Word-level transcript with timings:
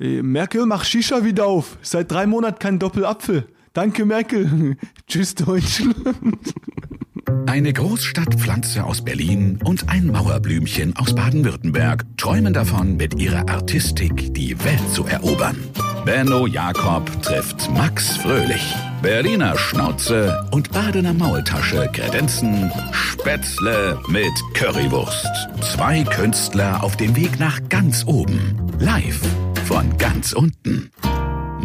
Äh, 0.00 0.22
Merkel, 0.22 0.66
mach 0.66 0.84
Shisha 0.84 1.24
wieder 1.24 1.46
auf. 1.46 1.78
Seit 1.82 2.10
drei 2.10 2.26
Monaten 2.26 2.58
kein 2.58 2.78
Doppelapfel. 2.78 3.48
Danke, 3.72 4.04
Merkel. 4.04 4.76
Tschüss, 5.06 5.34
Deutschland. 5.34 5.94
Eine 7.46 7.72
Großstadtpflanze 7.72 8.84
aus 8.84 9.02
Berlin 9.02 9.58
und 9.64 9.88
ein 9.88 10.06
Mauerblümchen 10.06 10.96
aus 10.96 11.14
Baden-Württemberg 11.14 12.04
träumen 12.16 12.54
davon, 12.54 12.96
mit 12.96 13.20
ihrer 13.20 13.48
Artistik 13.48 14.32
die 14.34 14.62
Welt 14.64 14.88
zu 14.92 15.04
erobern. 15.04 15.56
Benno 16.04 16.46
Jakob 16.46 17.10
trifft 17.22 17.70
Max 17.72 18.16
Fröhlich. 18.16 18.74
Berliner 19.02 19.56
Schnauze 19.58 20.48
und 20.52 20.72
Badener 20.72 21.12
Maultasche 21.12 21.88
kredenzen 21.92 22.72
Spätzle 22.92 23.98
mit 24.08 24.32
Currywurst. 24.54 25.28
Zwei 25.60 26.04
Künstler 26.04 26.82
auf 26.82 26.96
dem 26.96 27.14
Weg 27.14 27.38
nach 27.38 27.60
ganz 27.68 28.06
oben. 28.06 28.56
Live 28.78 29.20
von 29.68 29.98
ganz 29.98 30.32
unten. 30.32 30.90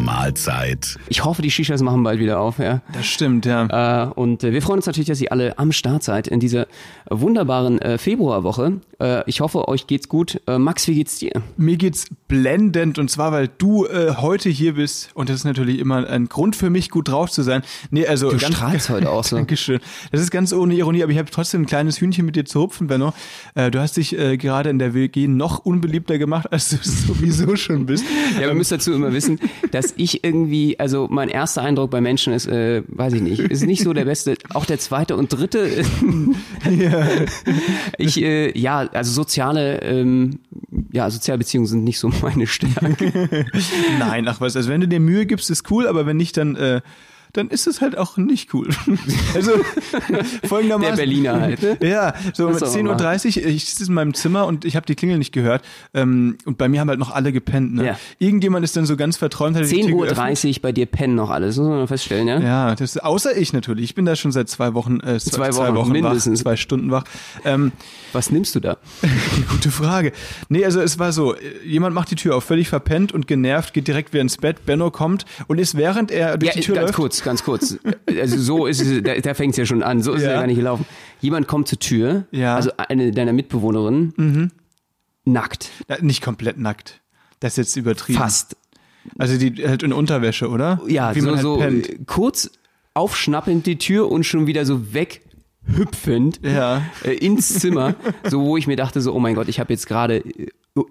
Mahlzeit. 0.03 0.97
Ich 1.07 1.23
hoffe, 1.23 1.41
die 1.41 1.49
Shishas 1.49 1.81
machen 1.81 2.03
bald 2.03 2.19
wieder 2.19 2.39
auf, 2.39 2.59
ja. 2.59 2.81
Das 2.93 3.05
stimmt, 3.05 3.45
ja. 3.45 4.07
Äh, 4.07 4.11
und 4.13 4.43
äh, 4.43 4.51
wir 4.51 4.61
freuen 4.61 4.79
uns 4.79 4.85
natürlich, 4.85 5.07
dass 5.07 5.21
ihr 5.21 5.31
alle 5.31 5.57
am 5.57 5.71
Start 5.71 6.03
seid 6.03 6.27
in 6.27 6.39
dieser 6.39 6.67
wunderbaren 7.09 7.81
äh, 7.81 7.97
Februarwoche. 7.97 8.81
Äh, 8.99 9.23
ich 9.27 9.41
hoffe, 9.41 9.67
euch 9.67 9.87
geht's 9.87 10.09
gut. 10.09 10.41
Äh, 10.47 10.57
Max, 10.57 10.87
wie 10.87 10.95
geht's 10.95 11.19
dir? 11.19 11.41
Mir 11.57 11.77
geht's 11.77 12.05
blendend 12.27 12.99
und 12.99 13.09
zwar, 13.09 13.31
weil 13.31 13.49
du 13.57 13.85
äh, 13.85 14.15
heute 14.17 14.49
hier 14.49 14.73
bist 14.75 15.11
und 15.13 15.29
das 15.29 15.37
ist 15.37 15.45
natürlich 15.45 15.79
immer 15.79 16.07
ein 16.07 16.27
Grund 16.27 16.55
für 16.55 16.69
mich, 16.69 16.89
gut 16.89 17.07
drauf 17.07 17.31
zu 17.31 17.41
sein. 17.41 17.63
Nee, 17.91 18.05
also 18.07 18.29
Du 18.29 18.37
ganz, 18.37 18.55
strahlst 18.55 18.89
heute 18.89 19.09
auch 19.09 19.23
so. 19.23 19.35
Dankeschön. 19.35 19.79
Das 20.11 20.21
ist 20.21 20.31
ganz 20.31 20.53
ohne 20.53 20.73
Ironie, 20.73 21.03
aber 21.03 21.11
ich 21.11 21.17
habe 21.17 21.29
trotzdem 21.31 21.61
ein 21.61 21.65
kleines 21.65 22.01
Hühnchen 22.01 22.25
mit 22.25 22.35
dir 22.35 22.45
zu 22.45 22.61
hupfen, 22.61 22.87
Benno. 22.87 23.13
Äh, 23.55 23.71
du 23.71 23.79
hast 23.79 23.97
dich 23.97 24.17
äh, 24.17 24.37
gerade 24.37 24.69
in 24.69 24.79
der 24.79 24.93
WG 24.93 25.27
noch 25.27 25.59
unbeliebter 25.59 26.17
gemacht, 26.17 26.51
als 26.51 26.69
du 26.69 26.77
es 26.77 27.03
sowieso 27.07 27.55
schon 27.55 27.85
bist. 27.85 28.03
Ja, 28.35 28.47
wir 28.47 28.53
müssen 28.53 28.73
dazu 28.75 28.93
immer 28.93 29.13
wissen, 29.13 29.39
dass 29.71 29.92
ich 29.97 30.23
irgendwie, 30.23 30.79
also 30.79 31.07
mein 31.09 31.29
erster 31.29 31.61
Eindruck 31.61 31.91
bei 31.91 32.01
Menschen 32.01 32.33
ist, 32.33 32.47
äh, 32.47 32.83
weiß 32.87 33.13
ich 33.13 33.21
nicht, 33.21 33.39
ist 33.39 33.65
nicht 33.65 33.83
so 33.83 33.93
der 33.93 34.05
beste. 34.05 34.35
Auch 34.53 34.65
der 34.65 34.79
zweite 34.79 35.15
und 35.15 35.31
dritte. 35.31 35.83
äh, 36.65 36.73
ja. 36.73 37.07
Ich, 37.97 38.21
äh, 38.21 38.57
ja, 38.57 38.79
also 38.91 39.11
soziale, 39.11 39.81
ähm, 39.81 40.39
ja, 40.91 41.09
Sozialbeziehungen 41.09 41.67
sind 41.67 41.83
nicht 41.83 41.99
so 41.99 42.09
meine 42.21 42.47
Stärke. 42.47 43.45
Nein, 43.99 44.27
ach 44.27 44.41
was, 44.41 44.55
also 44.55 44.69
wenn 44.69 44.81
du 44.81 44.87
dir 44.87 44.99
Mühe 44.99 45.25
gibst, 45.25 45.49
ist 45.49 45.69
cool, 45.71 45.87
aber 45.87 46.05
wenn 46.05 46.17
nicht, 46.17 46.37
dann, 46.37 46.55
äh, 46.55 46.81
dann 47.33 47.49
ist 47.49 47.67
es 47.67 47.81
halt 47.81 47.97
auch 47.97 48.17
nicht 48.17 48.53
cool. 48.53 48.69
Also 49.35 49.51
folgendermaßen. 50.47 50.95
Der 50.95 51.01
Berliner 51.03 51.41
halt, 51.41 51.61
ne? 51.61 51.77
Ja, 51.81 52.13
so 52.33 52.49
man 52.49 52.55
10.30 52.57 53.41
Uhr, 53.41 53.47
ich 53.47 53.65
sitze 53.65 53.85
in 53.89 53.93
meinem 53.93 54.13
Zimmer 54.13 54.45
und 54.45 54.63
ich 54.65 54.75
habe 54.75 54.85
die 54.85 54.95
Klingel 54.95 55.17
nicht 55.17 55.31
gehört. 55.31 55.63
Ähm, 55.93 56.37
und 56.45 56.57
bei 56.57 56.67
mir 56.69 56.79
haben 56.79 56.89
halt 56.89 56.99
noch 56.99 57.11
alle 57.11 57.31
gepennt. 57.31 57.73
Ne? 57.73 57.85
Ja. 57.85 57.99
Irgendjemand 58.19 58.63
ist 58.63 58.75
dann 58.77 58.85
so 58.85 58.95
ganz 58.95 59.17
verträumt, 59.17 59.55
hat 59.57 59.63
die 59.63 59.83
10.30 59.83 59.85
Tür 59.87 59.95
Uhr 60.55 60.61
bei 60.61 60.71
dir 60.71 60.85
pennen 60.85 61.15
noch 61.15 61.29
alles, 61.29 61.57
muss 61.57 61.67
man 61.67 61.77
mal 61.79 61.87
feststellen, 61.87 62.27
ja? 62.27 62.39
Ja, 62.39 62.75
das 62.75 62.97
außer 62.97 63.35
ich 63.35 63.53
natürlich. 63.53 63.85
Ich 63.85 63.95
bin 63.95 64.05
da 64.05 64.15
schon 64.15 64.31
seit 64.31 64.49
zwei 64.49 64.73
Wochen, 64.73 64.99
äh, 64.99 65.19
zwei, 65.19 65.49
Zwei 65.49 65.73
Wochen, 65.75 65.91
mindestens. 65.91 66.39
wach, 66.39 66.43
zwei 66.43 66.55
Stunden 66.55 66.91
wach. 66.91 67.03
Ähm, 67.45 67.71
Was 68.13 68.31
nimmst 68.31 68.53
du 68.55 68.59
da? 68.59 68.77
Gute 69.49 69.71
Frage. 69.71 70.11
Nee, 70.49 70.63
also 70.65 70.79
es 70.81 70.99
war 70.99 71.11
so, 71.11 71.33
äh, 71.35 71.39
jemand 71.65 71.95
macht 71.95 72.11
die 72.11 72.15
Tür 72.15 72.35
auf, 72.35 72.43
völlig 72.43 72.69
verpennt 72.69 73.11
und 73.11 73.27
genervt, 73.27 73.73
geht 73.73 73.87
direkt 73.87 74.13
wieder 74.13 74.21
ins 74.21 74.37
Bett, 74.37 74.65
Benno 74.65 74.91
kommt 74.91 75.25
und 75.47 75.59
ist 75.59 75.75
während 75.75 76.11
er 76.11 76.37
durch 76.37 76.53
Ja, 76.53 76.59
die 76.59 76.65
Tür 76.65 76.75
ganz 76.75 76.85
läuft, 76.89 76.95
kurz, 76.95 77.22
ganz 77.23 77.43
kurz. 77.43 77.77
Also 78.19 78.37
so 78.37 78.65
ist 78.67 78.81
es, 78.81 79.01
da, 79.03 79.15
da 79.15 79.33
fängt 79.33 79.51
es 79.51 79.57
ja 79.57 79.65
schon 79.65 79.81
an. 79.83 80.01
So 80.01 80.11
ist 80.13 80.21
es 80.21 80.25
Ja. 80.25 80.33
ja 80.33 80.39
gar 80.39 80.47
nicht 80.47 80.57
gelaufen. 80.57 80.85
Jemand 81.21 81.47
kommt 81.47 81.67
zur 81.67 81.79
Tür, 81.79 82.25
Ja. 82.31 82.51
Mhm. 82.51 82.55
also 82.57 82.71
eine 82.77 83.11
deiner 83.11 83.33
Mitbewohnerinnen, 83.33 84.51
nackt, 85.25 85.69
Na, 85.87 85.97
nicht 86.01 86.21
komplett 86.23 86.57
nackt. 86.59 87.01
Das 87.39 87.53
ist 87.53 87.57
jetzt 87.57 87.75
übertrieben. 87.77 88.19
fast. 88.19 88.55
Also 89.17 89.37
die 89.37 89.67
halt 89.67 89.83
in 89.83 89.91
Unterwäsche, 89.93 90.49
oder? 90.49 90.81
Ja, 90.87 91.13
Wie 91.15 91.19
so, 91.21 91.25
man 91.27 91.35
halt 91.35 91.43
so 91.43 91.57
pennt. 91.57 91.89
äh, 91.89 91.97
kurz 92.05 92.51
aufschnappend 92.93 93.65
die 93.65 93.77
Tür 93.77 94.09
und 94.11 94.23
schon 94.25 94.47
wieder 94.47 94.65
so 94.65 94.93
weghüpfend 94.93 96.39
Ja. 96.43 96.83
äh, 97.03 97.11
ins 97.13 97.59
Zimmer, 97.59 97.95
so 98.29 98.41
wo 98.41 98.57
ich 98.57 98.67
mir 98.67 98.75
dachte 98.75 99.01
so, 99.01 99.13
oh 99.13 99.19
mein 99.19 99.35
Gott, 99.35 99.47
ich 99.49 99.59
habe 99.59 99.73
jetzt 99.73 99.87
gerade 99.87 100.17
äh, 100.17 100.47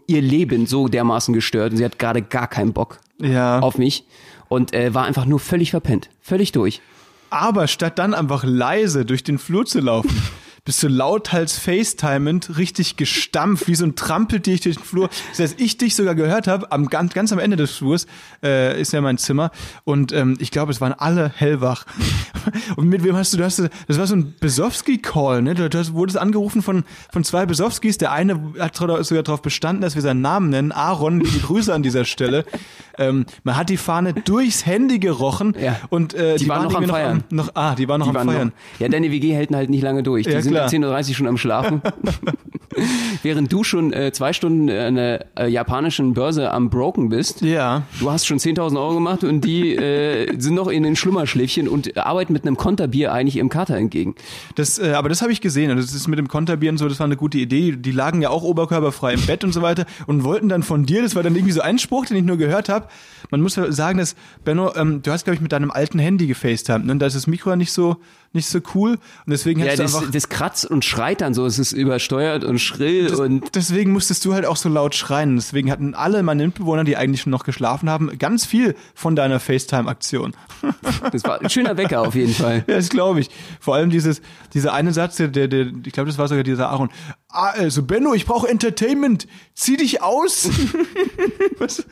ihr 0.06 0.20
Leben 0.22 0.66
so 0.66 0.88
dermaßen 0.88 1.32
gestört 1.34 1.72
und 1.72 1.78
sie 1.78 1.84
hat 1.84 1.98
gerade 1.98 2.22
gar 2.22 2.48
keinen 2.48 2.72
Bock 2.72 3.00
Ja. 3.20 3.60
auf 3.60 3.78
mich 3.78 4.04
und 4.52 4.74
äh, 4.74 4.92
war 4.92 5.04
einfach 5.06 5.24
nur 5.24 5.40
völlig 5.40 5.70
verpennt, 5.70 6.10
völlig 6.20 6.52
durch. 6.52 6.82
Aber 7.30 7.66
statt 7.68 7.98
dann 7.98 8.12
einfach 8.12 8.44
leise 8.44 9.06
durch 9.06 9.24
den 9.24 9.38
Flur 9.38 9.64
zu 9.64 9.80
laufen, 9.80 10.10
bist 10.64 10.80
du 10.82 10.88
lauthals 10.88 11.58
facetimend 11.58 12.56
richtig 12.56 12.96
gestampft, 12.96 13.66
wie 13.66 13.74
so 13.74 13.84
ein 13.84 13.96
Trampeltier 13.96 14.58
durch 14.58 14.76
den 14.76 14.84
Flur. 14.84 15.08
Das 15.30 15.40
heißt, 15.40 15.60
ich 15.60 15.76
dich 15.76 15.96
sogar 15.96 16.14
gehört 16.14 16.46
habe, 16.46 16.70
am, 16.70 16.88
ganz, 16.88 17.14
ganz 17.14 17.32
am 17.32 17.40
Ende 17.40 17.56
des 17.56 17.72
Flurs 17.72 18.06
äh, 18.44 18.80
ist 18.80 18.92
ja 18.92 19.00
mein 19.00 19.18
Zimmer 19.18 19.50
und 19.84 20.12
ähm, 20.12 20.36
ich 20.38 20.50
glaube, 20.52 20.70
es 20.70 20.80
waren 20.80 20.92
alle 20.92 21.32
hellwach. 21.34 21.84
Und 22.76 22.88
mit 22.88 23.04
wem 23.04 23.14
hast 23.16 23.32
du, 23.32 23.36
du 23.36 23.44
hast, 23.44 23.58
das 23.86 23.98
war 23.98 24.06
so 24.06 24.16
ein 24.16 24.34
Besowski-Call, 24.40 25.42
ne? 25.42 25.54
Du, 25.54 25.68
du 25.70 25.78
hast, 25.78 25.92
wurdest 25.92 26.18
angerufen 26.18 26.60
von, 26.62 26.84
von 27.12 27.22
zwei 27.22 27.46
Besowskis. 27.46 27.98
Der 27.98 28.10
eine 28.12 28.40
hat 28.58 28.74
sogar 28.76 29.22
darauf 29.22 29.42
bestanden, 29.42 29.80
dass 29.82 29.94
wir 29.94 30.02
seinen 30.02 30.22
Namen 30.22 30.50
nennen. 30.50 30.72
Aaron, 30.72 31.20
liebe 31.20 31.38
Grüße 31.38 31.72
an 31.72 31.82
dieser 31.82 32.04
Stelle. 32.04 32.44
Ähm, 32.98 33.24
man 33.42 33.56
hat 33.56 33.70
die 33.70 33.78
Fahne 33.78 34.12
durchs 34.12 34.66
Handy 34.66 34.98
gerochen 34.98 35.56
Ja. 35.58 35.80
und 35.88 36.12
äh, 36.12 36.36
Die 36.36 36.46
waren 36.46 36.64
noch 36.64 36.74
am 36.74 36.84
Feiern. 36.86 37.24
Noch, 37.30 37.48
ah, 37.54 37.74
die 37.74 37.88
waren 37.88 38.00
noch 38.00 38.06
Die 38.06 38.10
am 38.10 38.14
waren 38.16 38.28
Feiern. 38.28 38.48
noch, 38.48 38.80
ja, 38.80 38.88
deine 38.90 39.10
WG 39.10 39.32
hält 39.32 39.50
halt 39.50 39.70
nicht 39.70 39.80
lange 39.80 40.02
durch. 40.02 40.26
Die 40.26 40.30
Ja, 40.32 40.42
sind 40.42 40.51
klar. 40.52 40.72
um 40.72 40.82
10.30 40.84 41.08
Uhr 41.08 41.14
schon 41.14 41.26
am 41.26 41.38
Schlafen. 41.38 41.82
Während 43.22 43.52
du 43.52 43.64
schon 43.64 43.92
äh, 43.92 44.12
zwei 44.12 44.32
Stunden 44.32 44.70
an 44.70 44.94
der 44.94 45.26
äh, 45.38 45.48
japanischen 45.48 46.14
Börse 46.14 46.50
am 46.50 46.70
Broken 46.70 47.10
bist. 47.10 47.42
Ja. 47.42 47.82
Du 48.00 48.10
hast 48.10 48.26
schon 48.26 48.38
10.000 48.38 48.76
Euro 48.76 48.94
gemacht 48.94 49.24
und 49.24 49.44
die 49.44 49.74
äh, 49.74 50.34
sind 50.38 50.54
noch 50.54 50.68
in 50.68 50.82
den 50.82 50.96
Schlummerschläfchen 50.96 51.68
und 51.68 51.96
arbeiten 51.98 52.32
mit 52.32 52.46
einem 52.46 52.56
Konterbier 52.56 53.12
eigentlich 53.12 53.36
ihrem 53.36 53.50
Kater 53.50 53.76
entgegen. 53.76 54.14
Das, 54.54 54.78
äh, 54.78 54.92
aber 54.92 55.08
das 55.08 55.22
habe 55.22 55.32
ich 55.32 55.40
gesehen. 55.40 55.70
Und 55.70 55.76
das 55.76 55.92
ist 55.92 56.08
mit 56.08 56.18
dem 56.18 56.28
Konterbier 56.28 56.70
und 56.70 56.78
so, 56.78 56.88
das 56.88 56.98
war 56.98 57.04
eine 57.04 57.16
gute 57.16 57.38
Idee. 57.38 57.72
Die 57.72 57.92
lagen 57.92 58.22
ja 58.22 58.30
auch 58.30 58.42
oberkörperfrei 58.42 59.14
im 59.14 59.26
Bett 59.26 59.44
und 59.44 59.52
so 59.52 59.62
weiter 59.62 59.84
und 60.06 60.24
wollten 60.24 60.48
dann 60.48 60.62
von 60.62 60.86
dir, 60.86 61.02
das 61.02 61.14
war 61.14 61.22
dann 61.22 61.34
irgendwie 61.34 61.52
so 61.52 61.60
ein 61.60 61.78
Spruch, 61.78 62.06
den 62.06 62.16
ich 62.16 62.24
nur 62.24 62.38
gehört 62.38 62.68
habe. 62.68 62.88
Man 63.32 63.40
muss 63.40 63.56
ja 63.56 63.72
sagen, 63.72 63.98
dass, 63.98 64.14
Benno, 64.44 64.72
ähm, 64.76 65.02
du 65.02 65.10
hast, 65.10 65.24
glaube 65.24 65.34
ich, 65.34 65.40
mit 65.40 65.52
deinem 65.52 65.70
alten 65.70 65.98
Handy 65.98 66.26
gefacetimed, 66.26 66.84
ne? 66.84 66.96
Da 66.96 67.06
ist 67.06 67.16
das 67.16 67.26
Mikro 67.26 67.56
nicht 67.56 67.72
so, 67.72 67.96
nicht 68.34 68.46
so 68.46 68.60
cool. 68.74 68.92
Und 68.92 69.00
deswegen 69.26 69.60
Ja, 69.60 69.66
hast 69.66 69.78
du 69.78 69.82
das, 69.82 69.94
einfach. 69.96 70.10
das 70.10 70.28
kratzt 70.28 70.66
und 70.66 70.84
schreit 70.84 71.20
dann 71.22 71.34
so. 71.34 71.44
Es 71.46 71.58
ist 71.58 71.72
übersteuert 71.72 72.44
und 72.44 72.58
schrill 72.60 73.12
und 73.14 73.54
Deswegen 73.54 73.92
musstest 73.92 74.24
du 74.24 74.34
halt 74.34 74.46
auch 74.46 74.56
so 74.56 74.68
laut 74.68 74.94
schreien. 74.94 75.36
Deswegen 75.36 75.70
hatten 75.70 75.94
alle 75.94 76.22
meine 76.22 76.44
Mitbewohner, 76.44 76.84
die 76.84 76.96
eigentlich 76.96 77.22
schon 77.22 77.30
noch 77.30 77.44
geschlafen 77.44 77.90
haben, 77.90 78.16
ganz 78.18 78.46
viel 78.46 78.74
von 78.94 79.16
deiner 79.16 79.40
FaceTime-Aktion. 79.40 80.34
das 81.12 81.24
war 81.24 81.40
ein 81.40 81.50
schöner 81.50 81.76
Wecker 81.76 82.02
auf 82.02 82.14
jeden 82.14 82.34
Fall. 82.34 82.64
Ja, 82.66 82.76
das 82.76 82.90
glaube 82.90 83.20
ich. 83.20 83.30
Vor 83.60 83.74
allem 83.74 83.90
dieses, 83.90 84.20
dieser 84.54 84.74
eine 84.74 84.92
Satz, 84.92 85.16
der, 85.16 85.28
der, 85.28 85.48
der 85.48 85.66
ich 85.86 85.92
glaube, 85.92 86.08
das 86.08 86.18
war 86.18 86.28
sogar 86.28 86.44
dieser 86.44 86.68
Aaron. 86.68 86.90
Ah, 87.32 87.54
also 87.56 87.82
Benno, 87.82 88.12
ich 88.12 88.26
brauche 88.26 88.46
Entertainment. 88.46 89.26
Zieh 89.54 89.78
dich 89.78 90.02
aus. 90.02 90.50
Was? 91.58 91.84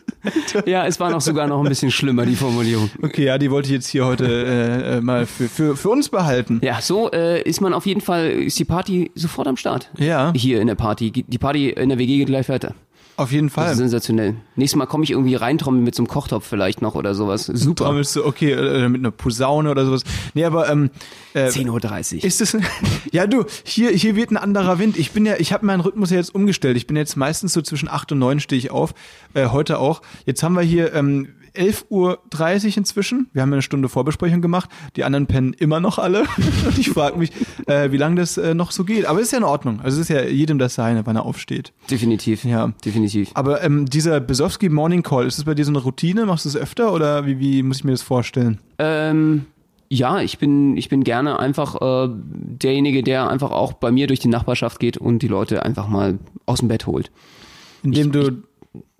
Ja, 0.67 0.87
es 0.87 1.01
war 1.01 1.11
noch 1.11 1.23
sogar 1.23 1.47
noch 1.47 1.62
ein 1.62 1.69
bisschen 1.69 1.91
schlimmer, 1.91 2.27
die 2.27 2.37
Formulierung. 2.37 2.91
Okay, 3.01 3.25
ja, 3.25 3.39
die 3.39 3.51
wollte 3.51 3.69
ich 3.69 3.73
jetzt 3.73 3.89
hier 3.89 4.05
heute 4.05 4.27
äh, 4.27 4.99
äh, 4.99 5.01
mal 5.01 5.25
für, 5.25 5.49
für, 5.49 5.77
für 5.77 5.89
uns 5.89 6.11
behalten. 6.11 6.61
Ja, 6.62 6.83
so 6.83 7.11
äh, 7.11 7.41
ist 7.43 7.62
man 7.62 7.73
auf 7.73 7.87
jeden 7.87 8.03
Fall, 8.03 8.28
ist 8.31 8.59
die 8.59 8.67
Party 8.67 9.11
sofort 9.15 9.49
am 9.49 9.56
Start. 9.56 9.91
Ja. 9.97 10.33
Hier 10.37 10.61
in 10.61 10.67
der 10.67 10.75
Party. 10.75 11.11
Die 11.11 11.39
Party 11.39 11.71
in 11.71 11.89
der 11.89 11.99
WG 11.99 12.19
geht 12.19 12.27
gleich 12.27 12.51
weiter. 12.51 12.75
Auf 13.21 13.33
jeden 13.33 13.51
Fall. 13.51 13.75
sensationell. 13.75 14.37
Nächstes 14.57 14.79
Mal 14.79 14.87
komme 14.87 15.05
ich 15.05 15.11
irgendwie 15.11 15.35
reintrommeln 15.35 15.85
mit 15.85 15.95
so 15.95 16.01
einem 16.01 16.09
Kochtopf 16.09 16.47
vielleicht 16.47 16.81
noch 16.81 16.95
oder 16.95 17.15
sowas. 17.15 17.45
Super. 17.45 17.85
Trommelst 17.85 18.17
du, 18.17 18.25
okay, 18.25 18.53
äh, 18.53 18.89
mit 18.89 19.03
einer 19.03 19.11
Posaune 19.11 19.71
oder 19.71 19.85
sowas. 19.85 20.05
Nee, 20.33 20.47
aber 20.47 20.71
ähm, 20.71 20.89
äh, 21.35 21.49
10.30 21.49 22.17
Uhr. 22.17 22.25
Ist 22.25 22.41
es? 22.41 22.57
Ja, 23.13 23.27
du, 23.27 23.45
hier, 23.65 23.91
hier 23.91 24.17
weht 24.17 24.31
ein 24.31 24.37
anderer 24.39 24.79
Wind. 24.79 24.97
Ich 24.97 25.11
bin 25.11 25.27
ja, 25.27 25.35
ich 25.37 25.53
habe 25.53 25.67
meinen 25.67 25.81
Rhythmus 25.81 26.11
ja 26.11 26.17
jetzt 26.17 26.35
umgestellt. 26.35 26.77
Ich 26.79 26.87
bin 26.87 26.97
jetzt 26.97 27.17
meistens 27.17 27.53
so 27.53 27.61
zwischen 27.61 27.89
8 27.89 28.13
und 28.13 28.21
9 28.21 28.41
stehe 28.41 28.59
ich 28.59 28.71
auf. 28.71 28.95
Äh, 29.35 29.49
heute 29.49 29.79
auch. 29.79 30.01
Jetzt 30.25 30.43
haben 30.43 30.55
wir 30.55 30.63
hier 30.63 30.95
ähm, 30.95 31.29
11.30 31.55 31.89
Uhr 31.91 32.77
inzwischen. 32.77 33.29
Wir 33.33 33.43
haben 33.43 33.53
eine 33.53 33.63
Stunde 33.63 33.89
Vorbesprechung 33.89 34.41
gemacht. 34.41 34.71
Die 34.97 35.05
anderen 35.05 35.27
pennen 35.27 35.53
immer 35.55 35.81
noch 35.81 35.99
alle. 35.99 36.21
und 36.67 36.79
ich 36.79 36.91
frage 36.91 37.19
mich, 37.19 37.33
äh, 37.67 37.93
wie 37.93 37.97
lange 37.97 38.17
das 38.17 38.37
äh, 38.37 38.55
noch 38.55 38.73
so 38.73 38.85
geht. 38.85 39.07
Aber 39.07 39.21
es 39.21 39.27
ist 39.27 39.33
ja 39.33 39.39
in 39.39 39.45
Ordnung. 39.45 39.81
Also 39.81 40.01
es 40.01 40.09
ist 40.09 40.15
ja 40.15 40.23
jedem 40.25 40.59
das 40.59 40.75
Seine, 40.75 41.07
wann 41.07 41.17
er 41.17 41.25
aufsteht. 41.25 41.73
Definitiv. 41.91 42.45
Ja. 42.45 42.73
Definitiv. 42.85 43.31
Aber 43.35 43.63
ähm, 43.63 43.87
dieser 43.87 44.21
Besowski 44.21 44.69
Morning 44.69 45.03
Call, 45.03 45.27
ist 45.27 45.39
das 45.39 45.45
bei 45.45 45.55
dir 45.55 45.65
so 45.65 45.71
eine 45.71 45.81
Routine? 45.81 46.27
Machst 46.27 46.45
du 46.45 46.49
es 46.49 46.57
öfter 46.57 46.93
oder 46.93 47.27
wie, 47.27 47.39
wie 47.39 47.63
muss 47.63 47.79
ich 47.79 47.85
mir 47.85 47.93
das 47.93 48.03
vorstellen? 48.03 48.59
Ähm, 48.79 49.47
ja, 49.89 50.21
ich 50.21 50.39
bin, 50.39 50.77
ich 50.77 50.89
bin 50.89 51.03
gerne 51.03 51.41
einfach 51.41 51.75
äh, 51.81 52.09
derjenige, 52.13 53.03
der 53.03 53.29
einfach 53.29 53.51
auch 53.51 53.73
bei 53.73 53.91
mir 53.91 54.07
durch 54.07 54.21
die 54.21 54.29
Nachbarschaft 54.29 54.79
geht 54.79 54.97
und 54.97 55.21
die 55.21 55.29
Leute 55.29 55.65
einfach 55.65 55.89
mal 55.89 56.19
aus 56.47 56.61
dem 56.61 56.69
Bett 56.69 56.87
holt. 56.87 57.11
Indem 57.83 58.13
du 58.13 58.43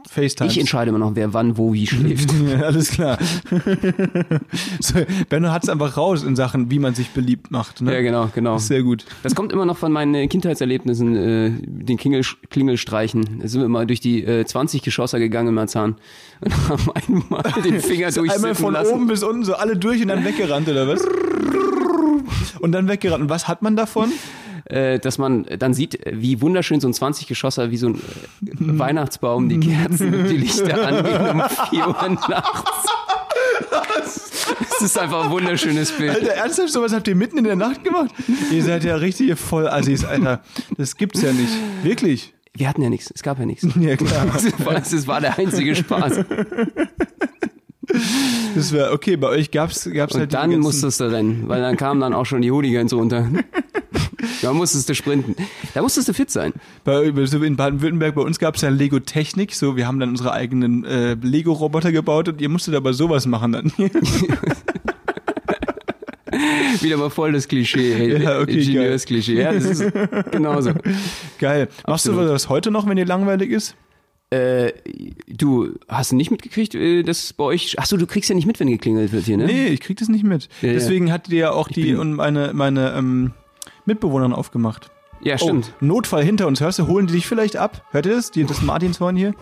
FaceTime. 0.09 0.51
Ich 0.51 0.59
entscheide 0.59 0.89
immer 0.91 0.99
noch, 0.99 1.15
wer 1.15 1.33
wann, 1.35 1.57
wo, 1.57 1.73
wie 1.73 1.87
schläft. 1.87 2.31
Ja, 2.51 2.63
alles 2.67 2.91
klar. 2.91 3.19
so, 4.81 4.95
Benno 5.29 5.51
hat 5.51 5.63
es 5.63 5.69
einfach 5.69 5.97
raus 5.97 6.23
in 6.23 6.37
Sachen, 6.37 6.71
wie 6.71 6.79
man 6.79 6.95
sich 6.95 7.11
beliebt 7.11 7.51
macht. 7.51 7.81
Ne? 7.81 7.93
Ja, 7.95 8.01
genau, 8.01 8.29
genau. 8.35 8.59
Sehr 8.59 8.83
gut. 8.83 9.05
Das 9.23 9.35
kommt 9.35 9.53
immer 9.53 9.67
noch 9.67 9.77
von 9.77 9.93
meinen 9.93 10.29
Kindheitserlebnissen, 10.29 11.17
äh, 11.17 11.51
den 11.61 11.97
Klingel, 11.97 12.25
Klingelstreichen. 12.51 13.41
Da 13.41 13.49
sind 13.49 13.61
wir 13.61 13.69
mal 13.69 13.87
durch 13.87 14.01
die 14.01 14.25
äh, 14.25 14.45
20 14.45 14.83
Geschosser 14.83 15.19
gegangen 15.19 15.49
in 15.49 15.55
Marzahn 15.55 15.97
und 16.41 16.69
haben 16.69 16.91
einmal 16.95 17.43
den 17.63 17.81
Finger 17.81 18.11
durchsippen 18.13 18.31
Einmal 18.31 18.55
von 18.55 18.73
lassen. 18.75 18.95
oben 18.95 19.07
bis 19.07 19.23
unten 19.23 19.45
so 19.45 19.55
alle 19.55 19.77
durch 19.77 20.03
und 20.03 20.09
dann 20.09 20.25
weggerannt, 20.25 20.69
oder 20.69 20.89
was? 20.89 21.07
Und 22.61 22.73
dann 22.73 22.89
weggerannt. 22.89 23.23
Und 23.23 23.31
was 23.31 23.49
hat 23.49 23.63
man 23.63 23.77
davon? 23.77 24.13
äh, 24.71 24.99
dass 24.99 25.19
man 25.19 25.47
dann 25.59 25.75
sieht, 25.75 25.99
wie 26.11 26.41
wunderschön 26.41 26.81
so 26.81 26.89
ein 26.89 26.95
20 26.95 27.27
Geschosser, 27.27 27.71
wie 27.71 27.77
so 27.77 27.89
ein 27.89 27.95
äh, 27.97 27.99
Weihnachtsbaum, 28.59 29.49
die 29.49 29.61
Kerzen 29.61 30.15
und 30.15 30.29
die 30.29 30.37
Lichter 30.37 30.87
angehen 30.87 31.41
um 31.41 31.43
4 31.71 31.89
Uhr 31.89 32.19
nachts. 32.29 32.89
Das 34.81 34.83
ist 34.83 34.99
einfach 34.99 35.25
ein 35.25 35.31
wunderschönes 35.31 35.93
Bild. 35.93 36.11
Alter, 36.11 36.33
ernsthaft, 36.33 36.71
sowas 36.71 36.95
habt 36.95 37.07
ihr 37.07 37.15
mitten 37.15 37.37
in 37.37 37.45
der 37.45 37.57
Nacht 37.57 37.85
gemacht? 37.85 38.11
Ihr 38.51 38.63
seid 38.63 38.83
ja 38.83 38.97
richtige 38.97 39.37
Vollassis, 39.37 40.07
Alter. 40.07 40.43
Das 40.79 40.97
gibt's 40.97 41.21
ja 41.21 41.33
nicht. 41.33 41.53
Wirklich. 41.83 42.33
Wir 42.55 42.67
hatten 42.67 42.81
ja 42.81 42.89
nichts, 42.89 43.13
es 43.15 43.23
gab 43.23 43.39
ja 43.39 43.45
nichts. 43.45 43.67
Ja, 43.79 43.97
klar. 43.97 44.27
Das 44.33 44.65
war, 44.65 44.75
das 44.75 45.07
war 45.07 45.21
der 45.21 45.39
einzige 45.39 45.77
Spaß. 45.77 46.25
Das 48.55 48.73
wäre, 48.73 48.93
okay, 48.93 49.17
bei 49.17 49.29
euch 49.29 49.51
gab's, 49.51 49.89
gab's 49.93 50.15
halt 50.15 50.25
Und 50.25 50.33
die 50.33 50.37
dann 50.37 50.61
musstest 50.61 51.01
du 51.01 51.11
rennen, 51.11 51.45
weil 51.47 51.61
dann 51.61 51.77
kamen 51.77 52.01
dann 52.01 52.15
auch 52.15 52.27
schon 52.27 52.43
die 52.43 52.51
Hooligans 52.51 52.93
runter. 52.93 53.29
Da 54.43 54.53
musstest 54.53 54.89
du 54.89 54.95
sprinten. 54.95 55.35
Da 55.75 55.83
musstest 55.83 56.09
du 56.09 56.15
fit 56.15 56.31
sein. 56.31 56.53
Bei, 56.85 57.13
so 57.27 57.43
in 57.43 57.57
Baden-Württemberg, 57.57 58.15
bei 58.15 58.23
uns 58.23 58.39
gab 58.39 58.55
es 58.55 58.63
ja 58.63 58.71
Lego 58.71 58.99
Technik, 59.01 59.55
so 59.55 59.77
wir 59.77 59.87
haben 59.87 60.01
dann 60.01 60.11
unsere 60.11 60.33
eigenen 60.33 60.85
äh, 60.85 61.15
Lego-Roboter 61.15 61.93
gebaut 61.93 62.29
und 62.29 62.41
ihr 62.41 62.49
musstet 62.49 62.75
aber 62.75 62.95
sowas 62.95 63.27
machen 63.27 63.53
dann. 63.53 63.73
Wieder 66.81 66.97
mal 66.97 67.11
voll 67.11 67.33
das 67.33 67.49
Klischee, 67.49 68.19
Ja, 68.23 68.41
okay, 68.41 68.61
Ingenieursklischee. 68.61 69.41
Ja, 69.41 69.53
das 69.53 69.65
ist 69.65 69.85
genauso. 70.31 70.73
Geil. 71.39 71.69
Machst 71.87 72.07
Absolut. 72.07 72.23
du 72.23 72.29
das 72.29 72.49
heute 72.49 72.71
noch, 72.71 72.89
wenn 72.89 72.97
dir 72.97 73.05
langweilig 73.07 73.51
ist? 73.51 73.75
Äh, 74.31 74.73
du 75.27 75.75
hast 75.89 76.13
nicht 76.13 76.31
mitgekriegt, 76.31 76.75
äh, 76.77 77.03
dass 77.03 77.33
bei 77.33 77.45
euch. 77.45 77.79
Achso, 77.79 77.97
du 77.97 78.07
kriegst 78.07 78.29
ja 78.29 78.37
nicht 78.37 78.47
mit, 78.47 78.61
wenn 78.61 78.69
geklingelt 78.69 79.13
wird 79.13 79.25
hier, 79.25 79.37
ne? 79.37 79.47
Nee, 79.47 79.67
ich 79.69 79.81
krieg 79.81 79.97
das 79.99 80.09
nicht 80.09 80.25
mit. 80.25 80.49
Ja, 80.63 80.69
ja. 80.69 80.75
Deswegen 80.75 81.11
hattet 81.13 81.33
ihr 81.33 81.39
ja 81.41 81.51
auch 81.53 81.69
die 81.69 81.95
und 81.97 82.15
meine, 82.15 82.53
meine 82.55 82.93
ähm, 82.97 83.33
Mitbewohnerin 83.87 84.33
aufgemacht. 84.33 84.91
Ja, 85.23 85.37
stimmt. 85.37 85.73
Oh, 85.81 85.85
Notfall 85.85 86.25
hinter 86.25 86.47
uns. 86.47 86.61
Hörst 86.61 86.79
du, 86.79 86.87
holen 86.87 87.07
die 87.07 87.15
dich 87.15 87.27
vielleicht 87.27 87.57
ab? 87.57 87.85
Hört 87.91 88.07
ihr 88.07 88.13
das? 88.13 88.31
Die, 88.31 88.45
das 88.45 88.63
Martinshorn 88.63 89.17
hier? 89.17 89.35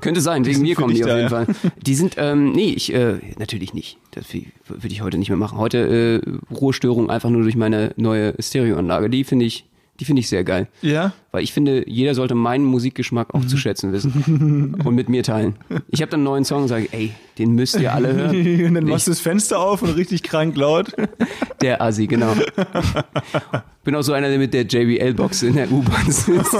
Könnte 0.00 0.20
sein, 0.20 0.46
wegen 0.46 0.62
mir 0.62 0.74
kommen 0.74 0.94
die 0.94 1.04
auf 1.04 1.10
da, 1.10 1.16
jeden 1.16 1.30
ja. 1.30 1.44
Fall. 1.44 1.46
Die 1.84 1.94
sind, 1.94 2.14
ähm, 2.16 2.52
nee, 2.52 2.70
ich, 2.70 2.94
äh, 2.94 3.18
natürlich 3.38 3.74
nicht. 3.74 3.98
Das 4.12 4.32
würde 4.32 4.88
ich 4.88 5.02
heute 5.02 5.18
nicht 5.18 5.28
mehr 5.28 5.36
machen. 5.36 5.58
Heute 5.58 6.22
äh, 6.24 6.54
Ruhestörung 6.54 7.10
einfach 7.10 7.28
nur 7.28 7.42
durch 7.42 7.56
meine 7.56 7.92
neue 7.96 8.34
Stereoanlage. 8.40 9.10
Die 9.10 9.24
finde 9.24 9.44
ich, 9.44 9.66
die 9.98 10.04
finde 10.04 10.20
ich 10.20 10.28
sehr 10.28 10.44
geil. 10.44 10.68
Ja. 10.82 11.12
Weil 11.32 11.42
ich 11.42 11.52
finde, 11.52 11.88
jeder 11.88 12.14
sollte 12.14 12.34
meinen 12.34 12.64
Musikgeschmack 12.64 13.34
auch 13.34 13.44
zu 13.44 13.56
schätzen 13.56 13.92
wissen. 13.92 14.76
und 14.84 14.94
mit 14.94 15.08
mir 15.08 15.22
teilen. 15.22 15.56
Ich 15.88 16.02
habe 16.02 16.10
dann 16.10 16.20
einen 16.20 16.24
neuen 16.24 16.44
Song 16.44 16.62
und 16.62 16.68
sage, 16.68 16.88
ey, 16.92 17.12
den 17.38 17.54
müsst 17.54 17.78
ihr 17.78 17.92
alle 17.92 18.14
hören. 18.14 18.36
und 18.66 18.74
dann 18.74 18.84
machst 18.84 19.06
du 19.06 19.10
das 19.10 19.20
Fenster 19.20 19.58
auf 19.60 19.82
und 19.82 19.90
richtig 19.96 20.22
krank 20.22 20.56
laut. 20.56 20.92
Der 21.60 21.80
Assi, 21.80 22.06
genau. 22.06 22.34
Bin 23.82 23.94
auch 23.94 24.02
so 24.02 24.12
einer, 24.12 24.28
der 24.28 24.38
mit 24.38 24.52
der 24.52 24.64
JBL-Box 24.66 25.42
in 25.42 25.54
der 25.54 25.70
U-Bahn 25.72 26.10
sitzt. 26.10 26.54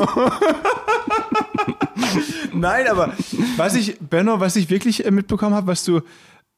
Nein, 2.54 2.88
aber 2.88 3.12
was 3.56 3.74
ich, 3.74 3.98
Benno, 3.98 4.40
was 4.40 4.56
ich 4.56 4.70
wirklich 4.70 5.04
äh, 5.04 5.10
mitbekommen 5.10 5.54
habe, 5.54 5.66
was 5.66 5.84
du 5.84 6.00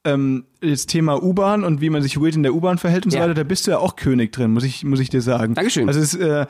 ähm, 0.04 0.44
jetzt 0.60 0.86
Thema 0.86 1.22
U-Bahn 1.22 1.64
und 1.64 1.80
wie 1.80 1.90
man 1.90 2.02
sich 2.02 2.20
weird 2.20 2.34
in 2.36 2.42
der 2.42 2.54
U-Bahn 2.54 2.78
verhält 2.78 3.04
und 3.04 3.10
so 3.12 3.16
Ja. 3.18 3.24
weiter, 3.24 3.34
da 3.34 3.44
bist 3.44 3.66
du 3.66 3.70
ja 3.70 3.78
auch 3.78 3.96
König 3.96 4.32
drin, 4.32 4.50
muss 4.52 4.64
ich, 4.64 4.84
muss 4.84 5.00
ich 5.00 5.08
dir 5.10 5.22
sagen. 5.22 5.54
Dankeschön. 5.54 5.86
Also 5.88 6.00
es, 6.00 6.14
äh, 6.14 6.46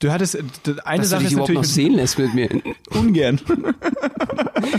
du 0.00 0.10
hattest 0.12 0.34
äh, 0.36 0.42
d- 0.66 0.74
eine 0.84 0.98
Dass 1.02 1.08
du 1.08 1.10
Sache 1.10 1.20
dich 1.20 1.26
ist 1.28 1.32
überhaupt 1.34 1.52
noch 1.54 1.64
sehen 1.64 1.94
lässt 1.94 2.18
mit 2.18 2.34
mir. 2.34 2.48
ungern. 2.90 3.40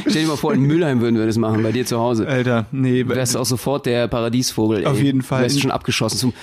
Stell 0.07 0.24
dir 0.24 0.27
mal 0.27 0.38
vor, 0.38 0.53
in 0.53 0.62
Mülheim 0.62 1.01
würden 1.01 1.18
wir 1.18 1.25
das 1.25 1.38
machen, 1.38 1.62
bei 1.63 1.71
dir 1.71 1.85
zu 1.85 1.97
Hause. 2.00 2.27
Alter, 2.27 2.65
nee, 2.71 3.03
Du 3.03 3.09
wärst 3.09 3.35
auch 3.38 3.45
sofort 3.45 3.85
der 3.85 4.07
Paradiesvogel. 4.07 4.86
Auf 4.86 4.97
ey. 4.97 5.06
jeden 5.06 5.21
Fall. 5.21 5.39
Du 5.39 5.44
wärst 5.44 5.62
schon 5.62 5.71
abgeschossen, 5.71 6.18
zum 6.18 6.33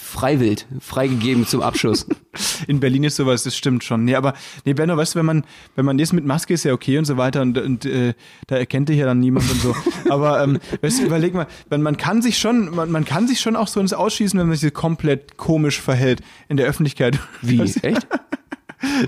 Freiwild, 0.00 0.66
freigegeben 0.80 1.46
zum 1.46 1.60
Abschuss. 1.62 2.06
in 2.66 2.80
Berlin 2.80 3.04
ist 3.04 3.16
sowas, 3.16 3.44
das 3.44 3.56
stimmt 3.56 3.84
schon. 3.84 4.04
Nee, 4.04 4.14
aber 4.16 4.34
nee, 4.64 4.74
Benno, 4.74 4.96
weißt 4.96 5.14
du, 5.14 5.18
wenn 5.20 5.26
man 5.26 5.44
wenn 5.76 5.84
man 5.84 5.98
jetzt 5.98 6.12
mit 6.12 6.24
Maske 6.24 6.54
ist 6.54 6.64
ja 6.64 6.72
okay 6.72 6.98
und 6.98 7.04
so 7.04 7.16
weiter 7.16 7.42
und, 7.42 7.58
und 7.58 7.84
äh, 7.84 8.14
da 8.46 8.56
erkennt 8.56 8.88
dich 8.88 8.98
ja 8.98 9.06
dann 9.06 9.20
niemand 9.20 9.50
und 9.50 9.60
so. 9.60 9.74
Aber 10.10 10.42
ähm, 10.42 10.58
weißt 10.82 11.00
du, 11.00 11.06
überleg 11.06 11.34
mal, 11.34 11.46
wenn 11.68 11.82
man 11.82 11.96
kann 11.96 12.22
sich 12.22 12.38
schon 12.38 12.74
man, 12.74 12.90
man 12.90 13.04
kann 13.04 13.26
sich 13.28 13.40
schon 13.40 13.56
auch 13.56 13.68
so 13.68 13.80
ins 13.80 13.92
Ausschießen, 13.92 14.38
wenn 14.38 14.48
man 14.48 14.56
sich 14.56 14.74
komplett 14.74 15.36
komisch 15.36 15.80
verhält 15.80 16.20
in 16.48 16.56
der 16.56 16.66
Öffentlichkeit. 16.66 17.18
Wie? 17.42 17.60
Echt? 17.60 18.06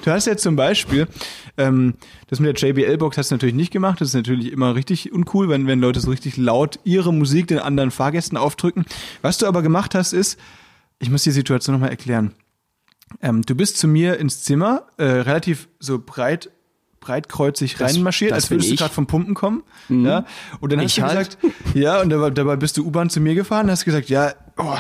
Du 0.05 0.11
hast 0.11 0.27
ja 0.27 0.39
zum 0.39 0.57
Beispiel, 0.57 1.07
ähm, 1.59 1.95
das 2.29 2.41
mit 2.41 2.63
der 2.63 2.71
JBL-Box 2.71 3.19
hast 3.19 3.31
du 3.31 3.35
natürlich 3.35 3.55
nicht 3.55 3.73
gemacht. 3.73 4.01
Das 4.01 4.09
ist 4.09 4.15
natürlich 4.15 4.51
immer 4.51 4.75
richtig 4.75 5.13
uncool, 5.13 5.51
wenn, 5.51 5.67
wenn 5.67 5.81
Leute 5.81 6.01
so 6.01 6.11
richtig 6.11 6.39
laut 6.39 6.79
ihre 6.85 7.13
Musik 7.13 7.47
den 7.49 7.59
anderen 7.59 7.91
Fahrgästen 7.91 8.39
aufdrücken. 8.39 8.87
Was 9.21 9.37
du 9.37 9.47
aber 9.47 9.61
gemacht 9.61 9.95
hast, 9.95 10.15
ist, 10.15 10.39
ich 10.99 11.11
muss 11.11 11.25
die 11.25 11.31
Situation 11.31 11.75
nochmal 11.75 11.91
erklären. 11.91 12.33
Ähm, 13.21 13.43
du 13.43 13.55
bist 13.55 13.77
zu 13.77 13.87
mir 13.87 14.19
ins 14.19 14.43
Zimmer, 14.43 14.87
äh, 14.97 15.05
relativ 15.05 15.69
so 15.79 15.99
breit, 15.99 16.51
breitkreuzig 17.07 17.77
Das- 17.79 17.95
reinmarschiert, 17.95 18.33
das 18.33 18.37
als 18.45 18.51
würdest 18.51 18.69
du. 18.71 18.75
Mhm. 18.75 18.77
gerade 18.79 18.95
vom 18.95 19.07
Pumpen 19.07 19.35
kommen. 19.35 19.63
Ja? 19.89 20.25
Und 20.61 20.73
dann 20.73 20.81
hast 20.81 20.87
Ich 20.91 20.97
du 20.97 21.03
halt. 21.03 21.41
gesagt, 21.41 21.57
ja, 21.75 22.01
und 22.01 22.11
dabei, 22.11 22.31
dabei 22.31 22.57
bist 22.57 22.77
du 22.77 22.85
U-Bahn 22.85 23.11
zu 23.11 23.21
mir 23.21 23.35
gefahren, 23.35 23.71
hast 23.71 23.85
gesagt, 23.85 24.09
ja, 24.09 24.33
oh, 24.59 24.75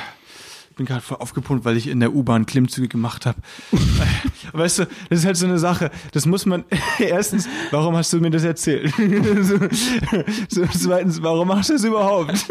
ich 0.70 0.76
bin 0.76 0.84
gerade 0.86 1.00
voll 1.00 1.16
aufgepumpt, 1.20 1.64
weil 1.64 1.78
ich 1.78 1.86
in 1.88 2.00
der 2.00 2.12
U-Bahn 2.14 2.44
Klimmzüge 2.44 2.88
gemacht 2.88 3.24
habe. 3.24 3.38
weißt 4.52 4.80
du, 4.80 4.84
das 5.08 5.20
ist 5.20 5.24
halt 5.24 5.38
so 5.38 5.46
eine 5.46 5.58
Sache. 5.58 5.90
Das 6.12 6.26
muss 6.26 6.44
man 6.44 6.64
erstens, 6.98 7.48
warum 7.70 7.96
hast 7.96 8.12
du 8.12 8.18
mir 8.20 8.30
das 8.30 8.44
erzählt? 8.44 8.92
so, 10.50 10.66
zweitens, 10.78 11.22
warum 11.22 11.48
machst 11.48 11.70
du 11.70 11.74
das 11.74 11.84
überhaupt? 11.84 12.44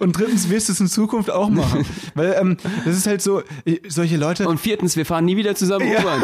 Und 0.00 0.18
drittens, 0.18 0.50
wirst 0.50 0.68
du 0.68 0.72
es 0.74 0.80
in 0.80 0.88
Zukunft 0.88 1.30
auch 1.30 1.48
machen. 1.48 1.86
Weil 2.14 2.36
ähm, 2.38 2.56
das 2.84 2.94
ist 2.96 3.06
halt 3.06 3.22
so, 3.22 3.42
solche 3.88 4.18
Leute, 4.18 4.46
Und 4.46 4.60
viertens, 4.60 4.94
wir 4.96 5.06
fahren 5.06 5.24
nie 5.24 5.36
wieder 5.38 5.54
zusammen 5.54 5.88
U-Bahn. 5.90 6.22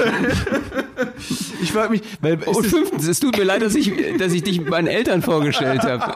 Ich 1.64 1.72
frage 1.72 1.90
mich, 1.90 2.02
weil 2.20 2.38
Und 2.44 2.64
fünftens, 2.66 3.06
es 3.08 3.18
tut 3.20 3.36
mir 3.36 3.44
leid, 3.44 3.62
dass 3.62 3.74
ich, 3.74 3.92
dass 4.18 4.32
ich 4.32 4.42
dich 4.44 4.60
meinen 4.64 4.86
Eltern 4.86 5.22
vorgestellt 5.22 5.82
habe. 5.82 6.14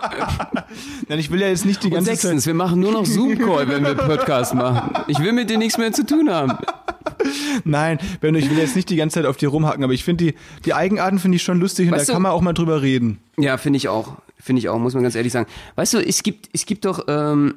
nein, 1.09 1.19
ich 1.19 1.31
will 1.31 1.41
ja 1.41 1.49
jetzt 1.49 1.65
nicht 1.67 1.83
die 1.83 1.89
Und 1.89 1.95
ganze 1.95 2.11
sechstens, 2.11 2.47
wir 2.47 2.55
machen 2.55 2.81
nur 2.81 2.93
noch 2.93 3.05
Zoom-Call, 3.07 3.69
wenn 3.69 3.85
wir 3.85 3.95
Podcast 3.95 4.55
machen. 4.55 4.93
Ich 5.09 5.19
will 5.19 5.33
mit 5.33 5.51
dir 5.51 5.59
nichts 5.59 5.79
mehr 5.79 5.93
zu 5.93 6.07
tun 6.07 6.31
haben. 6.31 6.51
Zeit, 6.53 7.61
nein, 7.65 7.99
Benno, 8.21 8.39
ich 8.39 8.49
will 8.51 8.59
jetzt 8.59 8.77
nicht 8.77 8.91
die 8.91 8.97
ganze 8.97 9.15
Zeit 9.15 9.27
auf 9.27 9.37
dir 9.37 9.49
rumhacken, 9.49 9.83
aber 9.83 9.93
ich 9.93 10.05
finde 10.05 10.25
die, 10.27 10.35
die 10.65 10.75
Eigenarten 10.75 11.19
finde 11.19 11.37
ich 11.37 11.43
schon 11.43 11.59
lustig 11.59 11.89
und 11.89 11.95
Weißt 11.95 12.09
da 12.09 12.13
du- 12.13 12.15
kann 12.17 12.23
man 12.23 12.33
auch 12.33 12.41
mal 12.43 12.53
drüber 12.53 12.83
reden. 12.83 13.19
Ja, 13.39 13.57
finde 13.57 13.79
ich 13.79 13.89
auch. 13.89 14.17
Finde 14.41 14.61
ich 14.61 14.69
auch, 14.69 14.79
muss 14.79 14.95
man 14.95 15.03
ganz 15.03 15.15
ehrlich 15.17 15.33
sagen. 15.33 15.49
Weißt 15.75 15.95
du, 15.95 15.99
es 15.99 16.23
gibt, 16.23 16.49
es 16.53 16.65
gibt 16.65 16.85
doch, 16.85 17.05
ähm, 17.09 17.55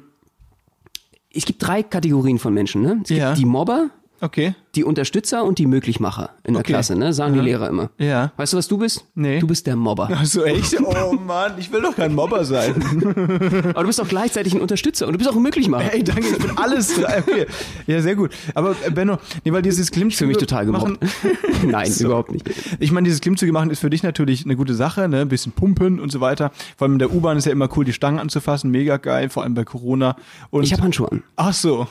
es 1.34 1.44
gibt 1.44 1.62
drei 1.66 1.82
Kategorien 1.82 2.38
von 2.38 2.52
Menschen, 2.52 2.82
ne? 2.82 2.98
Es 3.02 3.08
gibt 3.08 3.20
Ja. 3.20 3.34
die 3.34 3.44
Mobber, 3.44 3.90
Okay. 4.22 4.54
die 4.76 4.84
Unterstützer 4.84 5.44
und 5.44 5.58
die 5.58 5.66
Möglichmacher 5.66 6.30
in 6.44 6.54
der 6.54 6.60
Okay. 6.60 6.72
Klasse, 6.72 6.96
ne? 6.96 7.12
Sagen 7.12 7.34
die 7.34 7.40
Lehrer 7.40 7.68
immer. 7.68 7.90
Ja. 7.98 8.32
Weißt 8.36 8.52
du, 8.52 8.56
was 8.56 8.68
du 8.68 8.78
bist? 8.78 9.04
Nee. 9.14 9.40
Du 9.40 9.46
bist 9.46 9.66
der 9.66 9.76
Mobber. 9.76 10.08
Ach 10.12 10.24
so, 10.24 10.44
echt? 10.44 10.76
Oh 11.04 11.12
Mann, 11.14 11.54
ich 11.58 11.70
will 11.72 11.82
doch 11.82 11.94
kein 11.96 12.14
Mobber 12.14 12.44
sein. 12.44 12.74
Aber 13.74 13.82
du 13.82 13.86
bist 13.88 14.00
auch 14.00 14.08
gleichzeitig 14.08 14.54
ein 14.54 14.60
Unterstützer 14.60 15.06
und 15.06 15.12
du 15.12 15.18
bist 15.18 15.28
auch 15.28 15.34
ein 15.36 15.42
Möglichmacher. 15.42 15.92
Ey, 15.92 16.02
danke, 16.04 16.22
ich 16.28 16.38
bin 16.38 16.56
alles 16.56 16.94
drei. 16.94 17.18
Okay. 17.22 17.46
Ja, 17.86 18.00
sehr 18.00 18.14
gut. 18.16 18.30
Aber 18.54 18.74
äh, 18.86 18.90
Benno, 18.90 19.18
nee, 19.44 19.52
weil 19.52 19.62
dieses 19.62 19.90
Klimmzüge 19.90 20.18
Für 20.18 20.26
mich 20.28 20.36
total 20.38 20.66
machen, 20.66 20.98
gemobbt. 21.00 21.64
Nein, 21.64 21.92
überhaupt 21.98 22.30
nicht. 22.32 22.48
Ich 22.78 22.92
meine, 22.92 23.04
dieses 23.06 23.20
Klimmzüge 23.20 23.52
machen 23.52 23.70
ist 23.70 23.80
für 23.80 23.90
dich 23.90 24.02
natürlich 24.02 24.44
eine 24.44 24.56
gute 24.56 24.74
Sache, 24.74 25.08
ne? 25.08 25.20
Ein 25.22 25.28
bisschen 25.28 25.52
pumpen 25.52 26.00
und 26.00 26.10
so 26.12 26.20
weiter. 26.20 26.50
Vor 26.76 26.86
allem 26.86 26.94
in 26.94 26.98
der 27.00 27.12
U-Bahn 27.12 27.36
ist 27.36 27.44
ja 27.46 27.52
immer 27.52 27.68
cool, 27.76 27.84
die 27.84 27.92
Stangen 27.92 28.18
anzufassen, 28.18 28.70
mega 28.70 28.96
geil, 28.96 29.28
vor 29.30 29.42
allem 29.42 29.54
bei 29.54 29.64
Corona. 29.64 30.16
Und 30.50 30.62
Ich 30.64 30.72
habe 30.72 30.82
Handschuhe 30.82 31.10
an. 31.10 31.22
Ach 31.36 31.52
so, 31.52 31.86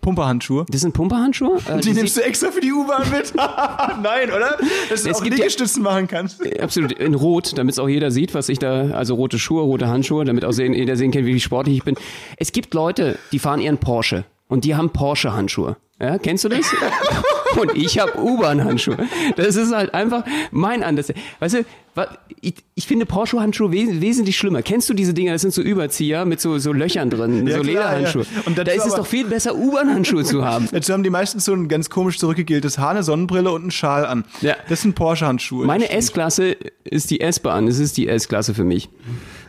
Pumperhandschuhe. 0.00 0.66
Das 0.68 0.82
sind 0.82 0.92
Pumperhandschuhe. 0.92 1.58
Äh, 1.66 1.76
Die 1.80 1.88
die 1.88 1.94
nimmst 1.94 2.16
du 2.16 2.20
extra 2.22 2.50
für 2.50 2.60
die 2.60 2.72
U-Bahn 2.72 3.08
mit? 3.10 3.32
Nein, 4.02 4.30
oder? 4.30 4.58
Dass 4.90 5.02
du 5.04 5.10
Es 5.10 5.16
auch 5.16 5.22
gibt 5.22 5.38
ja- 5.38 5.44
Liegestützen 5.44 5.82
machen 5.82 6.06
kannst. 6.08 6.42
sieht- 6.42 6.60
Absolut, 6.60 6.92
in 6.92 7.14
Rot, 7.14 7.56
damit 7.56 7.72
es 7.72 7.78
auch 7.78 7.88
jeder 7.88 8.10
sieht, 8.10 8.34
was 8.34 8.48
ich 8.48 8.58
da, 8.58 8.90
also 8.90 9.14
rote 9.14 9.38
Schuhe, 9.38 9.62
rote 9.62 9.88
Handschuhe, 9.88 10.24
damit 10.24 10.44
auch 10.44 10.52
sehen, 10.52 10.74
jeder 10.74 10.96
sehen 10.96 11.10
kann, 11.10 11.24
wie 11.24 11.40
sportlich 11.40 11.78
ich 11.78 11.84
bin. 11.84 11.96
Es 12.36 12.52
gibt 12.52 12.74
Leute, 12.74 13.18
die 13.32 13.38
fahren 13.38 13.60
ihren 13.60 13.78
Porsche 13.78 14.24
und 14.48 14.64
die 14.64 14.74
haben 14.74 14.90
Porsche-Handschuhe. 14.90 15.76
Ja, 16.00 16.18
kennst 16.18 16.44
du 16.44 16.48
das? 16.50 16.66
und 17.60 17.76
ich 17.76 17.98
habe 17.98 18.18
U-Bahn-Handschuhe. 18.20 18.98
Das 19.36 19.56
ist 19.56 19.74
halt 19.74 19.94
einfach 19.94 20.24
mein 20.50 20.82
Anders. 20.82 21.12
Weißt 21.40 21.54
du, 21.54 21.64
ich, 22.40 22.54
ich 22.74 22.86
finde 22.86 23.06
Porsche-Handschuhe 23.06 23.70
wes 23.70 24.00
wesentlich 24.00 24.36
schlimmer. 24.36 24.62
Kennst 24.62 24.88
du 24.90 24.94
diese 24.94 25.14
Dinger? 25.14 25.32
Das 25.32 25.42
sind 25.42 25.54
so 25.54 25.62
Überzieher 25.62 26.24
mit 26.24 26.40
so, 26.40 26.58
so 26.58 26.72
Löchern 26.72 27.08
drin, 27.08 27.46
Ja, 27.46 27.56
so 27.56 27.62
klar, 27.62 27.64
Lederhandschuhe. 27.96 28.22
ja. 28.22 28.42
Und 28.46 28.58
da 28.58 28.62
ist 28.62 28.86
es 28.86 28.94
doch 28.94 29.06
viel 29.06 29.26
besser, 29.26 29.54
U-Bahn-Handschuhe 29.54 30.24
zu 30.24 30.44
haben. 30.44 30.68
Dazu 30.72 30.92
haben 30.92 31.04
die 31.04 31.10
meistens 31.10 31.44
so 31.44 31.52
ein 31.52 31.68
ganz 31.68 31.90
komisch 31.90 32.18
zurückgegeltes 32.18 32.78
Haar, 32.78 32.90
eine 32.90 33.02
Sonnenbrille 33.04 33.52
und 33.52 33.62
einen 33.62 33.70
Schal 33.70 34.06
an. 34.06 34.24
Ja. 34.40 34.56
Das 34.68 34.82
sind 34.82 34.94
Porsche-Handschuhe. 34.94 35.66
Meine 35.66 35.90
S-Klasse 35.90 36.56
ist 36.82 37.10
die 37.10 37.20
S-Bahn. 37.20 37.66
Das 37.66 37.78
ist 37.78 37.96
die 37.96 38.08
S-Klasse 38.08 38.54
für 38.54 38.64
mich. 38.64 38.88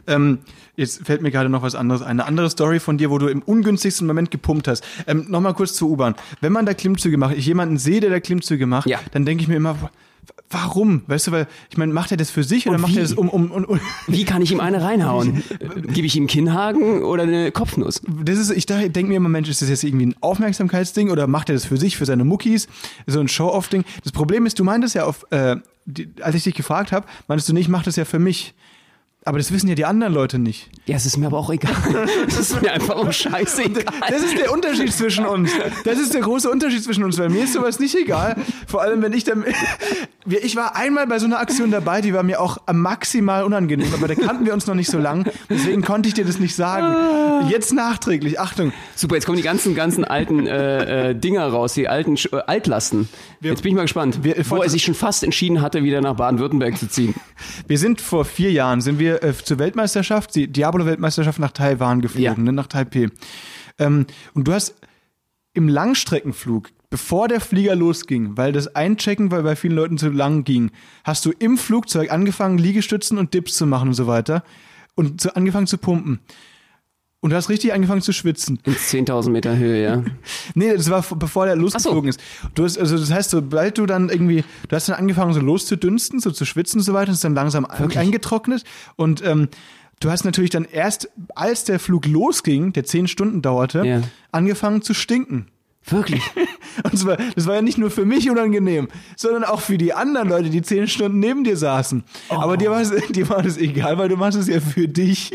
Ähm, 0.08 0.38
jetzt 0.76 1.04
fällt 1.04 1.24
mir 1.24 1.32
gerade 1.32 1.50
noch 1.50 1.64
was 1.64 1.74
anderes 1.74 2.04
ein. 2.04 2.20
Eine 2.20 2.26
andere 2.26 2.50
Story 2.52 2.80
von 2.80 3.00
dir, 3.00 3.10
wo 3.10 3.18
du 3.18 3.28
im 3.28 3.42
ungünstigsten 3.42 4.06
Moment 4.06 4.30
gepumpt 4.30 4.68
hast. 4.68 4.84
Ähm, 5.08 5.26
Nochmal 5.30 5.56
kurz 5.56 5.74
zur 5.74 5.90
U-Bahn. 5.90 6.14
Wenn 6.42 6.52
man 6.54 6.68
da 6.68 6.76
Klimmzüge 6.76 7.18
macht, 7.18 7.36
ich 7.36 7.48
jemanden 7.48 7.78
sehe, 7.80 7.95
der 8.00 8.10
da 8.10 8.20
Klimmzüge 8.20 8.66
macht, 8.66 8.88
Ja. 8.90 9.00
dann 9.12 9.26
denke 9.26 9.42
ich 9.44 9.48
mir 9.48 9.56
immer, 9.56 9.76
warum? 10.50 11.02
Weißt 11.08 11.28
du, 11.28 11.32
weil, 11.32 11.48
ich 11.70 11.78
meine, 11.78 11.94
macht 11.94 12.12
er 12.12 12.18
das 12.18 12.30
für 12.30 12.44
sich 12.44 12.68
oder 12.68 12.76
Und 12.76 12.82
macht 12.82 12.94
wie? 12.94 12.98
er 12.98 13.04
das 13.04 13.14
um, 13.14 13.30
um, 13.30 13.52
um, 13.52 13.64
um 13.66 13.80
Wie 14.08 14.26
kann 14.26 14.42
ich 14.42 14.52
ihm 14.52 14.60
eine 14.60 14.82
reinhauen? 14.82 15.44
Gebe 15.88 16.08
ich 16.08 16.16
ihm 16.16 16.28
Kinnhaken 16.28 17.04
oder 17.04 17.24
eine 17.24 17.52
Kopfnuss? 17.52 18.02
das 18.24 18.38
ist, 18.38 18.52
ich 18.52 18.66
denke 18.66 19.04
mir 19.06 19.18
immer, 19.18 19.30
Mensch, 19.30 19.50
ist 19.50 19.62
das 19.62 19.70
jetzt 19.70 19.84
irgendwie 19.84 20.08
ein 20.08 20.16
Aufmerksamkeitsding 20.22 21.10
oder 21.10 21.28
macht 21.28 21.50
er 21.50 21.56
das 21.56 21.66
für 21.66 21.78
sich, 21.78 21.98
für 21.98 22.06
seine 22.06 22.24
Muckis? 22.24 22.68
So 23.08 23.20
ein 23.20 23.28
Show-Off-Ding. 23.28 23.84
Das 24.04 24.12
Problem 24.12 24.46
ist, 24.46 24.60
du 24.60 24.64
meintest 24.64 24.96
ja 24.96 25.06
auf, 25.06 25.26
äh, 25.32 25.58
die, 25.86 26.10
als 26.22 26.36
ich 26.36 26.44
dich 26.44 26.56
gefragt 26.56 26.92
habe, 26.92 27.06
meintest 27.28 27.50
du 27.50 27.54
nicht, 27.54 27.70
mach 27.70 27.84
das 27.84 27.96
ja 27.96 28.06
für 28.06 28.20
mich. 28.20 28.54
Aber 29.28 29.40
das 29.40 29.52
wissen 29.52 29.68
ja 29.68 29.74
die 29.74 29.86
anderen 29.86 30.14
Leute 30.14 30.38
nicht. 30.38 30.70
Ja, 30.86 30.96
es 30.98 31.08
ist 31.08 31.18
mir 31.18 31.26
aber 31.26 31.40
auch 31.40 31.50
egal. 31.50 31.72
Es 32.28 32.38
ist 32.40 32.62
mir 32.62 32.72
einfach 32.72 32.96
auch 32.96 33.12
scheißegal. 33.12 33.84
Das 34.08 34.22
ist 34.22 34.38
der 34.38 34.52
Unterschied 34.54 34.94
zwischen 34.94 35.26
uns. 35.26 35.50
Das 35.84 35.98
ist 35.98 36.14
der 36.14 36.22
große 36.22 36.48
Unterschied 36.50 36.84
zwischen 36.84 37.04
uns, 37.04 37.18
weil 37.18 37.30
mir 37.30 37.46
ist 37.46 37.54
sowas 37.54 37.80
nicht 37.80 37.96
egal. 37.96 38.36
Vor 38.68 38.82
allem, 38.84 39.02
wenn 39.02 39.14
ich 39.14 39.24
dann. 39.24 39.44
Wir- 40.28 40.44
Ich 40.44 40.56
war 40.56 40.76
einmal 40.76 41.06
bei 41.08 41.20
so 41.20 41.26
einer 41.26 41.40
Aktion 41.40 41.70
dabei, 41.72 42.02
die 42.02 42.14
war 42.14 42.24
mir 42.24 42.40
auch 42.42 42.58
maximal 42.72 43.44
unangenehm, 43.44 43.94
aber 43.94 44.08
da 44.08 44.16
kannten 44.16 44.46
wir 44.46 44.54
uns 44.56 44.66
noch 44.66 44.74
nicht 44.74 44.90
so 44.90 44.98
lang. 44.98 45.26
Deswegen 45.52 45.84
konnte 45.84 46.08
ich 46.08 46.16
dir 46.16 46.26
das 46.26 46.40
nicht 46.40 46.56
sagen. 46.56 47.48
Jetzt 47.50 47.72
nachträglich, 47.74 48.40
Achtung. 48.40 48.74
Super, 48.96 49.16
jetzt 49.16 49.26
kommen 49.26 49.38
die 49.38 49.44
ganzen, 49.44 49.76
ganzen 49.76 50.04
alten 50.04 50.48
äh, 50.48 51.12
äh, 51.12 51.16
Dinger 51.16 51.46
raus, 51.48 51.74
die 51.74 51.88
alten 51.88 52.16
äh, 52.32 52.38
Altlasten. 52.48 53.08
jetzt 53.42 53.62
bin 53.62 53.70
ich 53.72 53.76
mal 53.76 53.84
gespannt, 53.84 54.24
wir- 54.24 54.36
wo 54.50 54.64
er 54.64 54.70
sich 54.70 54.84
schon 54.84 54.96
fast 54.96 55.24
entschieden 55.24 55.62
hatte, 55.62 55.84
wieder 55.84 56.02
nach 56.02 56.16
Baden-Württemberg 56.16 56.78
zu 56.78 56.90
ziehen. 56.90 57.14
Wir 57.68 57.78
sind 57.78 58.02
vor 58.02 58.26
vier 58.26 58.52
Jahren, 58.52 58.82
sind 58.82 58.98
wir 58.98 59.15
äh, 59.22 59.34
zur 59.34 59.60
Weltmeisterschaft, 59.60 60.36
die 60.36 60.48
Diablo-Weltmeisterschaft 60.48 61.40
nach 61.40 61.52
Taiwan 61.52 62.02
geflogen, 62.02 62.24
Ja. 62.24 62.36
ne, 62.38 62.52
nach 62.54 62.68
Taipei. 62.68 63.10
Ähm, 63.78 64.06
und 64.34 64.48
du 64.48 64.54
hast 64.54 64.76
im 65.54 65.68
Langstreckenflug, 65.68 66.70
bevor 66.90 67.28
der 67.28 67.42
Flieger 67.42 67.76
losging, 67.76 68.38
weil 68.38 68.52
das 68.52 68.76
Einchecken 68.76 69.32
weil 69.32 69.44
bei 69.44 69.56
vielen 69.56 69.76
Leuten 69.76 69.98
zu 69.98 70.10
lang 70.10 70.44
ging, 70.44 70.72
hast 71.04 71.26
du 71.26 71.32
im 71.32 71.58
Flugzeug 71.58 72.12
angefangen, 72.12 72.58
Liegestützen 72.58 73.18
und 73.18 73.34
Dips 73.34 73.56
zu 73.56 73.66
machen 73.66 73.90
und 73.90 73.94
so 73.96 74.08
weiter 74.08 74.44
und 74.96 75.22
zu, 75.22 75.36
angefangen 75.36 75.68
zu 75.68 75.78
pumpen. 75.78 76.20
Und 77.26 77.32
du 77.32 77.38
hast 77.38 77.50
richtig 77.50 77.74
angefangen 77.74 78.04
zu 78.04 78.14
schwitzen. 78.14 78.60
In 78.66 78.76
10.000 78.76 79.32
Meter 79.32 79.58
Höhe, 79.58 79.82
ja. 79.84 80.04
Nee, 80.54 80.78
das 80.78 80.92
war 80.92 81.02
bevor 81.02 81.48
der 81.48 81.56
losgeflogen 81.56 82.08
ist. 82.08 82.20
Du 82.54 82.64
hast, 82.64 82.78
also 82.78 83.00
das 83.00 83.10
heißt, 83.12 83.32
sobald 83.32 83.80
du 83.80 83.88
dann 83.88 84.10
irgendwie, 84.10 84.44
du 84.70 84.76
hast 84.76 84.90
dann 84.90 84.96
angefangen 84.96 85.34
so 85.34 85.40
loszudünsten, 85.40 86.20
so 86.20 86.30
zu 86.30 86.46
schwitzen 86.46 86.82
und 86.82 86.84
so 86.84 86.94
weiter, 86.94 87.08
und 87.10 87.16
ist 87.16 87.24
dann 87.24 87.34
langsam 87.34 87.66
Wirklich? 87.80 87.98
eingetrocknet 87.98 88.64
und 88.96 89.26
ähm, 89.26 89.48
du 90.02 90.12
hast 90.12 90.24
natürlich 90.24 90.52
dann 90.52 90.66
erst, 90.66 91.10
als 91.34 91.64
der 91.64 91.80
Flug 91.80 92.06
losging, 92.06 92.74
der 92.74 92.84
zehn 92.84 93.08
Stunden 93.08 93.42
dauerte, 93.42 93.84
Ja. 93.84 94.02
angefangen 94.32 94.84
zu 94.84 94.94
stinken. 94.94 95.48
Wirklich. 95.88 96.22
Und 96.84 96.98
zwar, 97.00 97.18
das 97.36 97.48
war 97.48 97.56
ja 97.56 97.62
nicht 97.64 97.78
nur 97.80 97.90
für 97.90 98.06
mich 98.06 98.30
unangenehm, 98.30 98.88
sondern 99.16 99.44
auch 99.44 99.62
für 99.62 99.78
die 99.80 99.94
anderen 99.94 100.30
Leute, 100.30 100.50
die 100.52 100.62
zehn 100.62 100.88
Stunden 100.88 101.20
neben 101.20 101.44
dir 101.44 101.58
saßen. 101.58 102.04
Aber 102.30 102.58
dir 102.58 102.70
war, 102.70 102.82
es, 102.82 102.92
dir 103.10 103.30
war 103.30 103.42
das 103.42 103.58
egal, 103.58 103.98
weil 103.98 104.10
du 104.10 104.16
machst 104.18 104.38
es 104.38 104.48
ja 104.48 104.60
für 104.60 104.88
dich. 104.88 105.32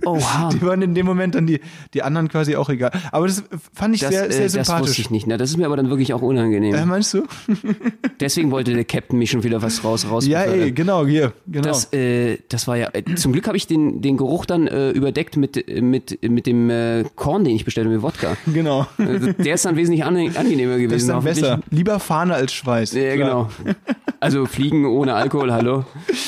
Oha. 0.04 0.50
Die 0.52 0.62
waren 0.62 0.82
in 0.82 0.94
dem 0.94 1.06
Moment 1.06 1.34
dann 1.34 1.46
die, 1.46 1.60
die 1.94 2.02
anderen 2.02 2.28
quasi 2.28 2.56
auch 2.56 2.68
egal. 2.68 2.90
Aber 3.12 3.26
das 3.26 3.42
fand 3.72 3.94
ich 3.94 4.00
Das, 4.02 4.10
sehr, 4.10 4.30
sehr 4.30 4.40
äh, 4.40 4.42
das 4.44 4.52
sympathisch. 4.52 4.88
wusste 4.88 5.00
ich 5.02 5.10
nicht. 5.10 5.26
Ne? 5.26 5.36
Das 5.36 5.50
ist 5.50 5.56
mir 5.56 5.66
aber 5.66 5.76
dann 5.76 5.88
wirklich 5.90 6.12
auch 6.14 6.22
unangenehm. 6.22 6.74
Äh, 6.74 6.84
meinst 6.86 7.14
du? 7.14 7.24
Deswegen 8.20 8.50
wollte 8.50 8.72
der 8.74 8.84
Captain 8.84 9.18
mich 9.18 9.30
schon 9.30 9.42
wieder 9.42 9.62
was 9.62 9.84
raus 9.84 10.06
raus. 10.10 10.26
Ja, 10.26 10.42
ey, 10.42 10.72
genau, 10.72 11.06
hier, 11.06 11.32
genau. 11.46 11.68
Das, 11.68 11.92
äh, 11.92 12.38
das 12.48 12.66
war 12.68 12.76
ja. 12.76 12.88
Äh, 12.92 13.14
zum 13.16 13.32
Glück 13.32 13.46
habe 13.46 13.56
ich 13.56 13.66
den, 13.66 14.00
den 14.02 14.16
Geruch 14.16 14.46
dann 14.46 14.66
äh, 14.66 14.90
überdeckt 14.90 15.36
mit, 15.36 15.64
mit, 15.82 16.18
mit 16.28 16.46
dem 16.46 16.70
äh, 16.70 17.04
Korn, 17.14 17.44
den 17.44 17.54
ich 17.54 17.64
bestellte, 17.64 17.90
mit 17.90 18.02
Wodka. 18.02 18.36
genau. 18.52 18.86
Also, 18.98 19.32
der 19.32 19.54
ist 19.54 19.64
dann 19.64 19.76
wesentlich 19.76 20.04
ange- 20.04 20.36
angenehmer 20.36 20.76
gewesen. 20.78 20.90
Das 20.92 21.02
ist 21.02 21.08
dann 21.08 21.24
besser. 21.24 21.60
Lieber 21.70 21.98
Fahne 22.00 22.34
als 22.34 22.52
Schweiß. 22.52 22.92
Ja, 22.92 23.14
Klar. 23.16 23.50
genau. 23.64 23.74
Also 24.18 24.46
fliegen 24.46 24.86
ohne 24.86 25.14
Alkohol, 25.14 25.52
hallo, 25.52 25.84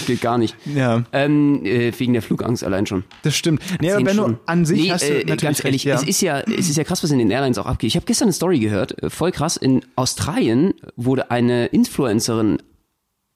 geht 0.07 0.21
gar 0.21 0.37
nicht. 0.37 0.55
Ja, 0.67 1.05
Ähm, 1.13 1.65
äh, 1.65 1.91
wegen 1.99 2.13
der 2.13 2.23
Flugangst 2.23 2.63
allein 2.63 2.85
schon. 2.87 3.05
das 3.23 3.35
stimmt. 3.35 3.58
Nee, 3.81 3.93
aber 3.93 4.05
Benno, 4.05 4.39
an 4.47 4.65
sich 4.65 4.83
nee, 4.83 4.91
hast 4.91 5.03
du 5.03 5.13
äh, 5.13 5.25
natürlich 5.25 5.41
ganz 5.41 5.65
ehrlich, 5.65 5.87
recht, 5.87 5.87
ja. 5.87 5.95
es 5.97 6.03
ist 6.03 6.21
ja, 6.21 6.41
es 6.41 6.69
ist 6.69 6.77
ja 6.77 6.85
krass, 6.85 7.03
was 7.03 7.11
in 7.11 7.19
den 7.19 7.31
Airlines 7.31 7.59
auch 7.59 7.67
abgeht. 7.67 7.89
Ich 7.89 7.97
habe 7.97 8.07
gestern 8.07 8.27
eine 8.27 8.33
Story 8.33 8.59
gehört, 8.59 9.03
äh, 9.03 9.11
voll 9.11 9.33
krass. 9.33 9.57
In 9.57 9.85
Australien 9.97 10.75
wurde 10.97 11.31
eine 11.31 11.67
Influencerin 11.67 12.59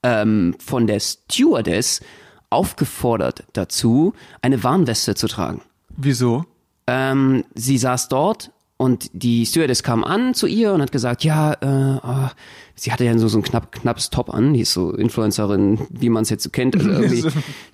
ähm, 0.02 0.55
von 0.59 0.87
der 0.87 1.00
Stewardess 1.00 2.00
aufgefordert 2.50 3.45
dazu, 3.52 4.12
eine 4.43 4.62
Warnweste 4.62 5.14
zu 5.14 5.26
tragen. 5.26 5.62
Wieso? 5.97 6.45
Ähm, 6.87 7.45
sie 7.55 7.79
saß 7.79 8.09
dort 8.09 8.50
und 8.76 9.11
die 9.12 9.47
Stewardess 9.47 9.83
kam 9.83 10.02
an 10.02 10.35
zu 10.35 10.47
ihr 10.47 10.73
und 10.73 10.83
hat 10.83 10.91
gesagt, 10.91 11.23
ja, 11.23 11.52
äh, 11.52 12.00
oh, 12.02 12.29
sie 12.75 12.91
hatte 12.91 13.05
ja 13.05 13.17
so, 13.17 13.29
so 13.29 13.38
ein 13.38 13.43
knapp, 13.45 13.71
knappes 13.71 14.11
Top 14.11 14.33
an, 14.35 14.55
die 14.55 14.62
ist 14.62 14.73
so 14.73 14.93
Influencerin, 14.93 15.87
wie 15.91 16.09
man 16.09 16.23
es 16.23 16.31
jetzt 16.31 16.43
so 16.43 16.50
kennt. 16.50 16.75
Also 16.75 16.91
irgendwie, 16.91 17.25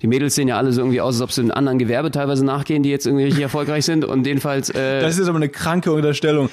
die 0.01 0.07
Mädels 0.07 0.35
sehen 0.35 0.47
ja 0.47 0.57
alle 0.57 0.71
so 0.71 0.81
irgendwie 0.81 1.01
aus, 1.01 1.15
als 1.15 1.21
ob 1.21 1.31
sie 1.31 1.41
in 1.41 1.51
anderen 1.51 1.79
Gewerbe 1.79 2.11
teilweise 2.11 2.45
nachgehen, 2.45 2.83
die 2.83 2.89
jetzt 2.89 3.07
irgendwie 3.07 3.25
richtig 3.25 3.41
erfolgreich 3.41 3.85
sind 3.85 4.05
und 4.05 4.27
jedenfalls 4.27 4.69
äh, 4.69 5.01
Das 5.01 5.17
ist 5.17 5.27
aber 5.27 5.37
eine 5.37 5.49
kranke 5.49 5.91
Unterstellung. 5.91 6.49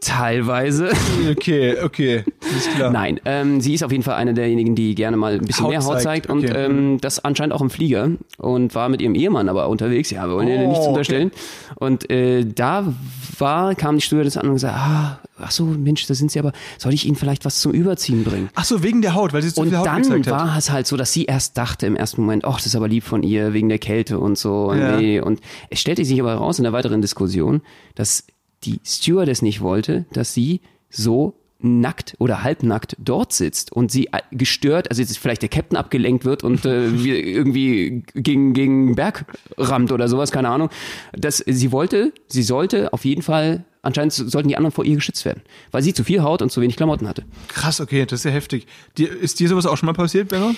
Teilweise. 0.00 0.90
Okay, 1.30 1.76
okay, 1.82 2.24
ist 2.56 2.74
klar. 2.74 2.90
Nein, 2.90 3.20
ähm, 3.24 3.60
sie 3.60 3.74
ist 3.74 3.82
auf 3.82 3.90
jeden 3.92 4.02
Fall 4.04 4.14
eine 4.14 4.32
derjenigen, 4.34 4.74
die 4.74 4.94
gerne 4.94 5.16
mal 5.16 5.34
ein 5.34 5.40
bisschen 5.40 5.64
Haut 5.64 5.70
mehr 5.70 5.80
Haut 5.84 6.00
zeigt, 6.00 6.26
zeigt 6.26 6.30
und 6.30 6.44
okay. 6.44 6.64
ähm, 6.66 6.98
das 7.00 7.22
anscheinend 7.24 7.52
auch 7.54 7.60
im 7.60 7.70
Flieger 7.70 8.10
und 8.38 8.74
war 8.74 8.88
mit 8.88 9.02
ihrem 9.02 9.14
Ehemann 9.14 9.48
aber 9.48 9.68
unterwegs. 9.68 10.10
Ja, 10.10 10.26
wir 10.28 10.34
wollen 10.36 10.48
ihr 10.48 10.56
Oh, 10.60 10.68
nichts 10.68 10.78
okay. 10.80 10.88
unterstellen. 10.88 11.30
Und 11.76 12.10
äh, 12.10 12.44
da 12.44 12.92
war, 13.38 13.74
kam 13.74 13.96
die 13.96 14.00
Stewardess 14.02 14.36
an 14.36 14.46
und 14.48 14.54
gesagt, 14.54 14.74
ah, 14.76 15.18
ach 15.38 15.50
so, 15.50 15.64
Mensch, 15.64 16.06
da 16.06 16.14
sind 16.14 16.30
sie 16.30 16.38
aber, 16.38 16.52
soll 16.78 16.94
ich 16.94 17.06
ihnen 17.06 17.16
vielleicht 17.16 17.44
was 17.44 17.60
zum 17.60 17.72
Überziehen 17.72 18.24
bringen? 18.24 18.48
Ach 18.54 18.64
so, 18.64 18.82
wegen 18.82 19.02
der 19.02 19.14
Haut, 19.14 19.32
weil 19.32 19.42
sie 19.42 19.52
zu 19.52 19.60
Und 19.60 19.68
viel 19.68 19.78
Haut 19.78 19.86
dann 19.86 20.02
gezeigt 20.02 20.26
hat. 20.28 20.32
war 20.34 20.56
es 20.58 20.70
halt 20.70 20.86
so, 20.86 20.96
dass 20.96 21.12
sie 21.12 21.24
erst 21.26 21.58
dachte 21.58 21.86
im 21.86 21.96
ersten 21.96 22.22
Moment, 22.22 22.44
ach, 22.44 22.56
das 22.56 22.66
ist 22.66 22.76
aber 22.76 22.88
lieb 22.88 23.04
von 23.04 23.22
ihr, 23.22 23.52
wegen 23.52 23.68
der 23.68 23.78
Kälte 23.78 24.18
und 24.18 24.38
so. 24.38 24.66
Und, 24.70 24.78
Ja. 24.78 24.96
nee. 24.96 25.20
und 25.20 25.40
es 25.70 25.80
stellte 25.80 26.04
sich 26.04 26.18
aber 26.20 26.30
heraus 26.30 26.58
in 26.58 26.64
der 26.64 26.72
weiteren 26.72 27.00
Diskussion, 27.02 27.60
dass 27.94 28.24
die 28.64 28.80
Stewardess 28.84 29.42
nicht 29.42 29.60
wollte, 29.60 30.06
dass 30.12 30.34
sie 30.34 30.60
so 30.90 31.34
nackt 31.60 32.14
oder 32.20 32.44
halbnackt 32.44 32.94
dort 33.00 33.32
sitzt 33.32 33.72
und 33.72 33.90
sie 33.90 34.06
äh, 34.12 34.20
gestört, 34.30 34.90
also 34.90 35.02
jetzt 35.02 35.18
vielleicht 35.18 35.42
der 35.42 35.48
Captain 35.48 35.76
abgelenkt 35.76 36.24
wird 36.24 36.44
und 36.44 36.64
äh, 36.64 37.02
wie- 37.02 37.10
irgendwie 37.18 38.04
gegen, 38.14 38.52
gegen 38.52 38.94
Berg 38.94 39.24
rammt 39.56 39.90
oder 39.90 40.06
sowas, 40.08 40.30
keine 40.30 40.50
Ahnung. 40.50 40.70
dass 41.12 41.38
sie 41.38 41.72
wollte, 41.72 42.12
sie 42.28 42.44
sollte 42.44 42.92
auf 42.92 43.04
jeden 43.04 43.22
Fall, 43.22 43.64
anscheinend 43.82 44.12
sollten 44.12 44.48
die 44.48 44.56
anderen 44.56 44.70
vor 44.72 44.84
ihr 44.84 44.94
geschützt 44.94 45.24
werden, 45.24 45.42
weil 45.72 45.82
sie 45.82 45.92
zu 45.94 46.04
viel 46.04 46.22
Haut 46.22 46.42
und 46.42 46.52
zu 46.52 46.60
wenig 46.60 46.76
Klamotten 46.76 47.08
hatte. 47.08 47.24
Krass, 47.48 47.80
okay, 47.80 48.06
das 48.06 48.20
ist 48.20 48.24
ja 48.24 48.30
heftig. 48.30 48.68
Dir, 48.96 49.08
ist 49.10 49.40
dir 49.40 49.48
sowas 49.48 49.66
auch 49.66 49.76
schon 49.76 49.86
mal 49.88 49.94
passiert, 49.94 50.28
Benno? 50.28 50.54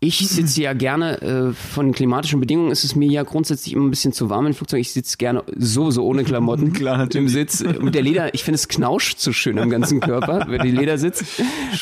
Ich 0.00 0.18
sitze 0.28 0.62
ja 0.62 0.72
gerne, 0.72 1.20
äh, 1.22 1.52
von 1.52 1.92
klimatischen 1.92 2.40
Bedingungen 2.40 2.70
ist 2.70 2.84
es 2.84 2.94
mir 2.94 3.08
ja 3.08 3.22
grundsätzlich 3.22 3.74
immer 3.74 3.84
ein 3.86 3.90
bisschen 3.90 4.12
zu 4.12 4.28
warm 4.30 4.46
im 4.46 4.54
Flugzeug. 4.54 4.80
Ich 4.80 4.92
sitze 4.92 5.16
gerne 5.16 5.42
sowieso 5.56 6.04
ohne 6.04 6.24
Klamotten 6.24 6.72
Klar, 6.74 6.98
natürlich. 6.98 7.26
im 7.26 7.28
Sitz. 7.28 7.60
Und 7.62 7.94
der 7.94 8.02
Leder, 8.02 8.34
ich 8.34 8.44
finde 8.44 8.56
es 8.56 8.68
knauscht 8.68 9.18
so 9.18 9.32
schön 9.32 9.58
am 9.58 9.70
ganzen 9.70 10.00
Körper, 10.00 10.46
wenn 10.48 10.62
die 10.62 10.70
Leder 10.70 10.98
sitzt. 10.98 11.24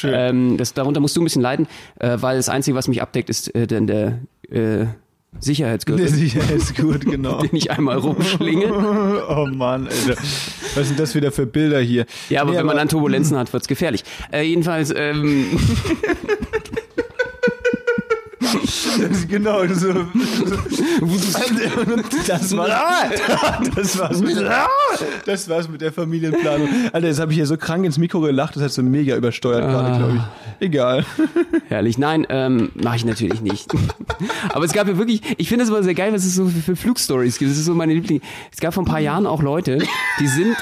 Ähm, 0.04 0.56
das, 0.56 0.74
darunter 0.74 1.00
musst 1.00 1.16
du 1.16 1.20
ein 1.20 1.24
bisschen 1.24 1.42
leiden, 1.42 1.66
äh, 1.98 2.18
weil 2.20 2.36
das 2.36 2.48
Einzige, 2.48 2.76
was 2.76 2.88
mich 2.88 3.02
abdeckt, 3.02 3.30
ist 3.30 3.54
äh, 3.54 3.66
dann 3.66 3.86
der 3.86 4.20
äh, 4.50 4.86
Sicherheitsgürtel, 5.40 6.06
ist 6.06 6.76
gut, 6.76 7.00
genau. 7.04 7.40
den 7.40 7.56
ich 7.56 7.70
einmal 7.70 7.98
rumschlinge. 7.98 8.72
Oh 9.28 9.46
Mann, 9.46 9.88
Alter. 9.88 10.20
Was 10.74 10.88
sind 10.88 10.98
das 10.98 11.14
wieder 11.14 11.32
für 11.32 11.46
Bilder 11.46 11.80
hier? 11.80 12.06
Ja, 12.30 12.42
aber 12.42 12.52
Nee, 12.52 12.58
wenn 12.58 12.66
man 12.66 12.76
dann 12.76 12.88
Turbulenzen 12.88 13.36
hat, 13.36 13.52
wird's 13.52 13.66
gefährlich. 13.68 14.04
Äh, 14.32 14.42
jedenfalls, 14.42 14.92
ähm, 14.96 15.46
genau, 19.28 19.66
so, 19.68 19.92
das 22.26 22.56
war 22.56 22.68
das 23.74 23.98
war's 23.98 24.20
mit, 24.20 24.36
das 25.26 25.48
war's 25.48 25.68
mit 25.68 25.80
der 25.80 25.92
Familienplanung. 25.92 26.68
Alter, 26.92 27.06
jetzt 27.06 27.20
habe 27.20 27.32
ich 27.32 27.36
hier 27.36 27.46
so 27.46 27.56
krank 27.56 27.84
ins 27.84 27.98
Mikro 27.98 28.20
gelacht, 28.20 28.56
das 28.56 28.62
hat 28.62 28.72
so 28.72 28.82
mega 28.82 29.16
übersteuert 29.16 29.62
gerade, 29.62 29.98
glaube 29.98 30.16
ich. 30.16 30.66
Egal. 30.66 31.04
Herrlich. 31.68 31.98
Nein, 31.98 32.26
ähm, 32.28 32.70
mache 32.74 32.96
ich 32.96 33.04
natürlich 33.04 33.40
nicht. 33.40 33.70
Aber 34.50 34.64
es 34.64 34.72
gab 34.72 34.88
ja 34.88 34.96
wirklich, 34.96 35.22
ich 35.36 35.48
finde 35.48 35.64
es 35.64 35.70
immer 35.70 35.82
sehr 35.82 35.94
geil, 35.94 36.12
was 36.12 36.24
es 36.24 36.34
so 36.34 36.46
für, 36.46 36.60
für 36.60 36.76
Flugstories 36.76 37.38
gibt. 37.38 37.50
Das 37.50 37.58
ist 37.58 37.66
so 37.66 37.74
meine 37.74 37.94
Liebling. 37.94 38.20
Es 38.52 38.60
gab 38.60 38.74
vor 38.74 38.82
ein 38.82 38.86
paar 38.86 39.00
Jahren 39.00 39.26
auch 39.26 39.42
Leute, 39.42 39.78
die 40.20 40.26
sind 40.26 40.56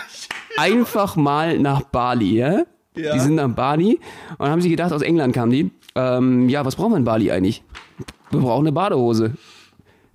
einfach 0.57 1.17
mal 1.17 1.59
nach 1.59 1.83
Bali, 1.83 2.37
ja? 2.37 2.65
Die 2.96 3.20
sind 3.20 3.38
am 3.38 3.54
Bali 3.54 3.99
und 4.38 4.49
haben 4.49 4.61
sich 4.61 4.70
gedacht, 4.70 4.92
aus 4.92 5.02
England 5.02 5.34
kamen 5.34 5.52
die. 5.52 5.70
Ähm, 5.94 6.49
ja, 6.49 6.64
was 6.64 6.76
brauchen 6.76 6.92
wir 6.92 6.99
in 6.99 7.04
Bali 7.04 7.30
eigentlich? 7.30 7.62
Wir 8.30 8.40
brauchen 8.40 8.66
eine 8.66 8.72
Badehose. 8.72 9.34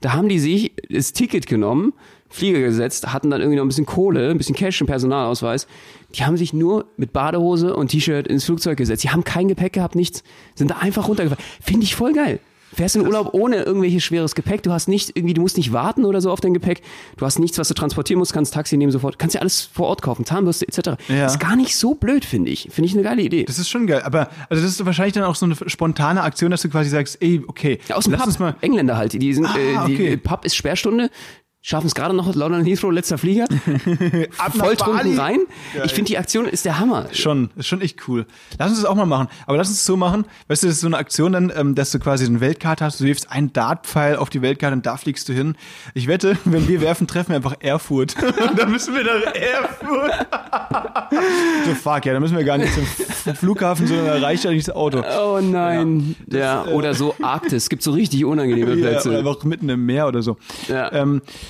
Da 0.02 0.14
haben 0.14 0.30
die 0.30 0.40
sich 0.40 0.74
das 0.90 1.14
Ticket 1.14 1.48
genommen, 1.48 1.94
Flieger 2.30 2.60
gesetzt, 2.60 3.12
hatten 3.14 3.32
dann 3.32 3.42
irgendwie 3.42 3.58
noch 3.58 3.66
ein 3.66 3.70
bisschen 3.70 3.86
Kohle, 3.86 4.30
ein 4.30 4.38
bisschen 4.38 4.56
Cash 4.56 4.82
und 4.82 4.88
Personalausweis. 4.88 5.68
Die 6.14 6.24
haben 6.24 6.38
sich 6.38 6.54
nur 6.54 6.86
mit 6.98 7.14
Badehose 7.14 7.76
und 7.76 7.90
T-Shirt 7.90 8.28
ins 8.28 8.46
Flugzeug 8.46 8.78
gesetzt. 8.78 9.04
Die 9.04 9.10
haben 9.10 9.24
kein 9.24 9.48
Gepäck 9.48 9.74
gehabt, 9.74 9.96
nichts. 9.96 10.24
Sind 10.56 10.70
da 10.72 10.78
einfach 10.78 11.08
runtergefahren. 11.08 11.44
Finde 11.62 11.84
ich 11.86 11.96
voll 11.96 12.14
geil. 12.14 12.40
Fährst 12.74 12.96
in 12.96 13.06
Urlaub 13.06 13.30
ohne 13.34 13.64
irgendwelches 13.64 14.04
schweres 14.04 14.36
Gepäck. 14.36 14.62
Du 14.64 14.72
hast 14.72 14.88
nicht 14.88 15.16
irgendwie, 15.16 15.34
du 15.34 15.42
musst 15.42 15.58
nicht 15.58 15.72
warten 15.74 16.04
oder 16.06 16.20
so 16.22 16.30
auf 16.32 16.42
dein 16.42 16.54
Gepäck. 16.54 16.82
Du 17.16 17.26
hast 17.26 17.40
nichts, 17.40 17.58
was 17.58 17.68
du 17.70 17.74
transportieren 17.74 18.20
musst, 18.20 18.34
kannst 18.34 18.54
Taxi 18.54 18.76
nehmen 18.78 18.92
sofort. 18.92 19.18
Kannst 19.18 19.36
ja 19.36 19.42
alles 19.42 19.62
vor 19.62 19.88
Ort 19.88 20.02
kaufen, 20.02 20.26
Zahnbürste 20.26 20.68
etc. 20.68 21.02
Ja. 21.08 21.26
Ist 21.28 21.40
gar 21.40 21.56
nicht 21.56 21.76
so 21.76 21.96
blöd, 21.96 22.26
finde 22.26 22.52
ich. 22.52 22.68
Finde 22.72 22.88
ich 22.90 22.94
eine 22.94 23.04
geile 23.04 23.22
Idee. 23.22 23.46
Das 23.46 23.58
ist 23.58 23.70
schon 23.70 23.88
geil. 23.88 24.02
Aber 24.04 24.30
also 24.50 24.62
das 24.62 24.72
ist 24.74 24.86
wahrscheinlich 24.86 25.14
dann 25.14 25.24
auch 25.24 25.36
so 25.36 25.46
eine 25.46 25.56
spontane 25.68 26.22
Aktion, 26.24 26.52
dass 26.52 26.62
du 26.62 26.70
quasi 26.70 26.90
sagst, 26.90 27.18
ey, 27.22 27.42
okay, 27.48 27.80
Ja, 27.88 27.96
aus 27.96 28.04
dem 28.04 28.12
lass 28.14 28.22
Pub. 28.22 28.28
uns 28.28 28.40
mal. 28.40 28.56
Engländer 28.62 28.98
halt. 28.98 29.14
Die 29.14 29.34
sind, 29.34 29.46
Ah, 29.48 29.56
äh, 29.58 29.88
die 29.88 29.94
okay. 29.94 30.18
Pub 30.18 30.44
ist 30.46 30.56
Sperrstunde. 30.56 31.10
Schaffen 31.70 31.88
es 31.88 31.96
gerade 31.96 32.16
noch, 32.16 32.34
London 32.34 32.64
Heathrow, 32.64 32.92
letzter 32.92 33.18
Flieger. 33.18 33.46
Volltrunken 34.58 35.20
rein. 35.20 35.40
Ich 35.84 35.92
finde, 35.92 36.08
die 36.08 36.18
Aktion 36.18 36.46
ist 36.46 36.64
der 36.64 36.80
Hammer. 36.80 37.08
Schon, 37.12 37.50
ist 37.58 37.68
schon 37.68 37.82
echt 37.82 38.08
cool. 38.08 38.26
Lass 38.58 38.70
uns 38.70 38.80
das 38.80 38.90
auch 38.90 38.96
mal 38.96 39.06
machen. 39.06 39.28
Aber 39.46 39.58
lass 39.58 39.68
uns 39.68 39.80
es 39.80 39.86
so 39.86 39.98
machen, 39.98 40.24
weißt 40.48 40.64
du, 40.64 40.68
das 40.68 40.78
ist 40.78 40.82
so 40.82 40.88
eine 40.88 40.96
Aktion 40.96 41.34
dann, 41.34 41.52
ähm, 41.54 41.76
dass 41.76 41.92
du 41.92 42.00
quasi 42.00 42.26
eine 42.26 42.40
Weltkarte 42.40 42.86
hast, 42.86 43.02
du 43.02 43.04
wirfst 43.04 43.34
einen 43.34 43.52
Dartpfeil 43.52 44.16
auf 44.16 44.30
die 44.30 44.42
Weltkarte 44.42 44.78
und 44.78 44.86
da 44.86 44.96
fliegst 44.96 45.28
du 45.28 45.34
hin. 45.34 45.58
Ich 45.94 46.08
wette, 46.08 46.38
wenn 46.46 46.70
wir 46.70 46.80
werfen, 46.80 47.06
treffen 47.06 47.32
wir 47.32 47.36
einfach 47.36 47.56
Erfurt. 47.60 48.16
und 48.50 48.58
dann 48.58 48.72
müssen 48.72 48.96
wir 48.96 49.04
nach 49.04 49.36
Erfurt. 49.36 50.28
so 51.66 51.76
fuck, 51.76 52.06
ja, 52.06 52.14
dann 52.14 52.22
müssen 52.22 52.38
wir 52.38 52.46
gar 52.46 52.60
nicht 52.60 52.74
zum 52.74 53.36
Flughafen, 53.36 53.88
sondern 53.88 54.06
da 54.06 54.26
reicht 54.26 54.46
ja 54.46 54.52
nicht 54.52 54.70
das 54.70 54.74
Auto. 54.74 55.04
Oh 55.20 55.42
nein. 55.42 56.16
Ja, 56.32 56.64
oder 56.68 56.94
so 56.94 57.14
Arktis. 57.22 57.68
Gibt 57.68 57.84
so 57.84 57.92
richtig 57.92 58.24
unangenehme 58.24 58.74
Ja, 58.76 58.90
Plätze. 58.90 59.10
oder 59.10 59.18
einfach 59.20 59.44
mitten 59.44 59.68
im 59.68 59.86
Meer 59.86 60.08
oder 60.08 60.22
so. 60.22 60.38
Ja. 60.70 60.94
Ähm, 60.94 61.22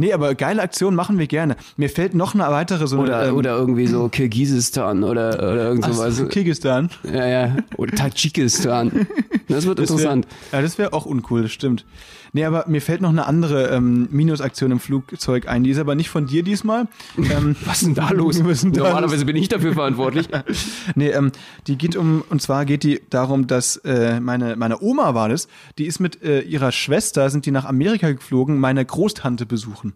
nee, 0.00 0.12
aber 0.12 0.34
geile 0.34 0.62
Aktion 0.62 0.94
machen 0.94 1.18
wir 1.18 1.26
gerne. 1.26 1.56
Mir 1.76 1.88
fällt 1.88 2.14
noch 2.14 2.34
eine 2.34 2.44
weitere 2.44 2.86
so 2.86 2.98
Oder, 2.98 3.18
eine, 3.18 3.28
ähm, 3.28 3.36
oder 3.36 3.56
irgendwie 3.56 3.86
so 3.86 4.08
Kirgisistan 4.08 5.04
oder, 5.04 5.34
oder 5.34 5.68
irgend 5.68 5.84
sowas. 5.84 6.28
Kirgisistan. 6.28 6.90
Ja, 7.04 7.26
ja. 7.26 7.56
Oder 7.76 7.94
Tadschikistan. 7.94 9.06
Das 9.48 9.66
wird 9.66 9.78
interessant. 9.78 10.26
Wär, 10.50 10.60
ja, 10.60 10.62
das 10.62 10.78
wäre 10.78 10.92
auch 10.92 11.06
uncool, 11.06 11.42
das 11.42 11.52
stimmt. 11.52 11.84
Nee, 12.32 12.44
aber 12.44 12.64
mir 12.68 12.80
fällt 12.80 13.00
noch 13.00 13.10
eine 13.10 13.26
andere 13.26 13.70
ähm, 13.70 14.08
Minusaktion 14.10 14.70
im 14.70 14.80
Flugzeug 14.80 15.48
ein. 15.48 15.64
Die 15.64 15.70
ist 15.70 15.78
aber 15.78 15.94
nicht 15.94 16.10
von 16.10 16.26
dir 16.26 16.42
diesmal. 16.42 16.86
Ähm, 17.18 17.56
Was 17.64 17.82
ist 17.82 17.86
denn 17.86 17.94
da 17.94 18.10
los? 18.14 18.36
Denn 18.36 18.72
da 18.72 18.84
Normalerweise 18.84 19.24
bin 19.24 19.36
ich 19.36 19.48
dafür 19.48 19.72
verantwortlich. 19.72 20.28
nee, 20.94 21.08
ähm, 21.10 21.32
die 21.66 21.76
geht 21.76 21.96
um, 21.96 22.22
und 22.30 22.40
zwar 22.40 22.64
geht 22.64 22.84
die 22.84 23.00
darum, 23.10 23.46
dass 23.46 23.76
äh, 23.78 24.20
meine, 24.20 24.56
meine 24.56 24.80
Oma 24.80 25.14
war 25.14 25.28
das, 25.28 25.48
die 25.78 25.86
ist 25.86 25.98
mit 25.98 26.22
äh, 26.22 26.40
ihrer 26.42 26.72
Schwester, 26.72 27.30
sind 27.30 27.46
die 27.46 27.50
nach 27.50 27.64
Amerika 27.64 28.12
geflogen, 28.12 28.58
meine 28.58 28.84
Großtante 28.84 29.46
besuchen. 29.46 29.89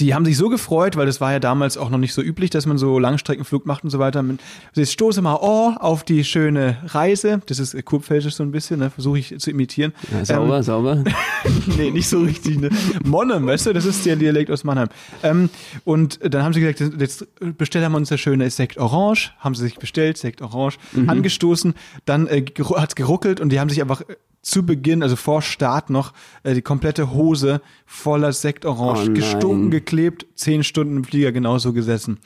Die 0.00 0.12
haben 0.12 0.24
sich 0.24 0.36
so 0.36 0.48
gefreut, 0.48 0.96
weil 0.96 1.06
das 1.06 1.20
war 1.20 1.30
ja 1.30 1.38
damals 1.38 1.76
auch 1.76 1.88
noch 1.88 1.98
nicht 1.98 2.14
so 2.14 2.22
üblich, 2.22 2.50
dass 2.50 2.66
man 2.66 2.78
so 2.78 2.98
Langstreckenflug 2.98 3.64
macht 3.64 3.84
und 3.84 3.90
so 3.90 4.00
weiter. 4.00 4.24
Sie 4.72 4.86
stoße 4.86 5.22
mal 5.22 5.38
oh, 5.40 5.72
auf 5.78 6.02
die 6.02 6.24
schöne 6.24 6.78
Reise. 6.86 7.42
Das 7.46 7.60
ist 7.60 7.74
äh, 7.74 7.82
kurpfälschisch 7.82 8.34
so 8.34 8.42
ein 8.42 8.50
bisschen, 8.50 8.80
ne? 8.80 8.90
versuche 8.90 9.18
ich 9.20 9.38
zu 9.38 9.50
imitieren. 9.50 9.92
Ja, 10.10 10.24
sauber, 10.24 10.62
sauber. 10.64 11.04
nee, 11.76 11.90
nicht 11.90 12.08
so 12.08 12.20
richtig. 12.20 12.58
Ne? 12.58 12.70
Monnem, 13.04 13.46
weißt 13.46 13.66
du, 13.66 13.72
das 13.72 13.84
ist 13.84 14.04
der 14.04 14.16
Dialekt 14.16 14.50
aus 14.50 14.64
Mannheim. 14.64 14.88
Ähm, 15.22 15.48
und 15.84 16.18
dann 16.24 16.42
haben 16.42 16.54
sie 16.54 16.60
gesagt, 16.60 16.80
jetzt 16.98 17.26
bestellen 17.56 17.92
wir 17.92 17.96
uns 17.98 18.08
der 18.08 18.18
schöne 18.18 18.50
Sekt 18.50 18.78
Orange. 18.78 19.32
Haben 19.38 19.54
sie 19.54 19.62
sich 19.62 19.76
bestellt, 19.78 20.16
Sekt 20.18 20.42
Orange, 20.42 20.78
angestoßen. 21.06 21.74
Dann 22.04 22.26
äh, 22.26 22.38
geru- 22.38 22.80
hat's 22.80 22.96
geruckelt 22.96 23.38
und 23.38 23.50
die 23.50 23.60
haben 23.60 23.68
sich 23.68 23.80
einfach 23.80 24.00
äh, 24.00 24.16
zu 24.44 24.64
Beginn, 24.64 25.02
also 25.02 25.16
vor 25.16 25.42
Start 25.42 25.90
noch, 25.90 26.12
äh, 26.42 26.54
die 26.54 26.62
komplette 26.62 27.12
Hose 27.12 27.60
voller 27.86 28.32
Sekt 28.32 28.64
Orange 28.64 29.08
Oh 29.10 29.12
gestunken, 29.14 29.70
geklebt, 29.70 30.26
zehn 30.36 30.62
Stunden 30.62 30.98
im 30.98 31.04
Flieger 31.04 31.32
genauso 31.32 31.72
gesessen. 31.72 32.18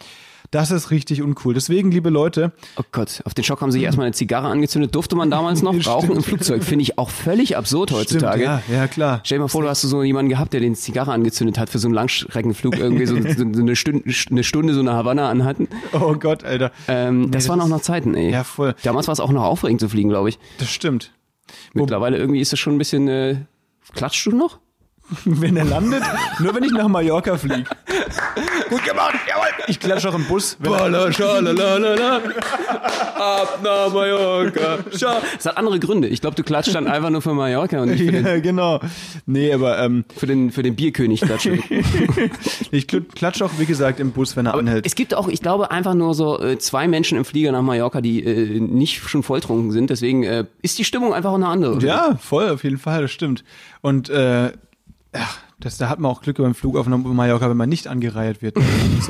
Das 0.51 0.71
ist 0.71 0.91
richtig 0.91 1.21
uncool. 1.21 1.53
Deswegen, 1.53 1.91
liebe 1.91 2.09
Leute, 2.09 2.53
Oh 2.79 2.83
Gott, 2.91 3.21
auf 3.27 3.35
den 3.35 3.45
Schock 3.45 3.61
haben 3.61 3.71
sich 3.71 3.83
erstmal 3.83 4.07
eine 4.07 4.15
Zigarre 4.15 4.49
angezündet. 4.49 4.95
Durfte 4.95 5.15
man 5.15 5.31
damals 5.31 5.61
noch 5.61 5.75
rauchen 5.87 6.13
im 6.17 6.23
Flugzeug? 6.23 6.65
Finde 6.65 6.85
ich 6.85 6.97
auch 6.97 7.11
völlig 7.11 7.59
absurd 7.59 7.93
heutzutage. 7.93 8.45
Stimmt, 8.45 8.63
ja, 8.69 8.75
ja 8.75 8.87
klar. 8.89 9.21
Stell 9.25 9.37
dir 9.39 9.43
mal 9.43 9.49
vor, 9.49 9.61
du 9.61 9.69
hast 9.69 9.83
so 9.83 10.03
jemanden 10.03 10.31
gehabt, 10.31 10.55
der 10.55 10.61
den 10.61 10.75
Zigarre 10.75 11.13
angezündet 11.13 11.59
hat 11.59 11.69
für 11.69 11.79
so 11.79 11.89
einen 11.89 11.95
Langstreckenflug, 11.95 12.79
irgendwie 12.79 13.05
so, 13.05 13.15
so 13.17 13.61
eine, 13.61 13.77
Stunde, 13.77 14.11
eine 14.31 14.43
Stunde 14.43 14.73
so 14.73 14.81
eine 14.81 14.95
Havanna 14.95 15.29
anhatten. 15.29 15.69
Oh 15.93 16.15
Gott, 16.15 16.45
Alter. 16.45 16.73
Ähm, 16.87 17.31
das 17.31 17.45
Nee, 17.45 17.51
waren 17.51 17.61
auch 17.61 17.69
noch 17.69 17.83
Zeiten, 17.83 18.15
ey. 18.15 18.31
Ja, 18.31 18.43
voll. 18.43 18.75
Damals 18.83 19.07
war 19.07 19.13
es 19.13 19.21
auch 19.21 19.33
noch 19.33 19.45
aufregend 19.45 19.83
zu 19.83 19.91
fliegen, 19.91 20.09
glaube 20.09 20.31
ich. 20.31 20.39
Das 20.59 20.71
stimmt. 20.71 21.13
Mittlerweile 21.75 22.17
irgendwie 22.19 22.41
ist 22.41 22.53
das 22.53 22.59
schon 22.59 22.75
ein 22.75 22.79
bisschen, 22.79 23.09
äh, 23.09 23.37
klatschst 23.95 24.27
du 24.27 24.33
noch? 24.33 24.61
Wenn 25.25 25.57
er 25.57 25.65
landet, 25.65 26.03
nur 26.39 26.55
wenn 26.55 26.65
ich 26.65 26.73
nach 26.73 26.89
Mallorca 26.89 27.39
fliege. 27.39 27.65
Gut 28.69 28.85
gemacht, 28.85 29.15
jawohl. 29.27 29.47
Ich 29.67 29.81
klatsche 29.81 30.11
auch 30.11 30.15
im 30.15 30.25
Bus. 30.27 30.57
Ab 33.19 33.61
nach 33.63 33.93
Mallorca. 33.93 34.79
Das 34.91 35.47
hat 35.47 35.57
andere 35.57 35.79
Gründe. 35.79 36.09
Ich 36.09 36.21
glaube, 36.21 36.37
du 36.37 36.43
klatscht 36.43 36.75
dann 36.75 36.87
einfach 36.87 37.11
nur 37.11 37.23
für 37.23 37.33
Mallorca 37.35 37.81
und 37.81 37.91
nicht 37.91 38.05
für 38.05 38.13
den, 38.13 38.27
ja, 38.27 38.39
genau. 38.39 38.81
Nee, 39.27 39.53
aber 39.53 39.79
ähm, 39.79 40.05
für 40.17 40.27
den, 40.27 40.51
für 40.51 40.63
den 40.63 40.77
Bierkönig 40.77 41.21
klatschen. 41.21 41.63
ich 42.71 42.85
kl- 42.85 43.05
klatsche 43.15 43.45
auch, 43.45 43.51
wie 43.59 43.67
gesagt, 43.67 44.01
im 44.01 44.13
Bus, 44.13 44.37
wenn 44.37 44.47
er 44.47 44.55
anhält. 44.55 44.87
Es 44.87 44.95
gibt 44.95 45.15
auch, 45.15 45.29
ich 45.29 45.41
glaube, 45.41 45.71
einfach 45.71 45.95
nur 45.95 46.15
so 46.15 46.41
äh, 46.41 46.59
zwei 46.59 46.87
Menschen 46.89 47.17
im 47.19 47.25
Flieger 47.25 47.53
nach 47.53 47.63
Mallorca, 47.63 48.01
die 48.01 48.23
äh, 48.23 48.61
nicht 48.61 49.03
schon 49.09 49.23
volltrunken 49.23 49.71
sind. 49.71 49.91
Deswegen 49.91 50.23
äh, 50.25 50.45
ist 50.63 50.79
die 50.79 50.85
Stimmung 50.85 51.15
einfach 51.15 51.31
auch 51.31 51.37
eine 51.37 51.49
andere. 51.49 51.79
Ja, 51.85 52.17
voll, 52.21 52.51
auf 52.51 52.65
jeden 52.65 52.79
Fall, 52.79 53.03
das 53.03 53.11
stimmt. 53.11 53.45
Und 53.81 54.11
äh, 54.11 54.53
ach, 55.21 55.39
das, 55.61 55.77
da 55.77 55.89
hat 55.89 55.99
man 55.99 56.11
auch 56.11 56.23
Glück 56.23 56.37
beim 56.39 56.55
Flug 56.55 56.77
auf 56.77 56.87
Mallorca, 56.87 57.51
wenn 57.51 57.57
man 57.57 57.69
nicht 57.69 57.89
angereiht 57.89 58.43
wird. 58.43 58.57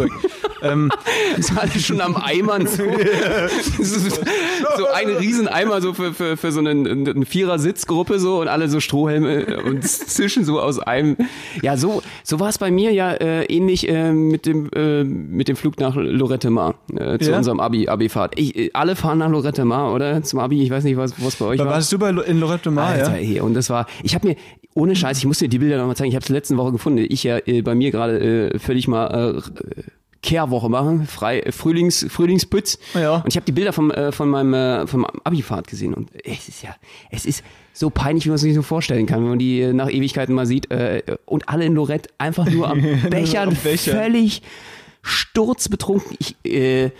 ähm, 0.62 0.90
Das 1.36 1.54
war 1.54 1.62
alles 1.64 1.84
schon 1.84 2.00
am 2.00 2.16
Eimern 2.16 2.66
so. 2.66 2.82
so, 3.82 4.86
ein 4.94 5.08
Rieseneimer 5.08 5.80
so 5.80 5.92
für, 5.94 6.14
für, 6.14 6.36
für 6.36 6.52
so 6.52 6.60
eine, 6.60 6.70
eine 6.70 7.26
Vierer-Sitzgruppe 7.26 8.18
so 8.18 8.40
und 8.40 8.48
alle 8.48 8.68
so 8.68 8.80
Strohhelme 8.80 9.62
und 9.62 9.84
zischen 9.86 10.44
so 10.44 10.60
aus 10.60 10.78
einem. 10.78 11.16
Ja, 11.62 11.76
so, 11.76 12.02
so 12.22 12.40
war 12.40 12.48
es 12.48 12.58
bei 12.58 12.70
mir 12.70 12.92
ja 12.92 13.12
äh, 13.12 13.44
ähnlich 13.44 13.88
äh, 13.88 14.12
mit, 14.12 14.46
dem, 14.46 14.70
äh, 14.74 15.04
mit 15.04 15.48
dem 15.48 15.56
Flug 15.56 15.78
nach 15.78 15.94
Lorette 15.96 16.50
Mar, 16.50 16.74
äh, 16.96 17.18
zu 17.18 17.30
Ja? 17.30 17.36
unserem 17.38 17.60
Abi, 17.60 17.88
Abi-Fahrt. 17.88 18.38
Ich, 18.38 18.56
äh, 18.56 18.70
alle 18.72 18.96
fahren 18.96 19.18
nach 19.18 19.30
Lorette 19.30 19.64
Mar, 19.64 19.92
oder? 19.92 20.22
Zum 20.22 20.40
Abi, 20.40 20.62
ich 20.62 20.70
weiß 20.70 20.84
nicht, 20.84 20.96
was, 20.96 21.12
was 21.22 21.36
bei 21.36 21.44
euch 21.44 21.58
war. 21.58 21.66
warst 21.66 21.92
du 21.92 21.98
bei, 21.98 22.10
in 22.10 22.40
Lorette 22.40 22.70
Mar, 22.70 22.88
Alter, 22.88 23.18
ja? 23.20 23.34
ey, 23.34 23.40
und 23.40 23.54
das 23.54 23.70
war, 23.70 23.86
ich 24.02 24.14
habe 24.14 24.28
mir, 24.28 24.36
ohne 24.78 24.94
Scheiß, 24.94 25.18
ich 25.18 25.26
muss 25.26 25.38
dir 25.38 25.48
die 25.48 25.58
Bilder 25.58 25.78
nochmal 25.78 25.96
zeigen, 25.96 26.10
ich 26.10 26.14
habe 26.14 26.22
es 26.22 26.28
letzte 26.28 26.56
Woche 26.56 26.72
gefunden, 26.72 27.04
ich 27.08 27.24
ja 27.24 27.38
äh, 27.46 27.62
bei 27.62 27.74
mir 27.74 27.90
gerade 27.90 28.50
äh, 28.52 28.58
völlig 28.58 28.86
mal 28.86 29.36
äh, 29.36 29.42
Kehrwoche 30.22 30.68
machen, 30.68 31.06
frei, 31.06 31.40
äh, 31.40 31.52
Frühlings, 31.52 32.06
Frühlingspütz. 32.08 32.78
Ja. 32.94 33.16
Und 33.16 33.28
ich 33.28 33.36
habe 33.36 33.44
die 33.44 33.52
Bilder 33.52 33.72
vom, 33.72 33.90
äh, 33.90 34.12
von 34.12 34.28
meinem 34.28 34.54
äh, 34.54 34.86
vom 34.86 35.04
Abifahrt 35.24 35.66
gesehen 35.66 35.94
und 35.94 36.10
es 36.24 36.48
ist 36.48 36.62
ja, 36.62 36.74
es 37.10 37.26
ist 37.26 37.42
so 37.72 37.90
peinlich, 37.90 38.24
wie 38.24 38.30
man 38.30 38.36
es 38.36 38.42
sich 38.42 38.54
so 38.54 38.62
vorstellen 38.62 39.06
kann, 39.06 39.22
wenn 39.22 39.30
man 39.30 39.38
die 39.38 39.60
äh, 39.60 39.72
nach 39.72 39.90
Ewigkeiten 39.90 40.34
mal 40.34 40.46
sieht 40.46 40.70
äh, 40.70 41.02
und 41.26 41.48
alle 41.48 41.64
in 41.64 41.74
Lorette 41.74 42.10
einfach 42.18 42.48
nur 42.48 42.70
am 42.70 42.80
Bechern, 43.10 43.48
am 43.48 43.56
Bechern. 43.56 43.96
völlig 43.96 44.42
sturzbetrunken. 45.02 46.16
Ich 46.18 46.36
äh, 46.44 46.90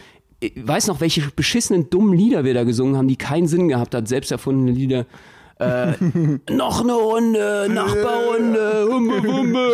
ich 0.41 0.53
weiß 0.57 0.87
noch, 0.87 1.01
welche 1.01 1.23
beschissenen 1.35 1.91
dummen 1.91 2.17
Lieder 2.17 2.45
wir 2.45 2.55
da 2.55 2.63
gesungen 2.63 2.97
haben, 2.97 3.09
die 3.09 3.17
keinen 3.17 3.49
Sinn 3.49 3.67
gehabt 3.67 3.95
hat, 3.95 4.07
selbst 4.07 4.31
erfundene 4.31 4.71
Lieder. 4.71 5.05
Äh, 5.59 5.93
noch 6.51 6.83
eine 6.83 6.93
Runde, 6.93 7.67
Nachbarrunde, 7.69 8.87
Humbe, 8.91 9.23
Humbe. 9.23 9.71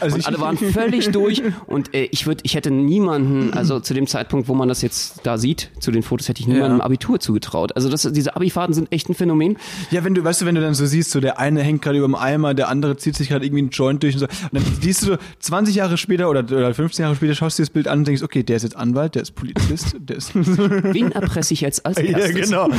Also 0.00 0.16
und 0.16 0.26
alle 0.26 0.40
waren 0.40 0.56
völlig 0.56 1.10
durch 1.10 1.42
und 1.66 1.94
äh, 1.94 2.04
ich 2.10 2.26
würde, 2.26 2.42
ich 2.44 2.54
hätte 2.54 2.70
niemanden, 2.70 3.52
also 3.54 3.80
zu 3.80 3.94
dem 3.94 4.06
Zeitpunkt, 4.06 4.48
wo 4.48 4.54
man 4.54 4.68
das 4.68 4.82
jetzt 4.82 5.20
da 5.22 5.38
sieht, 5.38 5.70
zu 5.80 5.90
den 5.90 6.02
Fotos 6.02 6.28
hätte 6.28 6.40
ich 6.40 6.46
niemandem 6.46 6.78
Ja. 6.78 6.84
Abitur 6.84 7.20
zugetraut. 7.20 7.74
Also 7.74 7.88
das, 7.88 8.02
diese 8.12 8.36
Abifahrten 8.36 8.74
sind 8.74 8.92
echt 8.92 9.08
ein 9.08 9.14
Phänomen. 9.14 9.56
Ja, 9.90 10.04
wenn 10.04 10.14
du, 10.14 10.22
weißt 10.24 10.42
du, 10.42 10.46
wenn 10.46 10.54
du 10.54 10.60
dann 10.60 10.74
so 10.74 10.84
siehst, 10.84 11.10
so 11.10 11.20
der 11.20 11.38
eine 11.38 11.62
hängt 11.62 11.80
gerade 11.82 11.98
über 11.98 12.06
dem 12.06 12.14
Eimer, 12.14 12.52
der 12.54 12.68
andere 12.68 12.96
zieht 12.96 13.16
sich 13.16 13.28
gerade 13.28 13.46
irgendwie 13.46 13.62
einen 13.62 13.70
Joint 13.70 14.02
durch 14.02 14.14
und 14.14 14.20
so. 14.20 14.26
Und 14.26 14.52
dann 14.52 14.62
siehst 14.80 15.02
du 15.02 15.06
so 15.12 15.16
20 15.40 15.74
Jahre 15.74 15.96
später 15.96 16.28
oder, 16.28 16.40
oder 16.40 16.74
15 16.74 17.02
Jahre 17.04 17.16
später, 17.16 17.34
schaust 17.34 17.58
du 17.58 17.62
dir 17.62 17.66
das 17.66 17.70
Bild 17.72 17.88
an 17.88 18.00
und 18.00 18.06
denkst, 18.08 18.22
okay, 18.22 18.42
der 18.42 18.56
ist 18.56 18.62
jetzt 18.64 18.76
Anwalt, 18.76 19.14
der 19.14 19.22
ist 19.22 19.34
Polizist, 19.34 19.96
der 19.98 20.16
ist. 20.16 20.34
Wen 20.34 21.12
erpresse 21.12 21.54
ich 21.54 21.62
jetzt 21.62 21.86
als 21.86 21.96
erstes? 21.98 22.34
ja, 22.34 22.44
genau. 22.44 22.68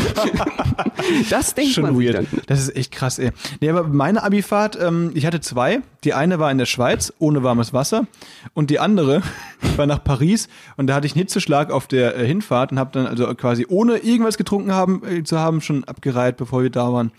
Das 1.30 1.54
denkt 1.54 1.74
Schon 1.74 1.84
man 1.84 2.00
weird. 2.00 2.19
Das 2.48 2.60
ist 2.60 2.76
echt 2.76 2.92
krass, 2.92 3.20
ey. 3.20 3.32
Nee, 3.62 3.70
aber 3.70 3.84
meine 3.84 4.24
Abifahrt, 4.24 4.78
ähm, 4.82 5.12
ich 5.14 5.26
hatte 5.26 5.40
zwei. 5.42 5.82
Die 6.04 6.14
eine 6.14 6.40
war 6.40 6.50
in 6.52 6.58
der 6.58 6.66
Schweiz, 6.66 7.14
ohne 7.20 7.44
warmes 7.44 7.74
Wasser. 7.74 8.08
Und 8.54 8.70
die 8.70 8.80
andere 8.80 9.22
war 9.78 9.86
nach 9.86 10.04
Paris. 10.04 10.48
Und 10.78 10.88
da 10.88 10.96
hatte 10.96 11.08
ich 11.08 11.14
einen 11.14 11.20
Hitzeschlag 11.22 11.72
auf 11.72 11.88
der 11.88 12.18
äh, 12.18 12.26
Hinfahrt 12.26 12.72
und 12.72 12.80
habe 12.80 12.92
dann 12.94 13.06
also 13.06 13.26
quasi 13.36 13.66
ohne 13.70 13.98
irgendwas 13.98 14.38
getrunken 14.38 14.74
haben, 14.74 15.02
äh, 15.06 15.24
zu 15.24 15.40
haben 15.40 15.62
schon 15.62 15.84
abgereiht, 15.84 16.38
bevor 16.38 16.64
wir 16.64 16.70
da 16.70 16.92
waren. 16.94 17.12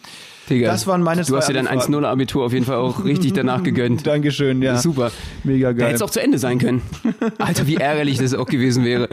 Digga, 0.49 0.69
Das 0.71 0.87
waren 0.89 1.03
meine 1.03 1.23
Du 1.23 1.37
hast 1.37 1.49
dir 1.49 1.53
dein 1.53 1.69
Abifahrten. 1.69 1.95
1-0 1.95 2.05
Abitur 2.07 2.45
auf 2.45 2.53
jeden 2.53 2.65
Fall 2.65 2.77
auch 2.77 3.05
richtig 3.05 3.35
danach 3.35 3.63
gegönnt. 3.63 4.05
Dankeschön, 4.07 4.63
ja. 4.63 4.79
Super. 4.79 5.13
Mega 5.45 5.69
Da 5.69 5.73
geil. 5.75 5.87
hätte 5.89 5.97
es 5.97 6.03
auch 6.03 6.11
zu 6.11 6.21
Ende 6.21 6.39
sein 6.39 6.59
können. 6.59 6.83
Alter, 7.39 7.67
wie 7.69 7.77
ärgerlich 7.77 8.19
das 8.19 8.35
auch 8.35 8.47
gewesen 8.47 8.85
wäre. 8.85 9.09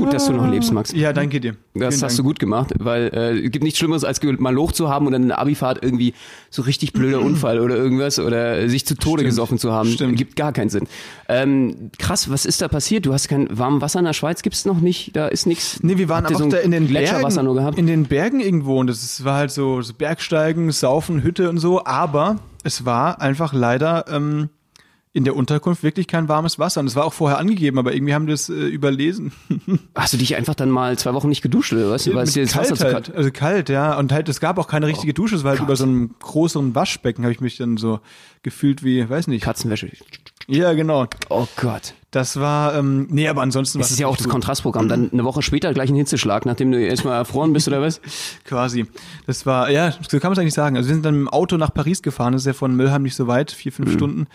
Gut, 0.00 0.12
dass 0.12 0.26
du 0.26 0.32
noch 0.32 0.48
lebst, 0.48 0.72
Max. 0.72 0.92
Ja, 0.92 1.12
danke 1.12 1.40
dir. 1.40 1.56
Das 1.74 1.94
Vielen 1.94 2.04
hast 2.04 2.18
du 2.18 2.22
Dank. 2.22 2.26
gut 2.28 2.38
gemacht, 2.38 2.72
weil 2.78 3.10
äh, 3.14 3.38
es 3.44 3.50
gibt 3.50 3.62
nichts 3.62 3.78
Schlimmeres, 3.78 4.04
als 4.04 4.20
mal 4.38 4.52
Loch 4.54 4.72
zu 4.72 4.88
haben 4.88 5.06
und 5.06 5.12
dann 5.12 5.22
in 5.22 5.28
der 5.28 5.38
Abifahrt 5.38 5.82
irgendwie 5.82 6.14
so 6.50 6.62
richtig 6.62 6.92
blöder 6.92 7.20
Unfall 7.22 7.60
oder 7.60 7.76
irgendwas 7.76 8.18
oder 8.18 8.68
sich 8.68 8.86
zu 8.86 8.94
Tode 8.94 9.24
gesoffen 9.24 9.58
zu 9.58 9.72
haben. 9.72 9.90
Stimmt. 9.90 10.16
Gibt 10.16 10.36
gar 10.36 10.52
keinen 10.52 10.70
Sinn. 10.70 10.86
Ähm, 11.28 11.90
krass, 11.98 12.30
was 12.30 12.46
ist 12.46 12.60
da 12.62 12.68
passiert? 12.68 13.06
Du 13.06 13.12
hast 13.12 13.28
kein 13.28 13.46
warmes 13.56 13.82
Wasser 13.82 13.98
in 13.98 14.04
der 14.04 14.12
Schweiz, 14.12 14.42
gibt's 14.42 14.64
noch 14.64 14.80
nicht? 14.80 15.14
Da 15.16 15.28
ist 15.28 15.46
nichts. 15.46 15.82
Nee, 15.82 15.98
wir 15.98 16.08
waren 16.08 16.24
Habt 16.24 16.34
auch 16.34 16.40
so 16.40 16.48
da 16.48 16.58
in 16.58 16.70
den 16.70 16.86
Gletscherwasser 16.86 17.36
Bergen, 17.42 17.44
nur 17.46 17.54
gehabt. 17.54 17.78
in 17.78 17.86
den 17.86 18.04
Bergen 18.04 18.40
irgendwo 18.40 18.78
und 18.80 18.88
das 18.88 19.24
war 19.24 19.36
halt 19.36 19.50
so, 19.50 19.82
so 19.82 19.94
Bergsteigen, 19.94 20.70
Saufen, 20.72 21.22
Hütte 21.22 21.48
und 21.48 21.58
so, 21.58 21.84
aber 21.84 22.36
es 22.64 22.84
war 22.84 23.20
einfach 23.20 23.52
leider 23.52 24.06
ähm, 24.08 24.48
in 25.12 25.24
der 25.24 25.34
Unterkunft 25.34 25.82
wirklich 25.82 26.06
kein 26.06 26.28
warmes 26.28 26.58
Wasser 26.60 26.80
und 26.80 26.86
es 26.86 26.94
war 26.94 27.04
auch 27.04 27.12
vorher 27.12 27.38
angegeben, 27.38 27.78
aber 27.78 27.92
irgendwie 27.92 28.14
haben 28.14 28.26
wir 28.26 28.34
das 28.34 28.48
äh, 28.48 28.52
überlesen. 28.52 29.32
Hast 29.94 30.12
du 30.12 30.16
dich 30.18 30.36
einfach 30.36 30.54
dann 30.54 30.70
mal 30.70 30.96
zwei 30.98 31.14
Wochen 31.14 31.28
nicht 31.28 31.42
geduscht 31.42 31.72
oder 31.72 31.90
was? 31.90 32.12
Weil 32.12 32.24
es 32.24 32.34
dir 32.34 32.44
das 32.44 32.56
Wasser 32.56 32.76
kalt 32.76 32.78
zu 32.78 32.84
halt, 32.84 33.04
kalt. 33.06 33.16
also 33.16 33.30
kalt, 33.32 33.68
ja, 33.68 33.98
und 33.98 34.12
halt 34.12 34.28
es 34.28 34.38
gab 34.38 34.58
auch 34.58 34.68
keine 34.68 34.86
richtige 34.86 35.12
Dusche, 35.12 35.34
es 35.34 35.42
war 35.42 35.52
halt 35.52 35.60
über 35.60 35.74
so 35.74 35.84
einem 35.84 36.14
größeren 36.20 36.74
Waschbecken, 36.76 37.24
habe 37.24 37.32
ich 37.32 37.40
mich 37.40 37.56
dann 37.56 37.76
so 37.76 38.00
gefühlt 38.42 38.84
wie, 38.84 39.08
weiß 39.08 39.26
nicht. 39.26 39.42
Katzenwäsche. 39.42 39.90
Ja, 40.46 40.72
genau. 40.74 41.06
Oh 41.28 41.46
Gott. 41.56 41.94
Das 42.12 42.40
war, 42.40 42.74
ähm, 42.74 43.06
nee, 43.08 43.28
aber 43.28 43.40
ansonsten 43.42 43.78
war 43.78 43.82
Das 43.84 43.92
ist 43.92 44.00
ja 44.00 44.08
auch 44.08 44.16
das 44.16 44.28
Kontrastprogramm. 44.28 44.88
Dann 44.88 45.12
eine 45.12 45.24
Woche 45.24 45.42
später 45.42 45.72
gleich 45.72 45.90
ein 45.90 45.94
Hitzeschlag, 45.96 46.44
nachdem 46.44 46.72
du 46.72 46.80
erstmal 46.84 47.14
erfroren 47.16 47.52
bist 47.52 47.68
oder 47.68 47.80
was? 47.80 48.00
Quasi. 48.44 48.86
Das 49.28 49.46
war, 49.46 49.70
ja, 49.70 49.92
so 49.92 50.18
kann 50.18 50.30
man 50.30 50.32
es 50.32 50.38
eigentlich 50.40 50.54
sagen. 50.54 50.76
Also 50.76 50.88
wir 50.88 50.94
sind 50.94 51.04
dann 51.04 51.14
mit 51.14 51.20
dem 51.26 51.28
Auto 51.28 51.56
nach 51.56 51.72
Paris 51.72 52.02
gefahren, 52.02 52.32
das 52.32 52.42
ist 52.42 52.46
ja 52.46 52.52
von 52.52 52.74
Müllheim 52.74 53.04
nicht 53.04 53.14
so 53.14 53.28
weit, 53.28 53.52
vier, 53.52 53.70
Mhm. 53.70 53.76
fünf 53.76 53.92
Stunden. 53.92 54.26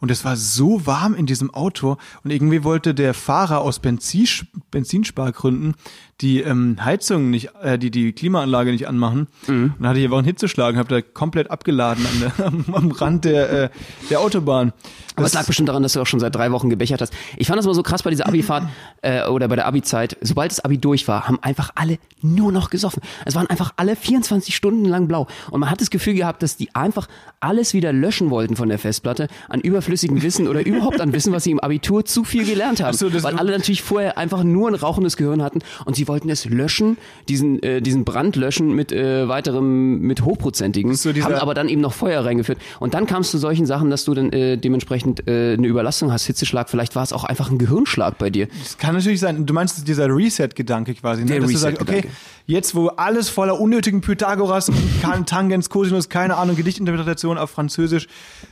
Und 0.00 0.10
es 0.10 0.24
war 0.24 0.36
so 0.36 0.86
warm 0.86 1.14
in 1.14 1.26
diesem 1.26 1.54
Auto. 1.54 1.98
Und 2.24 2.32
irgendwie 2.32 2.64
wollte 2.64 2.94
der 2.94 3.14
Fahrer 3.14 3.60
aus 3.60 3.78
Benzin, 3.78 4.26
Benzinspargründen 4.72 5.74
die 6.20 6.40
ähm, 6.40 6.76
Heizung 6.84 7.30
nicht, 7.30 7.50
äh, 7.62 7.78
die, 7.78 7.90
die 7.90 8.12
Klimaanlage 8.12 8.72
nicht 8.72 8.86
anmachen. 8.86 9.26
Mhm. 9.46 9.64
Und 9.64 9.74
dann 9.80 9.88
hatte 9.88 10.00
ich 10.00 10.06
aber 10.06 10.18
einen 10.18 10.26
Hitzeschlag 10.26 10.74
und 10.74 10.78
habe 10.78 10.88
da 10.88 11.00
komplett 11.00 11.50
abgeladen 11.50 12.04
an 12.06 12.20
der, 12.36 12.46
am, 12.46 12.64
am 12.72 12.90
Rand 12.90 13.24
der, 13.24 13.50
äh, 13.50 13.68
der 14.10 14.20
Autobahn. 14.20 14.72
Aber 15.16 15.26
es 15.26 15.32
lag 15.34 15.46
bestimmt 15.46 15.68
daran, 15.68 15.82
dass 15.82 15.94
du 15.94 16.00
auch 16.00 16.06
schon 16.06 16.20
seit 16.20 16.34
drei 16.34 16.52
Wochen 16.52 16.68
gebechert 16.70 17.00
hast. 17.00 17.12
Ich 17.36 17.46
fand 17.46 17.58
das 17.58 17.66
mal 17.66 17.74
so 17.74 17.82
krass 17.82 18.02
bei 18.02 18.10
dieser 18.10 18.26
Abifahrt 18.26 18.64
äh, 19.02 19.26
oder 19.26 19.48
bei 19.48 19.56
der 19.56 19.66
Abi-Zeit. 19.66 20.16
Sobald 20.20 20.50
das 20.50 20.60
Abi 20.60 20.78
durch 20.78 21.06
war, 21.08 21.26
haben 21.28 21.38
einfach 21.42 21.70
alle 21.74 21.98
nur 22.22 22.52
noch 22.52 22.70
gesoffen. 22.70 23.02
Es 23.24 23.34
waren 23.34 23.46
einfach 23.48 23.72
alle 23.76 23.96
24 23.96 24.54
Stunden 24.54 24.84
lang 24.84 25.08
blau. 25.08 25.26
Und 25.50 25.60
man 25.60 25.70
hat 25.70 25.80
das 25.80 25.90
Gefühl 25.90 26.14
gehabt, 26.14 26.42
dass 26.42 26.56
die 26.56 26.74
einfach 26.74 27.08
alles 27.40 27.74
wieder 27.74 27.92
löschen 27.92 28.30
wollten 28.30 28.56
von 28.56 28.68
der 28.68 28.78
Festplatte 28.78 29.28
an 29.48 29.60
überflüssigem 29.60 30.22
Wissen 30.22 30.46
oder 30.48 30.64
überhaupt 30.64 31.00
an 31.00 31.12
Wissen, 31.12 31.32
was 31.32 31.44
sie 31.44 31.52
im 31.52 31.60
Abitur 31.60 32.04
zu 32.04 32.24
viel 32.24 32.44
gelernt 32.44 32.82
haben. 32.82 32.96
So, 32.96 33.10
Weil 33.22 33.36
alle 33.36 33.52
natürlich 33.52 33.82
vorher 33.82 34.18
einfach 34.18 34.44
nur 34.44 34.68
ein 34.68 34.74
rauchendes 34.74 35.16
Gehirn 35.16 35.42
hatten 35.42 35.60
und 35.84 35.96
sie 35.96 36.06
wollten 36.08 36.28
es 36.30 36.44
löschen, 36.44 36.98
diesen, 37.28 37.62
äh, 37.62 37.80
diesen 37.80 38.04
Brand 38.04 38.36
löschen 38.36 38.74
mit 38.74 38.92
äh, 38.92 39.28
weiterem, 39.28 40.00
mit 40.00 40.24
hochprozentigen, 40.24 40.94
so 40.94 41.10
haben 41.10 41.34
aber 41.34 41.54
dann 41.54 41.68
eben 41.68 41.80
noch 41.80 41.92
Feuer 41.92 42.24
reingeführt. 42.24 42.58
Und 42.78 42.94
dann 42.94 43.06
kam 43.06 43.22
es 43.22 43.30
zu 43.30 43.38
solchen 43.38 43.66
Sachen, 43.66 43.90
dass 43.90 44.04
du 44.04 44.14
dann 44.14 44.32
äh, 44.32 44.56
dementsprechend 44.58 45.26
äh, 45.26 45.54
eine 45.54 45.66
Überlastung 45.66 46.12
hast, 46.12 46.26
Hitzeschlag, 46.26 46.68
vielleicht 46.68 46.94
war 46.96 47.02
es 47.10 47.12
auch 47.12 47.24
einfach 47.24 47.50
ein 47.50 47.58
Gehirnschlag 47.58 48.18
bei 48.18 48.30
dir. 48.30 48.48
Das 48.62 48.78
kann 48.78 48.94
natürlich 48.94 49.20
sein. 49.20 49.46
Du 49.46 49.54
meinst 49.54 49.86
dieser 49.86 50.06
Reset-Gedanke 50.08 50.94
quasi, 50.94 51.22
ne? 51.22 51.32
Der 51.32 51.40
dass 51.40 51.50
du 51.50 51.56
sagst, 51.56 51.80
okay, 51.80 52.04
jetzt 52.46 52.74
wo 52.74 52.88
alles 52.88 53.28
voller 53.28 53.60
unnötigen 53.60 54.00
Pythagoras 54.00 54.70
Tangens, 55.26 55.68
Cosinus, 55.68 56.08
keine 56.08 56.36
Ahnung, 56.36 56.56
Gedichtinterpretation 56.56 57.38
auf 57.38 57.50
Französisch, 57.50 58.08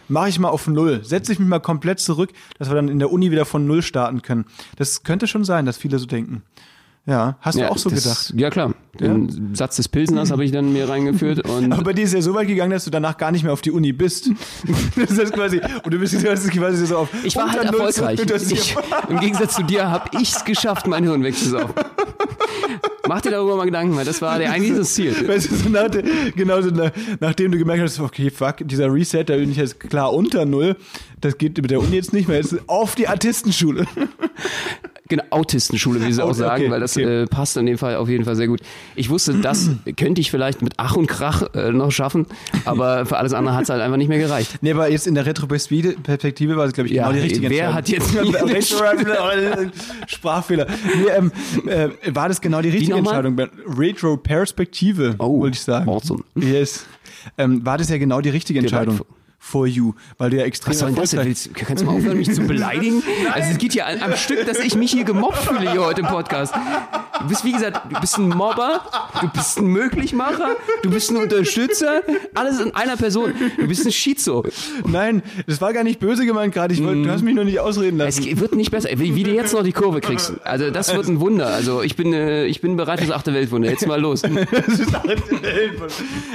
mache 0.09 0.29
ich 0.29 0.39
mal 0.39 0.49
auf 0.49 0.67
Null. 0.67 1.05
Setze 1.05 1.33
ich 1.33 1.39
mich 1.39 1.49
mal 1.49 1.61
komplett 1.61 2.01
zurück, 2.01 2.31
dass 2.59 2.69
wir 2.69 2.75
dann 2.75 2.89
in 2.89 2.99
der 2.99 3.13
Uni 3.13 3.31
wieder 3.31 3.45
von 3.45 3.67
Null 3.67 3.83
starten 3.83 4.23
können. 4.23 4.45
Das 4.77 5.03
könnte 5.03 5.27
schon 5.27 5.45
sein, 5.45 5.67
dass 5.67 5.79
viele 5.79 5.99
so 5.99 6.07
denken. 6.07 6.43
Ja, 7.09 7.39
hast 7.41 7.59
du 7.59 7.71
auch 7.71 7.79
so 7.79 7.89
das, 7.89 8.03
gedacht. 8.03 8.33
Ja, 8.37 8.51
klar. 8.51 8.75
Den 9.01 9.55
Satz 9.55 9.77
des 9.77 9.89
Pilsners 9.89 10.31
habe 10.31 10.45
ich 10.45 10.53
dann 10.53 10.73
mir 10.75 10.89
reingeführt 10.91 11.49
und 11.49 11.73
Aber 11.73 11.83
bei 11.85 11.93
dir 11.95 12.05
ist 12.05 12.13
ja 12.13 12.21
so 12.21 12.35
weit 12.35 12.49
gegangen, 12.49 12.73
dass 12.73 12.85
du 12.85 12.91
danach 12.91 13.17
gar 13.17 13.33
nicht 13.33 13.45
mehr 13.45 13.53
auf 13.55 13.63
die 13.63 13.71
Uni 13.71 13.93
bist. 13.93 14.31
Das 14.97 15.13
ist 15.13 15.33
quasi, 15.33 15.61
und 15.85 15.95
du 15.95 15.99
bist 15.99 16.13
jetzt 16.13 16.51
quasi 16.51 16.87
so 16.87 16.99
auf. 16.99 17.09
ich 17.25 17.35
war 17.37 17.51
halt 17.51 17.65
erfolgreich. 17.65 18.21
Ich, 18.51 18.77
Im 19.09 19.21
Gegensatz 19.21 19.55
zu 19.55 19.63
dir 19.63 19.89
habe 19.89 20.11
ich 20.21 20.35
es 20.35 20.45
geschafft, 20.45 20.87
mein 20.87 21.05
Hirn 21.05 21.23
wegzusaufen. 21.25 21.75
Mach 23.09 23.23
dir 23.23 23.31
darüber 23.31 23.57
mal 23.57 23.65
Gedanken, 23.65 23.97
weil 23.97 24.05
das 24.05 24.21
war 24.21 24.39
der 24.39 24.51
eigentlich 24.53 24.77
das 24.77 24.93
Ziel. 24.93 25.15
Weißt 25.27 25.51
du, 25.51 25.55
so 25.57 25.69
nach, 25.71 25.89
der- 25.89 26.03
genau 26.37 26.61
so 26.61 26.69
nach, 26.71 26.91
nachdem 27.21 27.53
du 27.53 27.59
gemerkt 27.59 27.83
hast, 27.83 28.01
okay, 28.01 28.29
fuck, 28.29 28.57
dieser 28.61 28.93
Reset, 28.93 29.25
da 29.25 29.37
bin 29.37 29.51
ich 29.51 29.57
jetzt 29.57 29.81
klar 29.81 30.13
unter 30.13 30.45
Null, 30.45 30.77
das 31.21 31.39
geht 31.39 31.57
mit 31.57 31.71
der 31.71 31.81
Uni 31.81 31.97
jetzt 31.97 32.13
nicht 32.13 32.29
mehr, 32.29 32.37
jetzt 32.37 32.55
auf 32.67 32.97
die 32.97 33.09
Artistenschule. 33.09 33.87
Genau, 35.09 35.25
Autistenschule, 35.31 36.05
wie 36.05 36.13
sie 36.13 36.23
auch 36.23 36.29
Okay, 36.29 36.39
sagen, 36.39 36.71
weil 36.71 36.81
das 36.81 36.95
okay. 36.97 37.23
äh, 37.23 37.27
passt 37.27 37.57
in 37.57 37.65
dem 37.65 37.79
Fall 37.79 37.97
auf 37.97 38.09
jeden 38.11 38.25
Fall 38.27 38.37
sehr 38.37 38.47
gut. 38.47 38.61
Ich 38.95 39.09
wusste, 39.09 39.35
das 39.41 39.71
könnte 39.97 40.21
ich 40.21 40.31
vielleicht 40.31 40.61
mit 40.61 40.75
Ach 40.77 40.97
und 40.97 41.07
Krach 41.07 41.43
äh, 41.55 41.73
noch 41.73 41.91
schaffen, 41.91 42.27
aber 42.67 43.07
für 43.07 43.17
alles 43.17 43.33
andere 43.33 43.55
hat 43.55 43.63
es 43.63 43.71
halt 43.71 43.81
einfach 43.81 43.97
nicht 43.97 44.09
mehr 44.09 44.19
gereicht. 44.19 44.59
Nee, 44.61 44.73
aber 44.73 44.91
jetzt 44.91 45.07
in 45.07 45.15
der 45.15 45.25
Retroperspektive 45.25 46.57
war 46.57 46.67
es, 46.67 46.73
glaube 46.75 46.89
ich, 46.89 46.95
Ja, 46.95 47.05
genau 47.09 47.15
die 47.17 47.21
richtige 47.23 47.49
wer 47.49 47.69
Entscheidung. 47.71 47.75
hat 47.75 47.89
jetzt 47.89 48.69
Sprachfehler. 50.11 50.67
Nee, 50.97 51.09
ähm, 51.17 51.33
äh, 51.67 51.89
war 52.15 52.29
das 52.29 52.41
genau 52.41 52.61
die 52.61 52.69
richtige 52.69 52.97
nochmal? 53.01 53.25
Entscheidung? 53.25 53.49
Retro-Perspektive, 53.79 55.15
Oh, 55.19 55.41
wollte 55.41 55.57
ich 55.57 55.63
sagen. 55.63 55.89
awesome. 55.89 56.23
Yes. 56.37 56.87
Ähm, 57.37 57.65
war 57.65 57.79
das 57.79 57.89
ja 57.89 57.99
genau 57.99 58.21
die 58.21 58.31
richtige 58.31 58.59
Entscheidung? 58.59 58.97
Gewalt- 58.97 59.18
For 59.49 59.67
you, 59.67 59.95
weil 60.19 60.29
du 60.29 60.37
ja 60.37 60.45
extrem 60.45 60.73
Was 60.73 60.81
soll 60.81 60.89
denn 60.91 60.97
das 61.01 61.11
denn? 61.11 61.25
Willst, 61.25 61.55
kannst 61.55 61.83
du 61.83 61.87
mal 61.87 61.97
aufhören, 61.97 62.19
mich 62.19 62.31
zu 62.35 62.43
beleidigen? 62.43 63.03
Also 63.33 63.53
es 63.53 63.59
geht 63.59 63.75
ja 63.75 63.87
am, 63.87 64.17
Stück, 64.17 64.45
dass 64.47 64.59
ich 64.59 64.75
mich 64.75 64.91
hier 64.91 65.05
gemobbt 65.05 65.39
fühle 65.39 65.71
hier 65.71 65.85
heute 65.85 66.01
im 66.03 66.07
Podcast. 66.07 66.55
Du 67.21 67.29
bist, 67.29 67.45
wie 67.45 67.53
gesagt, 67.53 67.93
du 67.93 68.01
bist 68.01 68.19
ein 68.19 68.29
Mobber, 68.29 68.83
du 69.21 69.29
bist 69.29 69.59
ein 69.59 69.67
Möglichmacher, 69.67 70.57
du 70.83 70.91
bist 70.91 71.11
ein 71.11 71.17
Unterstützer, 71.17 72.03
alles 72.35 72.61
in 72.61 72.75
einer 72.75 72.97
Person. 72.97 73.33
Du 73.57 73.67
bist 73.67 73.85
ein 73.87 73.93
Schizo. 73.93 74.45
Nein, 74.87 75.23
das 75.47 75.61
war 75.61 75.73
gar 75.73 75.83
nicht 75.85 75.99
böse 75.99 76.27
gemeint 76.27 76.53
gerade. 76.55 76.75
Ich 76.75 76.83
wollte, 76.83 77.03
du 77.03 77.11
hast 77.11 77.23
mich 77.23 77.35
nur 77.35 77.45
nicht 77.45 77.61
ausreden 77.61 78.01
Es 78.01 78.19
lassen. 78.19 78.41
wird 78.41 78.55
nicht 78.55 78.71
besser. 78.71 78.91
Wie, 78.97 79.15
wie 79.15 79.23
du 79.23 79.33
jetzt 79.33 79.53
noch 79.55 79.63
die 79.63 79.73
Kurve 79.73 80.01
kriegst. 80.01 80.35
Also 80.45 80.71
das 80.71 80.95
wird 80.95 81.09
ein 81.09 81.21
Wunder. 81.21 81.49
Also 81.49 81.83
ich 81.83 81.97
bin, 81.97 82.13
äh, 82.13 82.45
ich 82.47 82.61
bin 82.61 82.77
bereit 82.77 83.01
fürs 83.01 83.11
achte 83.13 83.33
Weltwunder. 83.33 83.71
Jetzt 83.71 83.87
mal 83.87 84.01
los. 84.01 84.23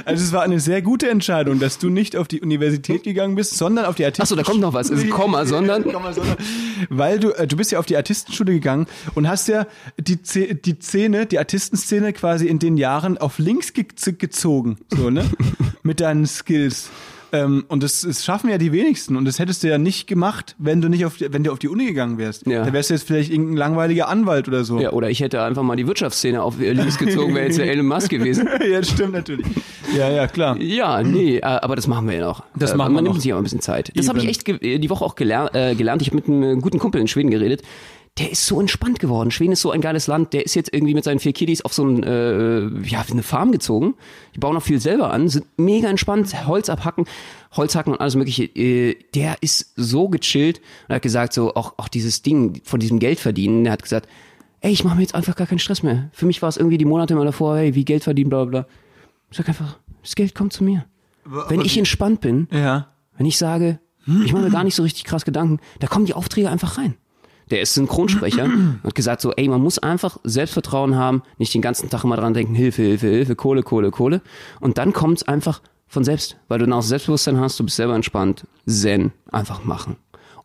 Also 0.06 0.24
es 0.24 0.32
war 0.34 0.44
eine 0.44 0.60
sehr 0.60 0.82
gute 0.82 1.10
Entscheidung, 1.10 1.60
dass 1.60 1.78
du 1.78 1.90
nicht 1.90 2.16
auf 2.16 2.28
die 2.28 2.42
Universität 2.42 3.03
gegangen 3.04 3.36
bist, 3.36 3.58
sondern 3.58 3.86
auf 3.86 3.96
die 3.96 4.06
Artisten. 4.06 4.24
Achso, 4.24 4.36
da 4.36 4.44
kommt 4.44 4.62
noch 4.62 4.74
was. 4.74 4.90
Es 4.90 5.04
ist 5.04 5.10
Komma, 5.10 5.46
sondern. 5.46 5.84
Komma, 5.92 6.14
sondern 6.14 6.38
weil 6.90 7.20
du 7.20 7.32
äh, 7.32 7.48
du 7.48 7.58
bist 7.58 7.72
ja 7.72 7.80
auf 7.80 7.86
die 7.86 7.98
Artistenschule 7.98 8.54
gegangen 8.54 8.88
und 9.16 9.28
hast 9.28 9.48
ja 9.48 9.68
die 10.00 10.18
die 10.18 10.80
Szene, 10.80 11.26
die 11.26 11.40
Artistenszene 11.40 12.14
quasi 12.14 12.48
in 12.48 12.60
den 12.60 12.78
Jahren 12.78 13.18
auf 13.18 13.40
links 13.40 13.74
ge 13.74 13.86
gezogen, 14.18 14.78
so 14.90 15.10
ne, 15.10 15.26
mit 15.84 16.00
deinen 16.00 16.26
Skills. 16.26 16.90
Ähm, 17.34 17.66
und 17.68 17.84
das, 17.84 18.02
das 18.02 18.24
schaffen 18.24 18.50
ja 18.50 18.58
die 18.60 18.72
wenigsten. 18.72 19.18
Und 19.18 19.26
das 19.26 19.40
hättest 19.40 19.64
du 19.64 19.68
ja 19.68 19.78
nicht 19.78 20.08
gemacht, 20.08 20.56
wenn 20.60 20.80
du 20.82 20.88
nicht 20.88 21.04
auf 21.06 21.18
die, 21.18 21.34
wenn 21.34 21.44
du 21.44 21.52
auf 21.52 21.60
die 21.60 21.68
Uni 21.68 21.88
gegangen 21.88 22.18
wärst. 22.18 22.46
Ja. 22.48 22.64
Da 22.64 22.72
wärst 22.72 22.92
du 22.92 22.94
jetzt 22.94 23.08
vielleicht 23.08 23.32
irgendein 23.32 23.58
langweiliger 23.58 24.08
Anwalt 24.08 24.48
oder 24.48 24.64
so. 24.64 24.80
Ja, 24.80 24.92
oder 24.92 25.10
ich 25.10 25.20
hätte 25.20 25.42
einfach 25.42 25.64
mal 25.64 25.76
die 25.76 25.88
Wirtschaftsszene 25.88 26.42
auf 26.42 26.60
links 26.60 26.98
gezogen, 26.98 27.34
wäre 27.34 27.48
jetzt 27.48 27.58
der 27.58 27.66
Elon 27.72 27.88
Musk 27.88 28.10
gewesen. 28.10 28.48
ja, 28.72 28.80
das 28.80 28.90
stimmt 28.92 29.14
natürlich. 29.14 29.48
Ja, 29.98 30.10
ja, 30.10 30.28
klar. 30.28 30.58
Ja, 30.62 31.02
nee, 31.04 31.38
äh, 31.38 31.42
aber 31.42 31.76
das 31.76 31.88
machen 31.88 32.08
wir 32.08 32.16
ja 32.18 32.26
noch. 32.28 32.44
Das 32.56 32.72
Äh, 32.72 32.78
machen 32.78 32.92
wir 32.92 32.96
Man 32.96 33.04
noch. 33.06 33.12
nimmt 33.14 33.22
sich 33.24 33.32
aber 33.34 33.42
ein 33.42 33.44
bisschen 33.44 33.62
Zeit. 33.62 33.92
Das 33.96 34.08
habe 34.08 34.20
ich 34.20 34.28
echt 34.28 34.46
ge- 34.46 34.78
die 34.78 34.90
Woche 34.90 35.04
auch 35.04 35.16
geler 35.16 35.50
äh, 35.56 35.76
gelernt. 35.76 36.02
Ich 36.04 36.10
habe 36.10 36.18
mit 36.18 36.28
einem 36.28 36.62
guten 36.62 36.78
Kumpel 36.80 37.02
in 37.02 37.08
Schweden 37.08 37.32
geredet. 37.32 37.64
Der 38.20 38.32
ist 38.32 38.46
so 38.46 38.60
entspannt 38.62 39.00
geworden. 39.00 39.32
Schweden 39.32 39.54
ist 39.54 39.62
so 39.62 39.72
ein 39.72 39.82
geiles 39.82 40.06
Land. 40.06 40.34
Der 40.34 40.46
ist 40.46 40.54
jetzt 40.54 40.72
irgendwie 40.72 40.94
mit 40.94 41.04
seinen 41.04 41.20
vier 41.20 41.34
Kiddies 41.34 41.62
auf 41.62 41.74
so 41.74 41.84
ein, 41.84 42.04
äh, 42.04 42.60
ja, 42.88 43.04
eine 43.10 43.24
Farm 43.24 43.52
gezogen. 43.52 43.96
Die 44.36 44.40
bauen 44.40 44.56
auch 44.56 44.62
viel 44.62 44.80
selber 44.80 45.12
an, 45.12 45.30
sind 45.30 45.46
mega 45.58 45.90
entspannt, 45.90 46.46
Holz 46.48 46.70
abhacken, 46.70 47.06
Holz 47.54 47.74
hacken 47.76 47.94
und 47.94 48.00
alles 48.00 48.16
mögliche. 48.16 48.44
Äh, 48.44 48.98
der 49.16 49.38
ist 49.42 49.74
so 49.78 50.10
gechillt 50.10 50.62
und 50.88 50.94
hat 50.96 51.02
gesagt, 51.02 51.34
so 51.34 51.56
auch, 51.56 51.74
auch 51.78 51.88
dieses 51.88 52.22
Ding 52.22 52.62
von 52.64 52.80
diesem 52.80 53.00
Geld 53.00 53.20
verdienen. 53.20 53.64
Der 53.64 53.74
hat 53.74 53.82
gesagt, 53.82 54.08
ey, 54.62 54.72
ich 54.72 54.84
mache 54.84 54.96
mir 54.96 55.02
jetzt 55.02 55.16
einfach 55.16 55.36
gar 55.36 55.48
keinen 55.48 55.58
Stress 55.60 55.82
mehr. 55.82 56.10
Für 56.14 56.28
mich 56.28 56.42
war 56.44 56.50
es 56.50 56.58
irgendwie 56.58 56.78
die 56.78 56.86
Monate 56.86 57.16
mal 57.16 57.26
davor, 57.26 57.58
hey, 57.58 57.74
wie 57.74 57.84
Geld 57.84 58.04
verdienen, 58.04 58.30
bla 58.30 58.46
bla 58.46 58.62
bla. 58.62 58.68
Ich 59.32 59.38
sag 59.38 59.50
einfach, 59.50 59.80
das 60.04 60.14
Geld 60.14 60.36
kommt 60.36 60.54
zu 60.54 60.64
mir. 60.64 60.86
Wenn 61.26 61.62
ich 61.62 61.78
entspannt 61.80 62.22
bin, 62.22 62.48
Ja. 62.52 62.90
wenn 63.18 63.26
ich 63.26 63.40
sage, 63.40 63.80
ich 64.06 64.34
mache 64.34 64.44
mir 64.44 64.52
gar 64.52 64.64
nicht 64.64 64.76
so 64.76 64.84
richtig 64.84 65.06
krass 65.06 65.26
Gedanken, 65.26 65.60
da 65.80 65.88
kommen 65.88 66.06
die 66.06 66.14
Aufträge 66.14 66.50
einfach 66.52 66.78
rein. 66.78 66.94
Der 67.54 67.62
ist 67.62 67.76
Synchronsprecher 67.76 68.46
und 68.46 68.84
hat 68.84 68.96
gesagt 68.96 69.22
so, 69.22 69.32
ey, 69.34 69.48
man 69.48 69.62
muss 69.62 69.78
einfach 69.78 70.18
Selbstvertrauen 70.24 70.96
haben, 70.96 71.22
nicht 71.38 71.54
den 71.54 71.62
ganzen 71.62 71.88
Tag 71.88 72.04
immer 72.04 72.16
dran 72.16 72.34
denken, 72.34 72.56
Hilfe, 72.56 72.82
Hilfe, 72.82 73.08
Hilfe, 73.08 73.36
Kohle, 73.36 73.62
Kohle, 73.62 73.92
Kohle. 73.92 74.22
Und 74.60 74.80
dann 74.80 74.92
kommt 74.92 75.20
es 75.20 75.28
einfach 75.28 75.62
von 75.88 76.04
selbst, 76.04 76.36
weil 76.48 76.58
du 76.58 76.66
dann 76.66 76.74
auch 76.74 76.82
Selbstbewusstsein 76.82 77.40
hast, 77.40 77.60
du 77.60 77.64
bist 77.64 77.76
selber 77.76 77.94
entspannt, 77.94 78.48
zen, 78.66 79.12
einfach 79.32 79.64
machen. 79.64 79.98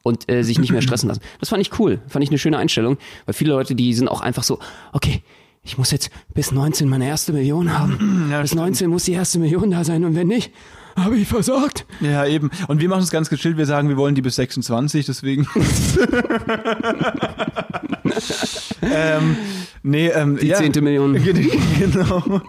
Und 0.02 0.30
äh, 0.30 0.42
sich 0.42 0.58
nicht 0.58 0.70
mehr 0.70 0.82
stressen 0.82 1.08
lassen. 1.08 1.22
Das 1.40 1.48
fand 1.48 1.62
ich 1.62 1.78
cool, 1.78 2.02
fand 2.08 2.22
ich 2.24 2.28
eine 2.28 2.36
schöne 2.36 2.58
Einstellung, 2.58 2.98
weil 3.24 3.32
viele 3.32 3.54
Leute, 3.54 3.74
die 3.74 3.94
sind 3.94 4.08
auch 4.08 4.20
einfach 4.20 4.42
so, 4.42 4.58
okay, 4.92 5.22
ich 5.62 5.78
muss 5.78 5.90
jetzt 5.90 6.10
bis 6.34 6.52
19 6.52 6.90
meine 6.90 7.08
erste 7.08 7.32
Million 7.32 7.72
haben. 7.72 8.30
bis 8.42 8.54
19 8.54 8.90
muss 8.90 9.04
die 9.04 9.12
erste 9.12 9.38
Million 9.38 9.70
da 9.70 9.82
sein 9.82 10.04
und 10.04 10.14
wenn 10.14 10.28
nicht, 10.28 10.52
habe 11.04 11.16
ich 11.16 11.28
versagt. 11.28 11.86
Ja, 12.00 12.26
eben. 12.26 12.50
Und 12.68 12.80
wir 12.80 12.88
machen 12.88 13.02
es 13.02 13.10
ganz 13.10 13.28
gechillt. 13.30 13.56
Wir 13.56 13.66
sagen, 13.66 13.88
wir 13.88 13.96
wollen 13.96 14.14
die 14.14 14.22
bis 14.22 14.36
26, 14.36 15.06
deswegen. 15.06 15.46
ähm, 18.82 19.36
nee, 19.82 20.08
ähm, 20.08 20.36
Die 20.38 20.52
zehnte 20.52 20.80
Million. 20.80 21.16
Genau. 21.78 22.40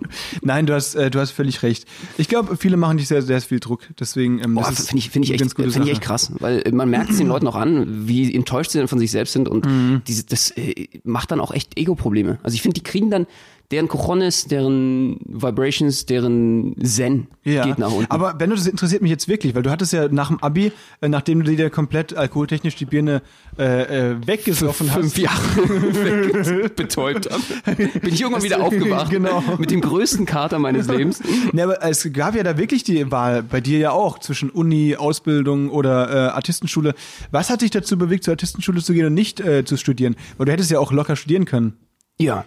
Nein, 0.42 0.66
du 0.66 0.74
hast, 0.74 0.96
äh, 0.96 1.12
du 1.12 1.20
hast 1.20 1.32
völlig 1.32 1.62
recht. 1.64 1.86
Ich 2.18 2.28
glaube, 2.28 2.58
viele 2.58 2.78
machen 2.78 2.98
dich 2.98 3.08
sehr, 3.08 3.22
sehr 3.22 3.42
viel 3.42 3.60
Druck. 3.60 3.82
Deswegen, 4.00 4.40
ähm, 4.44 4.58
ist 4.58 4.88
finde 4.90 4.98
ich, 5.00 5.10
finde 5.10 5.28
ich, 5.28 5.34
echt, 5.40 5.54
finde 5.54 5.70
ich 5.84 5.90
echt 5.92 6.02
krass, 6.02 6.32
weil 6.40 6.62
äh, 6.66 6.72
man 6.72 6.90
merkt 6.90 7.12
es 7.12 7.18
den 7.18 7.28
Leuten 7.28 7.48
auch 7.48 7.56
an, 7.56 8.08
wie 8.08 8.34
enttäuscht 8.34 8.72
sie 8.72 8.80
dann 8.80 8.88
von 8.88 9.00
sich 9.00 9.12
selbst 9.12 9.34
sind 9.34 9.48
und 9.48 9.66
Mhm. 9.66 10.02
diese, 10.08 10.24
das 10.26 10.52
äh, 10.52 10.88
macht 11.04 11.32
dann 11.32 11.40
auch 11.40 11.52
echt 11.54 11.78
Ego-Probleme. 11.78 12.40
Also 12.44 12.56
ich 12.56 12.62
finde, 12.62 12.74
die 12.76 12.84
kriegen 12.84 13.12
dann 13.12 13.28
deren 13.72 13.88
Cojones, 13.88 14.46
deren 14.46 15.20
Vibrations, 15.26 16.06
deren 16.08 16.76
Zen 16.84 17.28
Ja, 17.44 17.66
geht 17.66 17.78
nach 17.78 17.92
unten. 17.92 18.10
aber 18.12 18.34
Benno, 18.34 18.56
das 18.56 18.66
interessiert 18.66 19.02
mich 19.04 19.12
jetzt 19.12 19.28
wirklich, 19.28 19.54
weil 19.54 19.62
du 19.62 19.70
hattest 19.70 19.94
ja 19.94 20.08
nach 20.08 20.30
dem 20.30 20.42
Abi, 20.42 20.72
äh, 21.02 21.08
nachdem 21.10 21.44
du 21.44 21.56
dir 21.56 21.70
komplett 21.70 22.16
alkoholtechnisch 22.16 22.76
die 22.76 22.86
Birne 22.86 23.22
äh, 23.60 24.12
äh, 24.12 24.16
weggesoffen 24.28 24.92
hast, 24.92 25.00
fünf 25.00 25.18
Jahre 25.20 26.70
betäubt 26.76 27.30
habe, 27.32 27.76
bin 28.00 28.14
ich 28.14 28.22
irgendwann 28.22 28.44
wieder 28.44 28.62
aufgewacht 28.62 29.12
Genau. 29.12 29.44
mit 29.58 29.72
dem 29.72 29.82
größten 29.82 30.26
Kater 30.26 30.60
meines 30.60 30.88
Lebens. 30.90 31.22
Ne, 31.52 31.64
aber 31.64 31.84
es 31.84 32.12
gab 32.14 32.36
ja 32.36 32.44
da 32.44 32.58
wirklich 32.58 32.84
die 32.84 33.12
Wahl, 33.12 33.44
bei 33.44 33.62
dir 33.62 33.78
ja 33.80 33.92
auch, 33.92 34.20
zwischen 34.20 34.50
Uni, 34.50 34.96
Ausbildung 34.96 35.70
oder 35.70 36.10
äh, 36.10 36.16
Artistenschule. 36.32 36.94
Was 37.32 37.50
hat 37.50 37.62
dich 37.62 37.72
dazu 37.72 37.98
bewegt, 37.98 38.24
zur 38.24 38.34
Artistenschule 38.34 38.82
zu 38.82 38.94
gehen 38.94 39.06
und 39.06 39.14
nicht 39.14 39.40
äh, 39.40 39.64
zu 39.66 39.78
studieren? 39.78 40.16
Weil 40.38 40.48
du 40.48 40.52
hättest 40.52 40.72
ja 40.72 40.80
auch 40.80 40.92
locker 40.92 41.16
studieren 41.16 41.46
können. 41.46 41.74
Ja. 42.20 42.46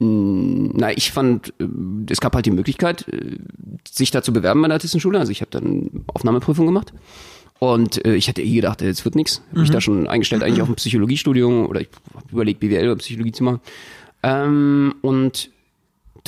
Na, 0.00 0.92
ich 0.92 1.10
fand, 1.10 1.52
äh, 1.58 1.66
es 2.08 2.20
gab 2.20 2.34
halt 2.34 2.46
die 2.46 2.52
Möglichkeit, 2.52 3.08
äh, 3.08 3.38
sich 3.88 4.10
da 4.10 4.22
zu 4.22 4.32
bewerben 4.32 4.62
bei 4.62 4.68
der 4.68 4.76
Artistenschule. 4.76 5.18
Also 5.18 5.32
ich 5.32 5.40
habe 5.40 5.50
dann 5.50 6.04
Aufnahmeprüfung 6.06 6.66
gemacht. 6.66 6.92
Und 7.58 8.04
äh, 8.04 8.14
ich 8.14 8.28
hätte 8.28 8.42
eh 8.42 8.54
gedacht, 8.54 8.82
es 8.82 9.04
wird 9.04 9.16
nichts. 9.16 9.42
Hab 9.50 9.58
mich 9.58 9.70
da 9.70 9.80
schon 9.80 10.06
eingestellt, 10.06 10.44
eigentlich 10.44 10.62
auf 10.62 10.68
ein 10.68 10.76
Psychologiestudium 10.76 11.66
oder 11.66 11.80
ich 11.80 11.88
habe 12.14 12.26
überlegt, 12.30 12.60
BWL 12.60 12.84
oder 12.84 12.96
Psychologie 12.96 13.32
zu 13.32 13.42
machen. 13.42 13.60
Ähm, 14.22 14.94
und 15.02 15.50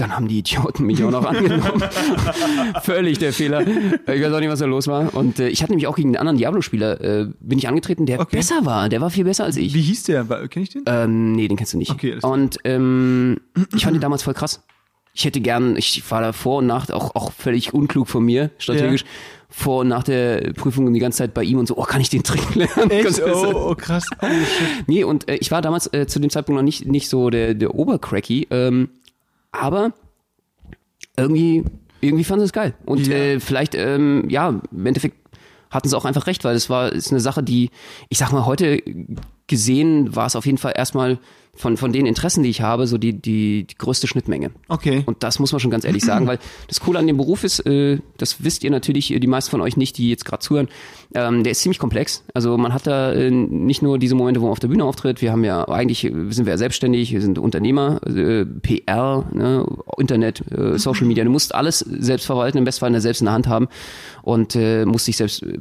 dann 0.01 0.15
haben 0.17 0.29
die 0.29 0.39
Idioten 0.39 0.85
mich 0.87 1.03
auch 1.05 1.11
noch 1.11 1.25
angenommen. 1.27 1.83
Völlig 2.83 3.19
der 3.19 3.33
Fehler. 3.33 3.63
Ich 3.67 4.23
weiß 4.23 4.33
auch 4.33 4.41
nicht, 4.41 4.49
was 4.51 4.59
da 4.61 4.67
los 4.67 4.87
war. 4.89 5.15
Und 5.15 5.39
äh, 5.39 5.49
ich 5.49 5.63
hatte 5.63 5.73
nämlich 5.73 5.87
auch 5.87 5.97
gegen 5.97 6.11
einen 6.11 6.17
anderen 6.17 6.39
Diablo-Spieler, 6.39 7.01
äh, 7.01 7.27
bin 7.41 7.59
ich 7.59 7.69
angetreten, 7.69 8.07
der 8.07 8.21
Okay. 8.21 8.37
besser 8.37 8.65
war. 8.65 8.89
Der 8.89 9.01
war 9.01 9.11
viel 9.11 9.25
besser 9.25 9.45
als 9.45 9.57
ich. 9.57 9.75
Wie 9.75 9.81
hieß 9.83 10.05
der? 10.05 10.25
Kenn 10.49 10.63
ich 10.63 10.71
den? 10.71 10.83
Ähm, 10.87 11.33
nee, 11.33 11.49
den 11.49 11.57
kennst 11.57 11.73
du 11.75 11.79
nicht. 11.79 11.91
Okay, 11.91 12.17
und 12.23 12.59
ähm, 12.65 13.39
ich 13.75 13.85
fand 13.85 13.95
den 13.95 14.01
damals 14.01 14.23
voll 14.23 14.35
krass. 14.35 14.63
Ich 15.13 15.25
hätte 15.25 15.41
gern, 15.41 15.77
ich 15.77 16.09
war 16.11 16.21
da 16.21 16.33
vor 16.33 16.59
und 16.59 16.67
nach, 16.67 16.89
auch, 16.91 17.15
auch 17.17 17.33
völlig 17.33 17.75
unklug 17.75 18.09
von 18.09 18.25
mir, 18.25 18.51
strategisch, 18.59 19.05
vor 19.49 19.81
und 19.81 19.89
nach 19.89 20.05
der 20.05 20.53
Prüfung 20.53 20.93
die 20.95 21.01
ganze 21.01 21.19
Zeit 21.19 21.35
bei 21.35 21.43
ihm 21.43 21.59
und 21.59 21.67
so, 21.67 21.77
oh, 21.77 21.83
kann 21.83 22.01
ich 22.01 22.09
den 22.11 22.23
Trick 22.23 22.55
lernen? 22.55 22.91
Echt? 22.91 23.21
Oh, 23.27 23.71
oh, 23.71 23.75
krass. 23.75 24.07
Oh. 24.23 24.27
Nee, 24.87 25.03
und 25.03 25.29
äh, 25.29 25.35
ich 25.37 25.51
war 25.51 25.63
damals 25.63 25.93
äh, 25.93 26.07
zu 26.07 26.21
dem 26.21 26.31
Zeitpunkt 26.31 26.57
noch 26.59 26.65
nicht, 26.65 26.87
nicht 26.87 27.09
so 27.09 27.29
der, 27.29 27.55
der 27.55 27.75
Obercracky, 27.75 28.47
ähm, 28.53 28.91
aber 29.53 29.93
irgendwie, 31.17 31.65
irgendwie 32.01 32.25
fand 32.25 32.43
es 32.43 32.53
geil. 32.53 32.75
Und 32.87 33.07
Ja. 33.07 33.15
äh, 33.15 33.41
vielleicht, 33.41 33.75
ähm, 33.75 34.29
ja, 34.29 34.61
im 34.71 34.87
Endeffekt 34.87 35.17
hatten 35.71 35.89
sie 35.89 35.97
auch 35.97 36.05
einfach 36.05 36.27
recht, 36.27 36.45
weil 36.45 36.57
es 36.57 36.69
war, 36.71 36.93
ist 36.93 37.11
eine 37.11 37.21
Sache, 37.21 37.43
die, 37.43 37.71
ich 38.09 38.19
sag 38.19 38.33
mal, 38.33 38.47
heute 38.47 38.83
gesehen 39.47 40.15
war 40.17 40.27
es 40.27 40.37
auf 40.37 40.47
jeden 40.47 40.59
Fall 40.59 40.73
erstmal 40.77 41.19
von, 41.57 41.77
von 41.77 41.93
den 41.93 42.07
Interessen, 42.07 42.43
die 42.43 42.49
ich 42.51 42.63
habe, 42.63 42.87
so 42.87 42.97
die, 42.97 43.13
die, 43.13 43.65
die 43.65 43.75
größte 43.77 44.07
Schnittmenge. 44.07 44.51
Okay. 44.69 45.03
Und 45.07 45.23
das 45.23 45.39
muss 45.39 45.53
man 45.53 45.61
schon 45.61 45.71
ganz 45.71 45.85
ehrlich 45.85 46.05
sagen, 46.05 46.27
weil 46.27 46.39
das 46.69 46.81
Coole 46.81 46.99
an 46.99 47.07
dem 47.07 47.17
Beruf 47.19 47.45
ist, 47.45 47.67
äh, 47.67 47.99
das 48.17 48.43
wisst 48.45 48.65
ihr 48.65 48.71
natürlich, 48.71 49.13
äh, 49.13 49.19
die 49.21 49.27
meisten 49.27 49.51
von 49.51 49.61
euch 49.61 49.77
nicht, 49.77 49.99
die 49.99 50.09
jetzt 50.09 50.25
gerade 50.25 50.41
zuhören, 50.41 50.69
ähm, 51.15 51.43
der 51.45 51.51
ist 51.53 51.61
ziemlich 51.61 51.79
komplex. 51.79 52.25
Also 52.35 52.57
man 52.57 52.73
hat 52.73 52.87
da 52.87 53.13
äh, 53.13 53.31
nicht 53.31 53.83
nur 53.83 53.99
diese 53.99 54.15
Momente, 54.15 54.41
wo 54.41 54.45
man 54.47 54.53
auf 54.53 54.61
der 54.61 54.69
Bühne 54.69 54.85
auftritt, 54.85 55.21
wir 55.21 55.33
haben 55.33 55.45
ja 55.45 55.69
eigentlich, 55.69 56.05
äh, 56.05 56.13
sind 56.31 56.47
wir 56.47 56.53
ja 56.53 56.59
selbstständig, 56.59 57.13
wir 57.13 57.21
sind 57.21 57.39
Unternehmer, 57.39 58.01
äh, 58.07 58.45
PR, 58.47 59.27
ne, 59.33 59.67
Internet, 59.99 60.43
äh, 60.53 60.79
Social 60.79 61.07
Media, 61.07 61.25
du 61.25 61.31
musst 61.31 61.55
alles 61.55 61.81
selbst 61.81 62.25
verwalten, 62.27 62.59
im 62.59 62.65
Bestfall 62.65 62.99
selbst 63.01 63.21
in 63.21 63.27
der 63.27 63.35
Hand 63.35 63.49
haben 63.49 63.69
und 64.23 64.55
äh, 64.57 64.87
musst 64.87 65.07
dich 65.09 65.17
selbst, 65.17 65.43
äh, 65.43 65.59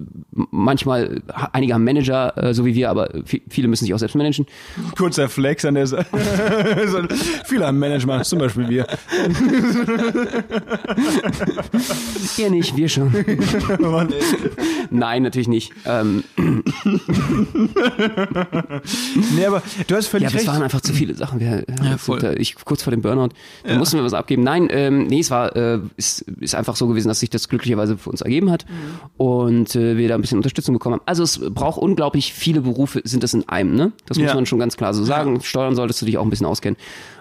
manchmal, 0.52 1.22
einige 1.52 1.74
haben 1.74 1.84
Manager, 1.84 2.38
äh, 2.38 2.54
so 2.54 2.66
wie 2.66 2.76
wir, 2.76 2.90
aber 2.90 3.10
vi- 3.26 3.42
viele 3.50 3.68
müssen 3.68 3.86
sich 3.86 3.94
auch 3.94 4.00
selbst 4.00 4.16
managen. 4.16 4.46
Kurzer 4.98 5.28
Flex 5.30 5.66
an 5.66 5.76
der 5.76 5.79
Seite. 5.88 6.06
So, 6.90 7.00
Viele 7.46 7.68
haben 7.68 7.78
Management, 7.80 8.26
zum 8.26 8.40
Beispiel 8.40 8.68
wir. 8.70 8.88
Ihr 12.38 12.50
nicht, 12.50 12.76
wir 12.76 12.90
schon. 12.90 13.14
Nein, 14.90 15.24
natürlich 15.24 15.48
nicht. 15.48 15.72
Ähm, 15.86 16.24
nee, 19.36 19.46
aber 19.46 19.62
du 19.88 19.96
hast 19.96 20.08
völlig 20.08 20.24
Ja, 20.24 20.30
aber 20.30 20.36
es 20.36 20.42
recht. 20.42 20.48
waren 20.48 20.64
einfach 20.64 20.82
zu 20.82 20.94
viele 20.94 21.16
Sachen. 21.16 21.40
Wir, 21.40 21.64
ja, 21.84 21.98
voll. 21.98 22.20
Da, 22.20 22.32
ich 22.34 22.56
kurz 22.66 22.84
vor 22.84 22.92
dem 22.92 23.02
Burnout, 23.02 23.30
da 23.64 23.76
mussten 23.76 23.98
wir 23.98 24.04
was 24.04 24.14
abgeben. 24.14 24.44
Nein, 24.44 24.68
ähm, 24.72 25.08
nee, 25.08 25.20
es 25.20 25.32
war 25.32 25.56
äh, 25.56 25.80
ist, 25.98 26.22
ist 26.40 26.56
einfach 26.56 26.76
so 26.76 26.88
gewesen, 26.88 27.08
dass 27.08 27.20
sich 27.20 27.30
das 27.30 27.50
glücklicherweise 27.50 27.98
für 27.98 28.10
uns 28.10 28.22
ergeben 28.22 28.52
hat 28.52 28.66
und 29.18 29.76
äh, 29.76 29.98
wir 29.98 30.08
da 30.08 30.16
ein 30.16 30.22
bisschen 30.22 30.38
Unterstützung 30.38 30.74
bekommen 30.74 30.96
haben. 30.96 31.04
Also 31.06 31.24
es 31.24 31.40
braucht 31.40 31.80
unglaublich 31.80 32.34
viele 32.34 32.62
Berufe, 32.62 33.02
sind 33.04 33.24
das 33.24 33.34
in 33.34 33.48
einem, 33.50 33.76
ne? 33.76 33.92
Das 34.08 34.18
muss 34.18 34.28
Ja. 34.28 34.34
man 34.36 34.46
schon 34.46 34.60
ganz 34.60 34.78
klar 34.78 34.94
so 34.94 35.04
sagen. 35.04 35.42
Steuern 35.42 35.69
solltest 35.76 36.02
du 36.02 36.06
dich 36.06 36.18
auch 36.18 36.24
ein 36.24 36.30
bisschen 36.30 36.48
auskennen 36.48 36.78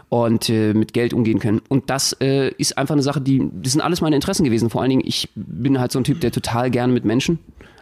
und 0.09 0.49
äh, 0.49 0.73
mit 0.75 0.93
Geld 0.93 1.13
umgehen 1.13 1.39
können. 1.39 1.61
Und 1.69 1.91
das 1.91 2.17
äh, 2.21 2.51
ist 2.57 2.79
einfach 2.79 2.95
eine 2.95 3.03
Sache, 3.03 3.21
die, 3.21 3.51
das 3.53 3.73
sind 3.73 3.83
alles 3.83 4.01
meine 4.01 4.17
Interessen 4.17 4.45
gewesen. 4.45 4.71
Vor 4.71 4.81
allen 4.81 4.91
Dingen, 4.91 5.03
ich 5.05 5.29
bin 5.35 5.79
halt 5.79 5.93
so 5.93 5.99
ein 5.99 6.05
Typ, 6.05 6.21
der 6.21 6.33
total 6.33 6.71
gerne 6.71 6.93
mit 6.93 7.05
Menschen 7.05 7.39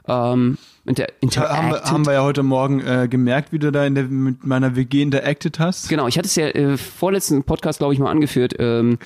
ähm, 0.08 0.58
inter 0.84 1.06
haben, 1.48 1.72
haben 1.72 2.06
wir 2.06 2.12
ja 2.12 2.22
heute 2.22 2.42
Morgen 2.42 2.80
äh, 2.80 3.08
gemerkt, 3.08 3.52
wie 3.52 3.58
du 3.58 3.72
da 3.72 3.84
in 3.84 3.94
der, 3.94 4.04
mit 4.04 4.44
meiner 4.46 4.76
WG 4.76 5.02
interacted 5.02 5.58
hast. 5.58 5.88
Genau, 5.88 6.06
ich 6.06 6.16
hatte 6.16 6.26
es 6.26 6.36
ja 6.36 6.46
äh, 6.46 6.76
vorletzten 6.76 7.42
Podcast, 7.42 7.80
glaube 7.80 7.94
ich, 7.94 7.98
mal 7.98 8.10
angeführt. 8.10 8.54
Ähm, 8.58 8.98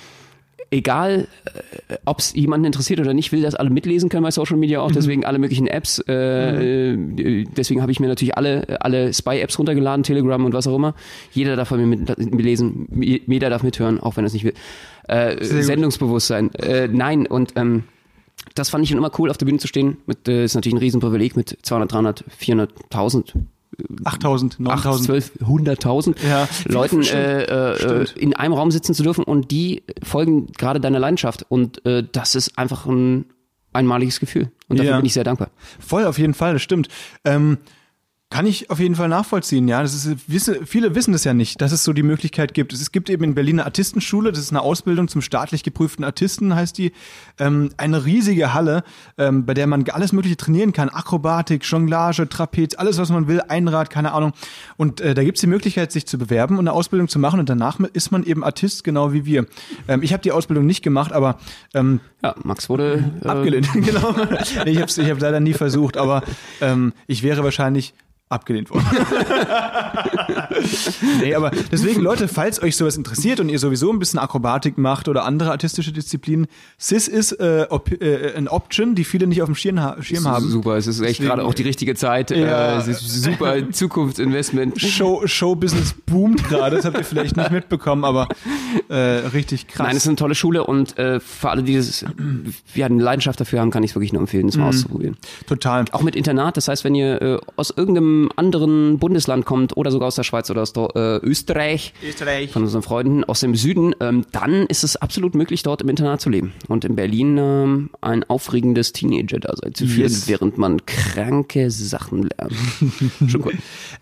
egal, 0.70 1.28
äh, 1.88 1.96
ob 2.04 2.20
es 2.20 2.32
jemanden 2.34 2.66
interessiert 2.66 3.00
oder 3.00 3.14
nicht, 3.14 3.32
will 3.32 3.42
das 3.42 3.54
alle 3.54 3.70
mitlesen 3.70 4.08
können 4.08 4.22
bei 4.22 4.30
Social 4.30 4.56
Media 4.56 4.80
auch, 4.80 4.92
deswegen 4.92 5.24
alle 5.24 5.38
möglichen 5.38 5.66
Apps. 5.66 6.02
Äh, 6.08 6.92
äh, 6.92 7.44
deswegen 7.56 7.82
habe 7.82 7.92
ich 7.92 8.00
mir 8.00 8.08
natürlich 8.08 8.36
alle, 8.36 8.80
alle 8.80 9.12
Spy-Apps 9.12 9.58
runtergeladen, 9.58 10.02
Telegram 10.02 10.44
und 10.44 10.52
was 10.52 10.66
auch 10.66 10.76
immer. 10.76 10.94
Jeder 11.32 11.56
darf 11.56 11.68
von 11.68 11.78
mir 11.80 11.86
mit, 11.86 12.18
mitlesen, 12.18 12.88
jeder 13.26 13.50
darf 13.50 13.62
mithören, 13.62 14.00
auch 14.00 14.16
wenn 14.16 14.24
er 14.24 14.28
es 14.28 14.32
nicht 14.32 14.44
will. 14.44 14.54
Äh. 15.08 15.42
Sendungsbewusstsein. 15.42 16.54
Äh, 16.54 16.88
nein, 16.88 17.26
und 17.26 17.52
ähm, 17.56 17.84
das 18.54 18.70
fand 18.70 18.84
ich 18.84 18.90
schon 18.90 18.98
immer 18.98 19.10
cool, 19.18 19.30
auf 19.30 19.38
der 19.38 19.46
Bühne 19.46 19.58
zu 19.58 19.66
stehen. 19.66 19.98
Mit, 20.06 20.28
äh, 20.28 20.44
ist 20.44 20.54
natürlich 20.54 20.74
ein 20.74 20.78
Riesenprivileg 20.78 21.36
mit 21.36 21.58
200, 21.62 21.92
300, 21.92 22.24
400.000 22.40 23.34
8000, 24.04 24.54
8, 24.54 24.60
9000. 24.60 25.06
12, 25.06 25.32
100.000 25.42 26.14
Ja, 26.28 26.48
Leuten 26.66 27.02
äh, 27.04 27.42
äh, 28.02 28.06
in 28.16 28.34
einem 28.34 28.54
Raum 28.54 28.70
sitzen 28.70 28.94
zu 28.94 29.02
dürfen 29.02 29.24
und 29.24 29.50
die 29.50 29.82
folgen 30.02 30.46
gerade 30.58 30.80
deiner 30.80 30.98
Leidenschaft. 30.98 31.44
Und 31.48 31.84
äh, 31.86 32.04
das 32.10 32.34
ist 32.34 32.58
einfach 32.58 32.86
ein 32.86 33.26
einmaliges 33.72 34.20
Gefühl. 34.20 34.50
Und 34.68 34.78
dafür 34.78 34.92
Ja. 34.92 34.96
bin 34.96 35.06
ich 35.06 35.12
sehr 35.14 35.24
dankbar. 35.24 35.50
Voll, 35.78 36.04
auf 36.04 36.18
jeden 36.18 36.34
Fall, 36.34 36.52
das 36.54 36.62
stimmt. 36.62 36.88
Ähm, 37.24 37.58
kann 38.30 38.46
ich 38.46 38.70
auf 38.70 38.78
jeden 38.78 38.94
Fall 38.94 39.08
nachvollziehen, 39.08 39.66
ja. 39.66 39.82
Das 39.82 39.92
ist, 39.92 40.30
wisse, 40.30 40.64
viele 40.64 40.94
wissen 40.94 41.10
das 41.10 41.24
ja 41.24 41.34
nicht, 41.34 41.60
dass 41.60 41.72
es 41.72 41.82
so 41.82 41.92
die 41.92 42.04
Möglichkeit 42.04 42.54
gibt. 42.54 42.72
Es 42.72 42.92
gibt 42.92 43.10
eben 43.10 43.24
in 43.24 43.34
Berlin 43.34 43.58
eine 43.58 43.66
Artistenschule, 43.66 44.30
das 44.30 44.38
ist 44.38 44.50
eine 44.50 44.60
Ausbildung 44.60 45.08
zum 45.08 45.20
staatlich 45.20 45.64
geprüften 45.64 46.04
Artisten, 46.04 46.54
heißt 46.54 46.78
die. 46.78 46.92
Ähm, 47.40 47.70
eine 47.76 48.04
riesige 48.04 48.54
Halle, 48.54 48.84
ähm, 49.18 49.46
bei 49.46 49.54
der 49.54 49.66
man 49.66 49.84
alles 49.90 50.12
Mögliche 50.12 50.36
trainieren 50.36 50.72
kann. 50.72 50.90
Akrobatik, 50.90 51.64
Jonglage, 51.64 52.28
Trapez, 52.28 52.76
alles, 52.76 52.98
was 52.98 53.10
man 53.10 53.26
will, 53.26 53.42
Einrad, 53.48 53.90
keine 53.90 54.12
Ahnung. 54.12 54.32
Und 54.76 55.00
äh, 55.00 55.14
da 55.14 55.24
gibt's 55.24 55.40
die 55.40 55.48
Möglichkeit, 55.48 55.90
sich 55.90 56.06
zu 56.06 56.16
bewerben 56.16 56.56
und 56.56 56.68
eine 56.68 56.72
Ausbildung 56.72 57.08
zu 57.08 57.18
machen. 57.18 57.40
Und 57.40 57.48
danach 57.48 57.80
ist 57.80 58.12
man 58.12 58.22
eben 58.22 58.44
Artist, 58.44 58.84
genau 58.84 59.12
wie 59.12 59.26
wir. 59.26 59.46
Ähm, 59.88 60.04
ich 60.04 60.12
habe 60.12 60.22
die 60.22 60.30
Ausbildung 60.30 60.66
nicht 60.66 60.82
gemacht, 60.82 61.12
aber 61.12 61.38
ähm, 61.74 61.98
Ja, 62.22 62.36
Max 62.44 62.68
wurde 62.68 63.10
äh, 63.24 63.26
Abgelehnt, 63.26 63.68
genau. 63.74 64.14
Nee, 64.64 64.70
ich 64.70 64.80
habe 64.80 64.90
ich 64.90 65.10
hab 65.10 65.20
leider 65.20 65.40
nie 65.40 65.54
versucht, 65.54 65.96
aber 65.96 66.22
ähm, 66.60 66.92
ich 67.08 67.24
wäre 67.24 67.42
wahrscheinlich 67.42 67.92
abgelehnt 68.30 68.70
worden. 68.70 68.86
nee, 71.20 71.34
aber 71.34 71.50
deswegen, 71.70 72.00
Leute, 72.00 72.28
falls 72.28 72.62
euch 72.62 72.76
sowas 72.76 72.96
interessiert 72.96 73.40
und 73.40 73.48
ihr 73.48 73.58
sowieso 73.58 73.92
ein 73.92 73.98
bisschen 73.98 74.20
Akrobatik 74.20 74.78
macht 74.78 75.08
oder 75.08 75.24
andere 75.24 75.50
artistische 75.50 75.92
Disziplinen, 75.92 76.46
CIS 76.80 77.08
ist 77.08 77.32
äh, 77.32 77.66
op 77.68 77.90
äh, 78.00 78.32
ein 78.36 78.46
Option, 78.46 78.94
die 78.94 79.02
viele 79.02 79.26
nicht 79.26 79.42
auf 79.42 79.48
dem 79.48 79.56
Schirm, 79.56 79.80
ha 79.80 79.96
Schirm 80.00 80.28
haben. 80.28 80.48
Super, 80.48 80.76
es 80.76 80.86
ist 80.86 81.00
echt 81.00 81.20
gerade 81.20 81.44
auch 81.44 81.54
die 81.54 81.64
richtige 81.64 81.96
Zeit. 81.96 82.30
Ja. 82.30 82.76
Äh, 82.76 82.78
es 82.78 82.86
ist 82.86 83.22
super 83.22 83.68
Zukunftsinvestment. 83.72 84.80
Show, 84.80 85.26
Showbusiness 85.26 85.96
boomt 86.06 86.48
gerade, 86.48 86.76
das 86.76 86.84
habt 86.84 86.98
ihr 86.98 87.04
vielleicht 87.04 87.36
nicht 87.36 87.50
mitbekommen, 87.50 88.04
aber 88.04 88.28
äh, 88.88 88.94
richtig 88.94 89.68
krass. 89.68 89.86
Nein, 89.86 89.96
es 89.96 90.02
ist 90.04 90.08
eine 90.08 90.16
tolle 90.16 90.34
Schule 90.34 90.64
und 90.64 90.98
äh, 90.98 91.20
für 91.20 91.50
alle, 91.50 91.62
die 91.62 91.76
das, 91.76 92.04
ja, 92.74 92.86
eine 92.86 93.02
Leidenschaft 93.02 93.40
dafür 93.40 93.60
haben, 93.60 93.70
kann 93.70 93.82
ich 93.82 93.90
es 93.92 93.94
wirklich 93.96 94.12
nur 94.12 94.20
empfehlen, 94.22 94.46
das 94.46 94.56
mal 94.56 94.68
auszuprobieren. 94.68 95.16
Total. 95.46 95.84
Auch 95.92 96.02
mit 96.02 96.16
Internat, 96.16 96.56
das 96.56 96.68
heißt, 96.68 96.84
wenn 96.84 96.94
ihr 96.94 97.22
äh, 97.22 97.38
aus 97.56 97.70
irgendeinem 97.76 98.30
anderen 98.36 98.98
Bundesland 98.98 99.44
kommt 99.44 99.76
oder 99.76 99.90
sogar 99.90 100.08
aus 100.08 100.14
der 100.16 100.22
Schweiz 100.24 100.50
oder 100.50 100.62
aus 100.62 100.72
der, 100.72 100.88
äh, 100.94 101.16
Österreich, 101.26 101.92
Österreich. 102.06 102.50
von 102.52 102.62
unseren 102.62 102.82
Freunden 102.82 103.24
aus 103.24 103.40
dem 103.40 103.54
Süden, 103.54 103.94
ähm, 104.00 104.24
dann 104.32 104.66
ist 104.66 104.84
es 104.84 104.96
absolut 104.96 105.34
möglich, 105.34 105.62
dort 105.62 105.82
im 105.82 105.88
Internat 105.88 106.20
zu 106.20 106.30
leben 106.30 106.52
und 106.68 106.84
in 106.84 106.96
Berlin 106.96 107.36
ähm, 107.38 107.90
ein 108.00 108.24
aufregendes 108.24 108.92
Teenager-Dasein 108.92 109.74
zu 109.74 109.86
führen, 109.86 110.00
Yes. 110.10 110.28
während 110.28 110.58
man 110.58 110.84
kranke 110.86 111.70
Sachen 111.70 112.28
lernt. 112.28 112.52
Schon 113.30 113.44
cool. 113.44 113.52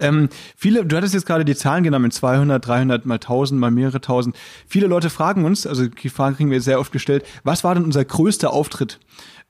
Ähm, 0.00 0.28
viele, 0.56 0.84
du 0.84 0.96
hattest 0.96 1.14
jetzt 1.14 1.26
gerade 1.26 1.44
die 1.44 1.54
Zahlen 1.54 1.84
genannt, 1.84 2.12
200, 2.12 2.64
300, 2.66 3.06
mal 3.06 3.14
1000, 3.14 3.60
mal 3.60 3.70
mehrere 3.70 4.00
tausend. 4.00 4.36
Viele 4.66 4.86
Leute 4.86 5.10
fragen 5.10 5.44
uns, 5.44 5.66
also 5.66 5.86
die 5.86 6.08
Frage 6.08 6.36
kriegen 6.36 6.50
wir 6.50 6.60
sehr 6.60 6.80
oft 6.80 6.92
gestellt, 6.92 7.24
was 7.44 7.64
war 7.64 7.74
denn 7.74 7.84
unser 7.84 8.04
größter 8.04 8.52
Auftritt? 8.52 8.98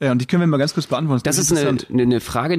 Äh, 0.00 0.10
und 0.10 0.20
die 0.20 0.26
können 0.26 0.40
wir 0.42 0.46
mal 0.46 0.58
ganz 0.58 0.74
kurz 0.74 0.86
beantworten. 0.86 1.22
Das 1.24 1.38
ist 1.38 1.52
eine, 1.52 1.76
eine, 1.92 2.20
Frage, 2.20 2.58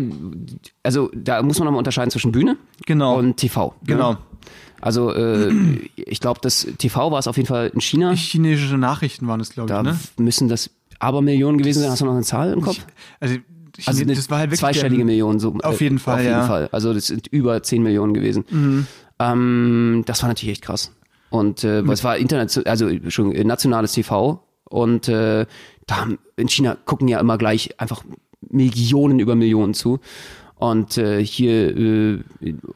also 0.84 1.10
da 1.14 1.42
muss 1.42 1.60
man 1.60 1.66
nochmal 1.66 1.80
unterscheiden 1.80 2.12
zwischen 2.12 2.32
Bühne 2.32 2.58
Genau. 2.86 3.18
und 3.18 3.38
TV. 3.38 3.74
ne? 3.82 3.88
Genau. 3.88 4.18
Also 4.82 5.14
äh, 5.14 5.52
ich 5.96 6.22
glaube, 6.22 6.40
das 6.42 6.66
TV 6.78 7.12
war 7.12 7.20
es 7.20 7.28
auf 7.28 7.36
jeden 7.38 7.48
Fall 7.48 7.70
in 7.74 7.82
China. 7.82 8.14
Chinesische 8.14 8.78
Nachrichten 8.78 9.28
waren 9.28 9.42
es, 9.42 9.50
glaube 9.50 9.68
da 9.68 9.82
ich, 9.82 9.88
ne? 9.88 9.98
müssen 10.18 10.48
das 10.48 10.70
Abermillionen 11.00 11.58
gewesen 11.58 11.82
sein. 11.82 11.92
Hast 11.92 12.02
du 12.02 12.06
noch 12.06 12.14
eine 12.14 12.24
Zahl 12.24 12.54
im 12.54 12.62
Kopf? 12.62 12.80
Also, 13.20 13.36
Also 13.86 14.02
eine 14.04 14.14
das 14.14 14.30
war 14.30 14.40
halt 14.40 14.50
wirklich 14.50 14.60
zweistellige 14.62 15.04
Millionen. 15.06 15.40
So, 15.40 15.56
Auf 15.64 15.80
äh, 15.80 15.84
jeden 15.84 16.00
Fall, 16.00 16.16
Auf 16.16 16.22
jeden 16.22 16.32
ja. 16.32 16.44
Mhm. 16.44 16.48
Fall. 16.48 16.70
Also 16.72 16.94
das 16.94 17.08
sind 17.08 17.28
über 17.28 17.62
10 17.62 17.84
Millionen 17.84 18.14
gewesen. 18.14 18.88
Ähm, 19.20 20.04
das 20.06 20.22
war 20.22 20.30
natürlich 20.30 20.54
echt 20.54 20.62
krass. 20.64 20.92
Und 21.30 21.64
äh, 21.64 21.82
es 21.82 22.04
war 22.04 22.18
Internet, 22.18 22.68
also 22.68 22.90
schon 23.10 23.34
äh, 23.34 23.44
nationales 23.44 23.94
TV 23.94 24.44
und 24.70 25.08
äh, 25.08 25.46
da 25.88 25.96
haben, 25.98 26.20
in 26.36 26.48
China 26.48 26.78
gucken 26.86 27.08
ja 27.08 27.20
immer 27.20 27.38
gleich 27.38 27.80
einfach 27.80 28.04
Millionen 28.42 29.20
über 29.20 29.36
Millionen 29.36 29.74
zu. 29.74 30.00
Und 30.56 30.98
äh, 30.98 31.24
hier 31.24 31.76
äh, 31.76 32.24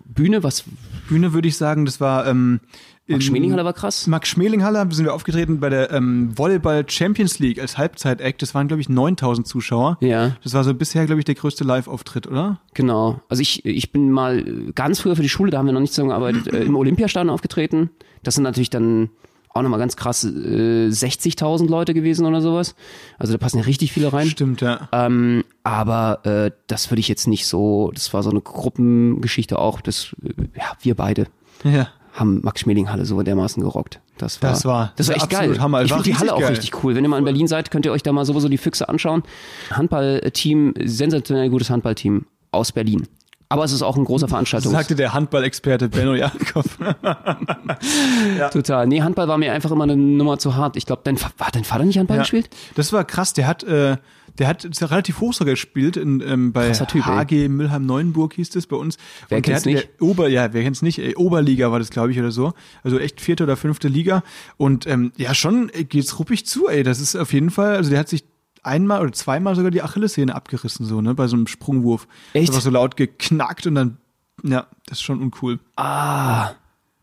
Bühne, 0.06 0.44
was 0.44 0.64
Bühne 1.08 1.34
würde 1.34 1.48
ich 1.48 1.58
sagen, 1.58 1.86
das 1.86 2.00
war 2.00 2.26
ähm, 2.28 2.62
Max 3.08 3.26
Schmelinghalle 3.26 3.66
war 3.66 3.74
krass. 3.74 4.08
Max 4.08 4.30
Schmelinghalle 4.30 4.88
sind 4.92 5.06
wir 5.06 5.14
aufgetreten 5.14 5.60
bei 5.60 5.70
der 5.70 5.92
ähm, 5.92 6.38
Volleyball 6.38 6.86
Champions 6.88 7.40
League 7.40 7.60
als 7.60 7.78
Halbzeit-Act. 7.78 8.42
Das 8.42 8.56
waren, 8.56 8.68
glaube 8.68 8.82
ich, 8.82 8.88
9000 8.88 9.46
Zuschauer. 9.46 9.98
Ja. 10.00 10.38
Das 10.44 10.54
war 10.54 10.64
so 10.64 10.74
bisher, 10.74 11.06
glaube 11.06 11.20
ich, 11.20 11.26
der 11.26 11.36
größte 11.36 11.66
Live-Auftritt, 11.66 12.28
oder? 12.28 12.62
Genau. 12.74 13.20
Also 13.28 13.42
ich, 13.42 13.66
ich 13.66 13.92
bin 13.92 14.10
mal 14.10 14.72
ganz 14.74 15.02
früher 15.02 15.18
für 15.18 15.22
die 15.22 15.30
Schule, 15.30 15.52
da 15.52 15.58
haben 15.58 15.66
wir 15.66 15.74
noch 15.74 15.82
nicht 15.82 15.94
zusammengearbeitet, 15.94 16.48
äh, 16.48 16.64
im 16.64 16.76
Olympiastadion 16.78 17.30
aufgetreten. 17.30 17.90
Das 18.24 18.36
sind 18.36 18.44
natürlich 18.44 18.70
dann 18.70 19.10
auch 19.50 19.62
nochmal 19.62 19.80
ganz 19.80 19.98
krass 19.98 20.24
äh, 20.24 20.88
60.000 20.88 21.68
Leute 21.70 21.94
gewesen 21.94 22.26
oder 22.26 22.42
sowas. 22.42 22.74
Also 23.20 23.34
da 23.34 23.38
passen 23.38 23.58
ja 23.58 23.64
richtig 23.66 23.92
viele 23.92 24.12
rein. 24.12 24.28
Stimmt, 24.28 24.62
ja. 24.62 24.88
Ähm, 24.92 25.44
aber 25.64 26.26
äh, 26.26 26.52
das 26.68 26.90
würde 26.90 27.02
ich 27.02 27.08
jetzt 27.10 27.28
nicht 27.28 27.46
so, 27.46 27.92
das 27.94 28.14
war 28.14 28.24
so 28.24 28.32
eine 28.32 28.42
Gruppengeschichte 28.42 29.60
auch, 29.60 29.82
das, 29.82 30.16
äh, 30.24 30.30
ja, 30.58 30.72
wir 30.82 30.96
beide 30.96 31.28
Ja. 31.66 31.90
Haben 32.14 32.42
Max 32.44 32.62
Schmeling-Halle 32.62 33.06
so 33.06 33.22
dermaßen 33.22 33.62
gerockt. 33.64 34.00
Das 34.18 34.42
war, 34.42 34.50
Das 34.52 34.66
war- 34.66 34.94
das 34.96 35.08
war 35.10 35.16
echt 35.16 35.32
war 35.34 35.42
geil. 35.42 35.60
Hammer. 35.60 35.82
Ich 35.82 35.90
War 35.92 35.98
finde 36.04 36.12
die 36.12 36.16
Halle 36.20 36.34
auch 36.36 36.40
geil. 36.40 36.50
richtig 36.50 36.84
cool. 36.84 36.96
Wenn 36.96 37.04
ihr 37.04 37.10
mal 37.10 37.18
in 37.18 37.26
Berlin 37.26 37.48
seid, 37.48 37.72
könnt 37.72 37.86
ihr 37.86 37.92
euch 37.92 38.04
da 38.04 38.12
mal 38.14 38.24
sowieso 38.26 38.48
die 38.50 38.58
Füchse 38.60 38.88
anschauen. 38.88 39.24
Handballteam, 39.72 40.74
sensationell 40.84 41.50
gutes 41.50 41.70
Handballteam 41.70 42.26
aus 42.52 42.72
Berlin. 42.72 43.08
Aber 43.50 43.64
es 43.64 43.72
ist 43.72 43.84
auch 43.84 43.98
ein 43.98 44.06
großer 44.06 44.28
Veranstaltungs... 44.28 44.74
Sagte 44.74 44.96
der 44.96 45.14
Handballexperte 45.14 45.88
Benno 45.90 46.16
Jakob. 46.16 46.66
Total. 48.52 48.88
Nee, 48.88 49.02
Handball 49.02 49.28
war 49.28 49.38
mir 49.38 49.52
einfach 49.54 49.72
immer 49.72 49.84
eine 49.84 49.96
Nummer 49.96 50.38
zu 50.40 50.56
hart. 50.56 50.76
Ich 50.78 50.86
glaube, 50.86 51.02
dein, 51.04 51.18
hat 51.18 51.56
dein 51.56 51.64
Vater 51.64 51.84
nicht 51.84 51.98
Handball 51.98 52.18
Ja. 52.18 52.24
gespielt? 52.24 52.50
Das 52.76 52.94
war 52.94 53.04
krass. 53.04 53.34
Der 53.34 53.48
hat, 53.48 53.64
äh, 53.64 53.98
der 54.40 54.48
hat 54.48 54.66
ist 54.66 54.82
ja 54.82 54.88
relativ 54.88 55.20
hoch 55.20 55.34
sogar 55.34 55.54
gespielt 55.54 55.98
in, 55.98 56.22
ähm, 56.22 56.54
bei 56.54 56.72
Typ, 56.72 57.06
ey. 57.08 57.26
HG 57.26 57.48
Mülheim-Neuenburg 57.50 58.34
hieß 58.34 58.50
das 58.50 58.68
bei 58.68 58.76
uns. 58.76 58.98
Wer 59.30 59.38
Und 59.38 59.46
der 59.46 59.54
kennt's 59.54 59.66
hatte 59.66 59.76
nicht? 59.76 59.90
Der 60.00 60.08
Ober, 60.08 60.28
ja, 60.28 60.54
wer 60.54 60.64
kennt's 60.64 60.82
nicht? 60.82 61.00
Ey, 61.00 61.16
Oberliga 61.16 61.72
war 61.72 61.80
das, 61.80 61.90
glaube 61.90 62.12
ich, 62.12 62.20
oder 62.20 62.32
so. 62.32 62.54
Also 62.84 62.98
echt 63.00 63.22
vierte 63.22 63.44
oder 63.44 63.58
fünfte 63.58 63.88
Liga. 63.88 64.24
Und 64.58 64.88
ähm, 64.88 65.12
ja, 65.18 65.34
schon 65.36 65.70
ey, 65.70 65.86
geht's 65.86 66.18
ruppig 66.20 66.46
zu, 66.46 66.68
ey. 66.68 66.84
Das 66.84 67.00
ist 67.00 67.16
auf 67.16 67.32
jeden 67.34 67.52
Fall, 67.52 67.76
also 67.76 67.90
der 67.90 68.00
hat 68.00 68.10
sich 68.10 68.24
einmal 68.64 69.02
oder 69.02 69.12
zweimal 69.12 69.56
sogar 69.56 69.72
die 69.72 69.82
Achillessehne 69.82 70.34
abgerissen, 70.34 70.86
so, 70.86 71.02
ne, 71.02 71.14
bei 71.14 71.28
so 71.28 71.36
einem 71.36 71.48
Sprungwurf. 71.48 72.08
Echt? 72.34 72.50
Das 72.50 72.56
war 72.56 72.62
so 72.62 72.70
laut 72.70 72.98
geknackt 72.98 73.68
und 73.68 73.76
dann, 73.76 73.98
ja, 74.44 74.68
das 74.88 75.00
ist 75.00 75.04
schon 75.04 75.22
uncool. 75.22 75.60
Ah, 75.76 76.52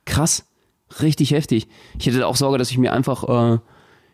krass. 0.05 0.45
Richtig 1.01 1.31
heftig. 1.31 1.69
Ich 1.99 2.07
hätte 2.07 2.27
auch 2.27 2.35
Sorge, 2.35 2.59
dass 2.59 2.71
ich 2.71 2.79
mir 2.79 2.93
einfach, 2.93 3.23
äh, 3.55 3.59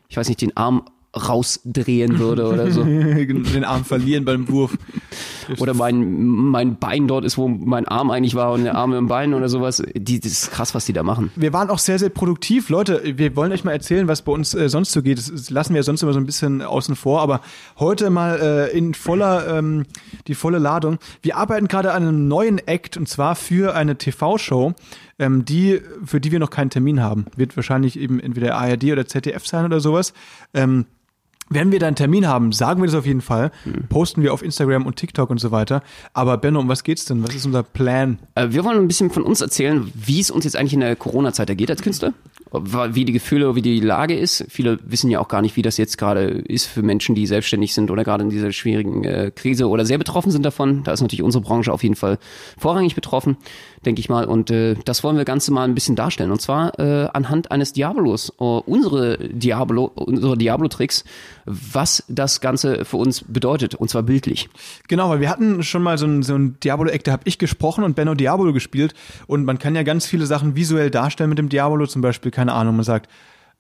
ich 0.09 0.17
weiß 0.17 0.29
nicht, 0.29 0.43
den 0.43 0.57
Arm 0.57 0.85
rausdrehen 1.17 2.19
würde 2.19 2.47
oder 2.47 2.71
so. 2.71 2.85
Den 2.85 3.65
Arm 3.65 3.85
verlieren 3.85 4.25
beim 4.25 4.49
Wurf. 4.49 4.77
Oder 5.59 5.75
mein, 5.75 6.25
mein 6.25 6.79
Bein 6.79 7.07
dort 7.07 7.25
ist, 7.25 7.39
wo 7.39 7.49
mein 7.49 7.87
Arm 7.87 8.11
eigentlich 8.11 8.35
war 8.35 8.53
und 8.53 8.65
der 8.65 8.75
Arm 8.75 8.93
im 8.93 9.07
Bein 9.07 9.35
oder 9.35 9.49
sowas. 9.49 9.83
Die, 9.95 10.21
das 10.21 10.33
ist 10.33 10.51
krass, 10.51 10.75
was 10.75 10.85
die 10.87 10.93
da 10.93 11.03
machen. 11.03 11.31
Wir 11.37 11.53
waren 11.53 11.71
auch 11.71 11.79
sehr, 11.79 11.99
sehr 11.99 12.09
produktiv. 12.09 12.69
Leute, 12.69 13.01
wir 13.17 13.37
wollen 13.37 13.53
euch 13.53 13.65
mal 13.65 13.73
erzählen, 13.73 14.09
was 14.09 14.23
bei 14.23 14.33
uns 14.33 14.55
äh, 14.55 14.69
sonst 14.69 14.93
so 14.93 15.03
geht. 15.03 15.19
Das, 15.19 15.31
das 15.31 15.51
lassen 15.51 15.75
wir 15.75 15.83
sonst 15.83 16.03
immer 16.03 16.13
so 16.13 16.21
ein 16.21 16.27
bisschen 16.27 16.63
außen 16.63 16.97
vor, 16.97 17.21
aber 17.21 17.41
heute 17.79 18.11
mal 18.11 18.39
äh, 18.41 18.77
in 18.77 18.95
voller, 18.95 19.59
ähm, 19.59 19.85
die 20.27 20.35
volle 20.35 20.59
Ladung. 20.59 20.99
Wir 21.23 21.37
arbeiten 21.37 21.69
gerade 21.69 21.93
an 21.93 22.03
einem 22.03 22.29
neuen 22.29 22.59
Act 22.59 22.97
und 22.97 23.09
zwar 23.09 23.37
für 23.37 23.75
eine 23.75 23.97
TV-Show, 23.97 24.75
ähm, 25.19 25.45
die, 25.45 25.81
für 26.05 26.21
die 26.21 26.33
wir 26.33 26.41
noch 26.41 26.51
keinen 26.51 26.71
Termin 26.71 27.03
haben. 27.03 27.27
Wird 27.37 27.57
wahrscheinlich 27.57 27.99
eben 27.99 28.21
entweder 28.21 28.57
ARD 28.57 28.85
oder 28.85 29.07
ZDF 29.07 29.47
sein 29.47 29.65
oder 29.65 29.81
sowas. 29.81 30.13
Ähm, 30.55 30.87
wenn 31.49 31.71
wir 31.71 31.79
da 31.79 31.87
einen 31.87 31.97
Termin 31.97 32.27
haben, 32.27 32.53
sagen 32.53 32.81
wir 32.83 32.87
das 32.87 32.95
auf 32.95 33.07
jeden 33.07 33.21
Fall. 33.21 33.53
Posten 33.89 34.23
wir 34.23 34.33
auf 34.33 34.43
Instagram 34.43 34.85
und 34.85 34.97
TikTok 34.97 35.31
und 35.31 35.39
so 35.39 35.51
weiter. 35.53 35.83
Aber 36.13 36.39
Benno, 36.39 36.61
um 36.61 36.69
was 36.69 36.83
geht's 36.83 37.05
denn? 37.05 37.23
Was 37.23 37.35
ist 37.35 37.47
unser 37.47 37.63
Plan? 37.63 38.19
Äh, 38.35 38.49
wir 38.51 38.65
wollen 38.65 38.79
ein 38.79 38.89
bisschen 38.89 39.11
von 39.11 39.23
uns 39.23 39.41
erzählen, 39.41 39.91
wie 39.95 40.21
es 40.21 40.31
uns 40.31 40.45
jetzt 40.45 40.57
eigentlich 40.57 40.75
in 40.75 40.81
der 40.81 40.97
Corona-Zeit 40.97 41.49
ergeht 41.49 41.71
als 41.71 41.83
Künstler. 41.83 42.13
Wie 42.53 43.05
die 43.05 43.13
Gefühle, 43.13 43.55
wie 43.55 43.63
die 43.63 43.81
Lage 43.81 44.17
ist. 44.17 44.47
Viele 44.49 44.79
wissen 44.85 45.11
ja 45.11 45.21
auch 45.21 45.29
gar 45.29 45.43
nicht, 45.43 45.57
wie 45.57 45.63
das 45.63 45.77
jetzt 45.77 45.99
gerade 45.99 46.23
ist 46.23 46.67
für 46.67 46.83
Menschen, 46.83 47.15
die 47.15 47.27
selbstständig 47.27 47.75
sind 47.75 47.91
oder 47.91 48.03
gerade 48.05 48.23
in 48.25 48.31
dieser 48.31 48.53
schwierigen 48.53 49.05
äh, 49.05 49.31
Krise 49.35 49.69
oder 49.69 49.85
sehr 49.85 49.99
betroffen 49.99 50.31
sind 50.31 50.45
davon. 50.45 50.83
Da 50.85 50.93
ist 50.93 51.03
natürlich 51.03 51.23
unsere 51.25 51.43
Branche 51.43 51.73
auf 51.73 51.83
jeden 51.83 51.97
Fall 51.97 52.19
vorrangig 52.57 52.95
betroffen, 52.95 53.37
denke 53.87 54.01
ich 54.01 54.09
mal. 54.09 54.27
Und 54.27 54.51
äh, 54.51 54.75
das 54.85 55.03
wollen 55.03 55.17
wir 55.17 55.25
ganz 55.25 55.49
mal 55.49 55.65
ein 55.65 55.75
bisschen 55.75 55.97
darstellen. 55.97 56.31
Und 56.31 56.41
zwar 56.41 56.79
äh, 56.79 57.09
anhand 57.13 57.51
eines 57.51 57.73
Diabolos. 57.73 58.31
Äh, 58.39 58.45
unsere 58.45 59.17
Diabolo, 59.19 59.85
unsere 59.95 60.37
Diablo-Tricks, 60.37 61.05
was 61.47 62.05
das 62.09 62.41
Ganze 62.41 62.85
für 62.85 62.99
uns 62.99 63.25
bedeutet. 63.27 63.75
Und 63.75 63.89
zwar 63.89 64.03
bildlich. 64.03 64.49
Genau, 64.89 65.09
weil 65.09 65.21
wir 65.21 65.31
hatten 65.31 65.63
schon 65.63 65.83
mal 65.83 65.97
so 65.97 66.07
ein, 66.07 66.23
so 66.23 66.35
ein 66.35 66.59
Diabolo-Eck, 66.61 67.05
da 67.05 67.13
habe 67.13 67.23
ich 67.25 67.39
gesprochen 67.39 67.85
und 67.85 67.97
Benno 67.97 68.15
Diabolo 68.15 68.53
gespielt. 68.53 68.95
Und 69.27 69.45
man 69.45 69.59
kann 69.59 69.75
ja 69.75 69.83
ganz 69.85 70.07
viele 70.07 70.27
Sachen 70.27 70.57
visuell 70.57 70.91
darstellen 70.91 71.31
mit 71.31 71.39
dem 71.39 71.49
Diabolo. 71.49 71.87
Zum 71.87 72.03
Beispiel, 72.03 72.31
keine 72.31 72.53
Ahnung, 72.53 72.77
man 72.77 72.85
sagt, 72.85 73.09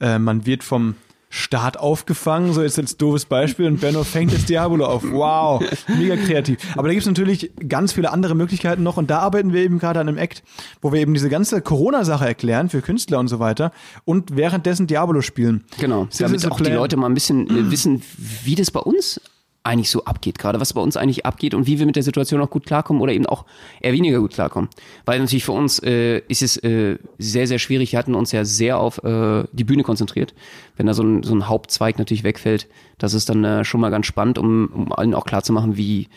äh, 0.00 0.18
man 0.18 0.44
wird 0.44 0.64
vom 0.64 0.96
Start 1.36 1.78
aufgefangen, 1.78 2.52
so 2.52 2.62
jetzt 2.62 2.78
als 2.78 2.96
doofes 2.96 3.26
Beispiel 3.26 3.66
und 3.66 3.80
Benno 3.80 4.04
fängt 4.04 4.32
das 4.32 4.46
Diabolo 4.46 4.86
auf. 4.86 5.02
Wow, 5.10 5.62
mega 5.98 6.16
kreativ. 6.16 6.58
Aber 6.76 6.88
da 6.88 6.94
gibt's 6.94 7.06
natürlich 7.06 7.50
ganz 7.68 7.92
viele 7.92 8.10
andere 8.12 8.34
Möglichkeiten 8.34 8.82
noch 8.82 8.96
und 8.96 9.10
da 9.10 9.18
arbeiten 9.18 9.52
wir 9.52 9.62
eben 9.62 9.78
gerade 9.78 10.00
an 10.00 10.08
einem 10.08 10.18
Act, 10.18 10.42
wo 10.80 10.92
wir 10.92 11.00
eben 11.00 11.14
diese 11.14 11.28
ganze 11.28 11.60
Corona-Sache 11.60 12.26
erklären 12.26 12.68
für 12.70 12.80
Künstler 12.80 13.18
und 13.18 13.28
so 13.28 13.38
weiter 13.38 13.70
und 14.04 14.36
währenddessen 14.36 14.86
Diabolo 14.86 15.20
spielen. 15.20 15.64
Genau, 15.78 16.06
Das 16.06 16.18
damit 16.18 16.50
auch 16.50 16.60
die. 16.60 16.70
Leute 16.70 16.96
mal 16.96 17.06
ein 17.06 17.14
bisschen 17.14 17.48
äh, 17.48 17.70
wissen, 17.70 18.02
wie 18.44 18.54
das 18.54 18.70
bei 18.70 18.80
uns 18.80 19.20
eigentlich 19.66 19.90
so 19.90 20.04
abgeht 20.04 20.38
gerade, 20.38 20.60
was 20.60 20.72
bei 20.72 20.80
uns 20.80 20.96
eigentlich 20.96 21.26
abgeht 21.26 21.54
und 21.54 21.66
wie 21.66 21.78
wir 21.78 21.86
mit 21.86 21.96
der 21.96 22.02
Situation 22.02 22.40
auch 22.40 22.50
gut 22.50 22.66
klarkommen 22.66 23.02
oder 23.02 23.12
eben 23.12 23.26
auch 23.26 23.44
eher 23.80 23.92
weniger 23.92 24.20
gut 24.20 24.32
klarkommen. 24.32 24.70
Weil 25.04 25.18
natürlich 25.18 25.44
für 25.44 25.52
uns 25.52 25.78
äh, 25.82 26.18
ist 26.28 26.42
es 26.42 26.56
äh, 26.58 26.98
sehr, 27.18 27.46
sehr 27.46 27.58
schwierig. 27.58 27.92
Wir 27.92 27.98
hatten 27.98 28.14
uns 28.14 28.32
ja 28.32 28.44
sehr 28.44 28.78
auf 28.78 29.02
äh, 29.04 29.44
die 29.52 29.64
Bühne 29.64 29.82
konzentriert. 29.82 30.34
Wenn 30.76 30.86
da 30.86 30.94
so 30.94 31.02
ein, 31.02 31.22
so 31.22 31.34
ein 31.34 31.48
Hauptzweig 31.48 31.98
natürlich 31.98 32.24
wegfällt, 32.24 32.68
das 32.98 33.14
ist 33.14 33.28
dann 33.28 33.44
äh, 33.44 33.64
schon 33.64 33.80
mal 33.80 33.90
ganz 33.90 34.06
spannend, 34.06 34.38
um, 34.38 34.68
um 34.72 34.92
allen 34.92 35.14
auch 35.14 35.24
klarzumachen, 35.24 35.76
wie 35.76 36.08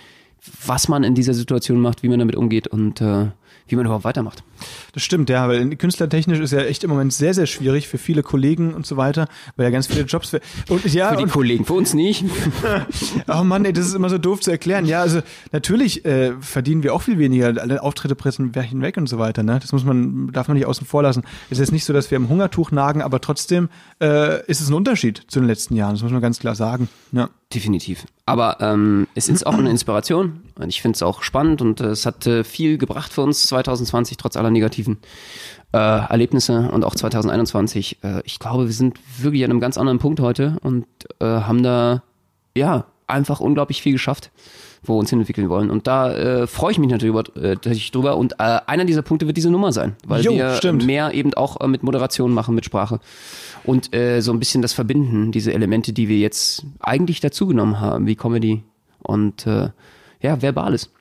was 0.65 0.87
man 0.87 1.03
in 1.03 1.15
dieser 1.15 1.33
Situation 1.33 1.81
macht, 1.81 2.03
wie 2.03 2.07
man 2.07 2.19
damit 2.19 2.35
umgeht 2.35 2.67
und 2.67 3.01
äh, 3.01 3.27
wie 3.71 3.75
man 3.75 3.85
überhaupt 3.85 4.05
weitermacht. 4.05 4.43
Das 4.93 5.03
stimmt, 5.03 5.29
ja, 5.29 5.47
weil 5.47 5.75
künstlertechnisch 5.75 6.39
ist 6.39 6.51
ja 6.51 6.61
echt 6.61 6.83
im 6.83 6.89
Moment 6.89 7.13
sehr, 7.13 7.33
sehr 7.33 7.45
schwierig 7.45 7.87
für 7.87 7.97
viele 7.97 8.23
Kollegen 8.23 8.73
und 8.73 8.85
so 8.85 8.97
weiter, 8.97 9.27
weil 9.55 9.65
ja 9.65 9.69
ganz 9.69 9.87
viele 9.87 10.01
Jobs 10.01 10.35
und 10.69 10.85
ja 10.85 11.09
Für 11.09 11.17
die 11.17 11.23
und, 11.23 11.31
Kollegen, 11.31 11.65
für 11.65 11.73
uns 11.73 11.93
nicht. 11.93 12.25
oh 13.27 13.43
Mann, 13.43 13.65
ey, 13.65 13.73
das 13.73 13.87
ist 13.87 13.93
immer 13.93 14.09
so 14.09 14.17
doof 14.17 14.41
zu 14.41 14.51
erklären. 14.51 14.85
Ja, 14.85 15.01
also 15.01 15.21
natürlich 15.51 16.05
äh, 16.05 16.33
verdienen 16.39 16.83
wir 16.83 16.93
auch 16.93 17.01
viel 17.01 17.17
weniger, 17.17 17.47
alle 17.61 17.81
Auftritte 17.83 18.15
pressen 18.15 18.53
hinweg 18.53 18.97
und 18.97 19.07
so 19.07 19.19
weiter, 19.19 19.43
ne? 19.43 19.59
Das 19.61 19.71
muss 19.71 19.83
man 19.83 20.31
darf 20.31 20.47
man 20.47 20.57
nicht 20.57 20.65
außen 20.65 20.85
vor 20.85 21.03
lassen. 21.03 21.23
Es 21.45 21.53
ist 21.53 21.59
jetzt 21.59 21.71
nicht 21.71 21.85
so, 21.85 21.93
dass 21.93 22.11
wir 22.11 22.15
im 22.15 22.29
Hungertuch 22.29 22.71
nagen, 22.71 23.01
aber 23.01 23.21
trotzdem 23.21 23.69
äh, 24.01 24.45
ist 24.45 24.61
es 24.61 24.69
ein 24.69 24.73
Unterschied 24.73 25.23
zu 25.27 25.39
den 25.39 25.47
letzten 25.47 25.75
Jahren, 25.75 25.93
das 25.93 26.03
muss 26.03 26.11
man 26.11 26.21
ganz 26.21 26.39
klar 26.39 26.55
sagen. 26.55 26.89
Ja. 27.11 27.29
Definitiv. 27.51 28.05
Aber 28.27 28.57
ähm, 28.61 29.07
es 29.15 29.27
ist 29.27 29.47
auch 29.47 29.55
eine 29.55 29.71
Inspiration 29.71 30.41
und 30.59 30.69
ich 30.69 30.83
finde 30.83 30.97
es 30.97 31.01
auch 31.01 31.23
spannend 31.23 31.63
und 31.63 31.81
äh, 31.81 31.87
es 31.87 32.05
hat 32.05 32.27
äh, 32.27 32.43
viel 32.43 32.77
gebracht 32.77 33.11
für 33.11 33.21
uns 33.21 33.47
2020, 33.47 34.17
trotz 34.17 34.37
aller 34.37 34.51
negativen 34.51 34.99
äh, 35.73 35.77
Erlebnisse 35.77 36.69
und 36.71 36.85
auch 36.85 36.93
2021. 36.93 38.03
Äh, 38.03 38.21
ich 38.23 38.37
glaube, 38.37 38.67
wir 38.67 38.73
sind 38.73 38.99
wirklich 39.17 39.43
an 39.43 39.49
einem 39.49 39.59
ganz 39.59 39.79
anderen 39.79 39.97
Punkt 39.97 40.19
heute 40.19 40.57
und 40.61 40.85
äh, 41.19 41.25
haben 41.25 41.63
da 41.63 42.03
ja 42.55 42.85
einfach 43.09 43.39
unglaublich 43.39 43.81
viel 43.81 43.93
geschafft, 43.93 44.31
wo 44.83 44.95
wir 44.95 44.99
uns 44.99 45.09
hinentwickeln 45.09 45.49
wollen. 45.49 45.69
Und 45.69 45.87
da 45.87 46.13
äh, 46.13 46.47
freue 46.47 46.71
ich 46.71 46.79
mich 46.79 46.89
natürlich 46.89 47.13
drüber, 47.13 47.41
äh, 47.43 47.55
drüber. 47.91 48.17
Und 48.17 48.33
äh, 48.33 48.59
einer 48.65 48.85
dieser 48.85 49.01
Punkte 49.01 49.27
wird 49.27 49.37
diese 49.37 49.49
Nummer 49.51 49.71
sein, 49.71 49.95
weil 50.05 50.23
Jo, 50.23 50.33
wir 50.33 50.55
stimmt. 50.55 50.85
mehr 50.85 51.13
eben 51.13 51.33
auch 51.33 51.59
äh, 51.61 51.67
mit 51.67 51.83
Moderation 51.83 52.33
machen, 52.33 52.55
mit 52.55 52.65
Sprache 52.65 52.99
und 53.63 53.93
äh, 53.93 54.21
so 54.21 54.31
ein 54.31 54.39
bisschen 54.39 54.61
das 54.61 54.73
Verbinden, 54.73 55.31
diese 55.31 55.53
Elemente, 55.53 55.93
die 55.93 56.07
wir 56.07 56.17
jetzt 56.17 56.65
eigentlich 56.79 57.19
dazugenommen 57.19 57.79
haben, 57.79 58.07
wie 58.07 58.15
Comedy 58.15 58.63
und 59.03 59.45
äh, 59.47 59.69
ja, 60.21 60.41
Verbales. 60.41 60.91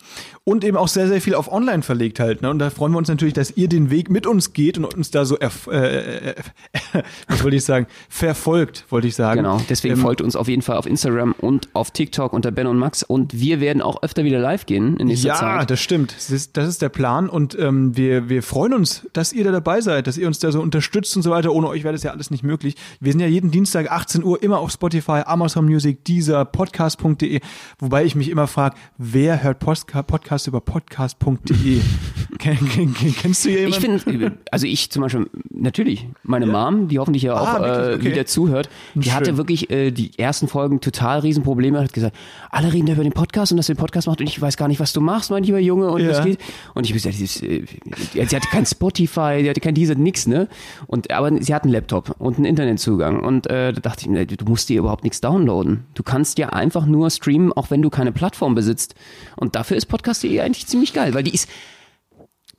Und 0.45 0.65
eben 0.65 0.79
auch 0.79 0.89
sehr, 0.89 1.09
sehr 1.09 1.21
viel 1.21 1.35
auf 1.35 1.53
online 1.53 1.83
verlegt 1.83 2.21
halt. 2.21 2.41
Ne? 2.41 2.49
Und 2.49 2.59
da 2.59 2.71
freuen 2.71 2.93
wir 2.93 2.99
uns 2.99 3.09
natürlich, 3.09 3.35
dass 3.35 3.51
ihr 3.57 3.69
den 3.69 3.91
Weg 3.91 4.09
mit 4.09 4.27
uns 4.27 4.55
geht 4.55 4.79
und 4.79 4.87
uns 4.87 5.11
da 5.11 5.27
so, 5.27 5.37
erf- 5.39 5.71
äh, 5.71 6.29
äh, 6.31 6.31
äh, 6.31 7.03
was 7.29 7.45
wollte 7.45 7.57
ich 7.57 7.65
sagen, 7.67 7.87
verfolgt, 8.09 8.87
wollte 8.89 9.07
ich 9.09 9.15
sagen. 9.15 9.43
Genau, 9.43 9.61
deswegen 9.69 9.97
Ähm, 9.97 10.01
folgt 10.01 10.23
uns 10.23 10.37
auf 10.37 10.49
jeden 10.49 10.63
Fall 10.63 10.77
auf 10.79 10.87
Instagram 10.87 11.33
und 11.33 11.69
auf 11.75 11.91
TikTok 11.91 12.33
unter 12.33 12.51
Ben 12.51 12.67
und 12.67 12.79
Max 12.79 13.03
und 13.03 13.39
wir 13.39 13.61
werden 13.61 13.83
auch 13.83 14.03
öfter 14.03 14.25
wieder 14.25 14.39
live 14.39 14.65
gehen 14.65 14.97
in 14.97 15.09
nächster 15.09 15.29
Ja, 15.29 15.37
Zeit. 15.37 15.71
das 15.71 15.81
stimmt. 15.81 16.15
Das 16.17 16.31
ist, 16.31 16.57
das 16.57 16.67
ist 16.67 16.81
der 16.81 16.89
Plan 16.89 17.29
und 17.29 17.59
ähm, 17.59 17.95
wir, 17.97 18.31
wir 18.31 18.43
freuen 18.43 18.73
uns, 18.73 19.07
dass 19.13 19.35
ihr 19.35 19.45
da 19.45 19.51
dabei 19.53 19.83
seid, 19.83 20.07
dass 20.07 20.17
ihr 20.17 20.27
uns 20.27 20.39
da 20.39 20.51
so 20.51 20.63
unterstützt 20.63 21.15
und 21.15 21.23
so 21.23 21.31
weiter. 21.31 21.53
Ohne 21.53 21.69
euch 21.69 21.85
wäre 21.85 21.93
das 21.93 22.03
ja 22.03 22.11
alles 22.11 22.31
nicht 22.31 22.43
möglich. 22.43 22.75
Wir 23.01 23.13
sind 23.13 23.21
ja 23.21 23.27
jeden 23.27 23.51
Dienstag 23.51 23.91
18 23.93 24.25
Uhr 24.25 24.43
immer 24.43 24.61
auf 24.61 24.71
Spotify, 24.71 25.23
Amazon 25.27 25.67
Music, 25.67 26.05
Deezer, 26.07 26.47
Podcast.de, 26.47 27.41
wobei 27.79 28.05
ich 28.05 28.15
mich 28.15 28.31
immer 28.31 28.47
frage, 28.47 28.77
wer 28.97 29.43
hört 29.43 29.59
Postka 29.59 29.97
Podcast 30.03 30.46
über 30.46 30.61
Podcast.de? 30.61 31.80
Ken, 32.38 32.57
ken, 32.68 32.94
ken, 32.94 33.14
kennst 33.16 33.44
du 33.46 33.49
Ich 33.49 33.57
jemanden? 33.80 33.99
finde, 33.99 34.32
also 34.53 34.66
ich 34.66 34.90
zum 34.90 35.03
Beispiel, 35.03 35.28
natürlich, 35.51 36.07
meine 36.22 36.46
Mom, 36.46 36.86
die 36.86 36.99
hoffentlich 36.99 37.22
ja 37.24 37.34
auch 37.34 37.49
Ah, 37.49 37.61
wirklich? 37.61 37.88
äh, 37.88 37.94
Okay. 37.96 38.11
wieder 38.12 38.26
zuhört, 38.26 38.68
die 38.94 39.05
Schön. 39.05 39.12
hatte 39.14 39.36
wirklich 39.38 39.70
äh, 39.70 39.90
die 39.90 40.16
ersten 40.18 40.46
Folgen 40.46 40.80
total 40.80 41.20
Riesenprobleme, 41.20 41.80
hat 41.80 41.92
gesagt, 41.92 42.14
alle 42.51 42.72
reden 42.72 42.86
da 42.86 42.92
über 42.92 43.03
den 43.03 43.12
Podcast 43.12 43.51
und 43.53 43.57
dass 43.57 43.66
du 43.66 43.72
den 43.74 43.78
Podcast 43.80 44.07
machst 44.07 44.20
und 44.20 44.28
ich 44.28 44.40
weiß 44.40 44.57
gar 44.57 44.68
nicht, 44.68 44.78
was 44.78 44.92
du 44.92 45.01
machst, 45.01 45.30
mein 45.30 45.42
lieber 45.42 45.59
Junge, 45.59 45.88
und 45.90 46.03
Ja. 46.03 46.22
geht. 46.22 46.38
Und 46.74 46.84
ich 46.84 46.90
habe 46.92 47.01
gesagt, 47.01 47.42
äh, 47.42 47.64
sie 48.12 48.36
hatte 48.36 48.49
kein 48.53 48.66
Spotify, 48.66 49.38
sie 49.40 49.49
hatte 49.51 49.61
kein 49.61 49.74
Deezer, 49.74 49.94
nix, 49.96 50.26
ne? 50.26 50.49
Und, 50.86 51.11
aber 51.11 51.42
sie 51.42 51.55
hat 51.55 51.64
einen 51.64 51.72
Laptop 51.72 52.14
und 52.20 52.36
einen 52.36 52.44
Internetzugang 52.44 53.20
und 53.20 53.46
äh, 53.49 53.72
da 53.72 53.80
dachte 53.80 54.09
ich 54.09 54.36
du 54.36 54.44
musst 54.44 54.68
dir 54.68 54.78
überhaupt 54.78 55.03
nichts 55.03 55.20
downloaden. 55.22 55.84
Du 55.94 56.03
kannst 56.05 56.38
ja 56.38 56.51
einfach 56.51 56.86
nur 56.86 57.11
streamen, 57.11 57.53
auch 57.53 57.70
wenn 57.70 57.82
du 57.82 57.90
keine 57.90 58.12
Plattform 58.12 58.55
besitzt. 58.55 58.94
Und 59.36 59.57
dafür 59.57 59.76
ist 59.76 59.86
Podcast.de 59.89 60.41
eigentlich 60.41 60.66
ziemlich 60.66 60.93
geil, 60.93 61.14
weil 61.14 61.22
die 61.24 61.34
ist 61.34 61.49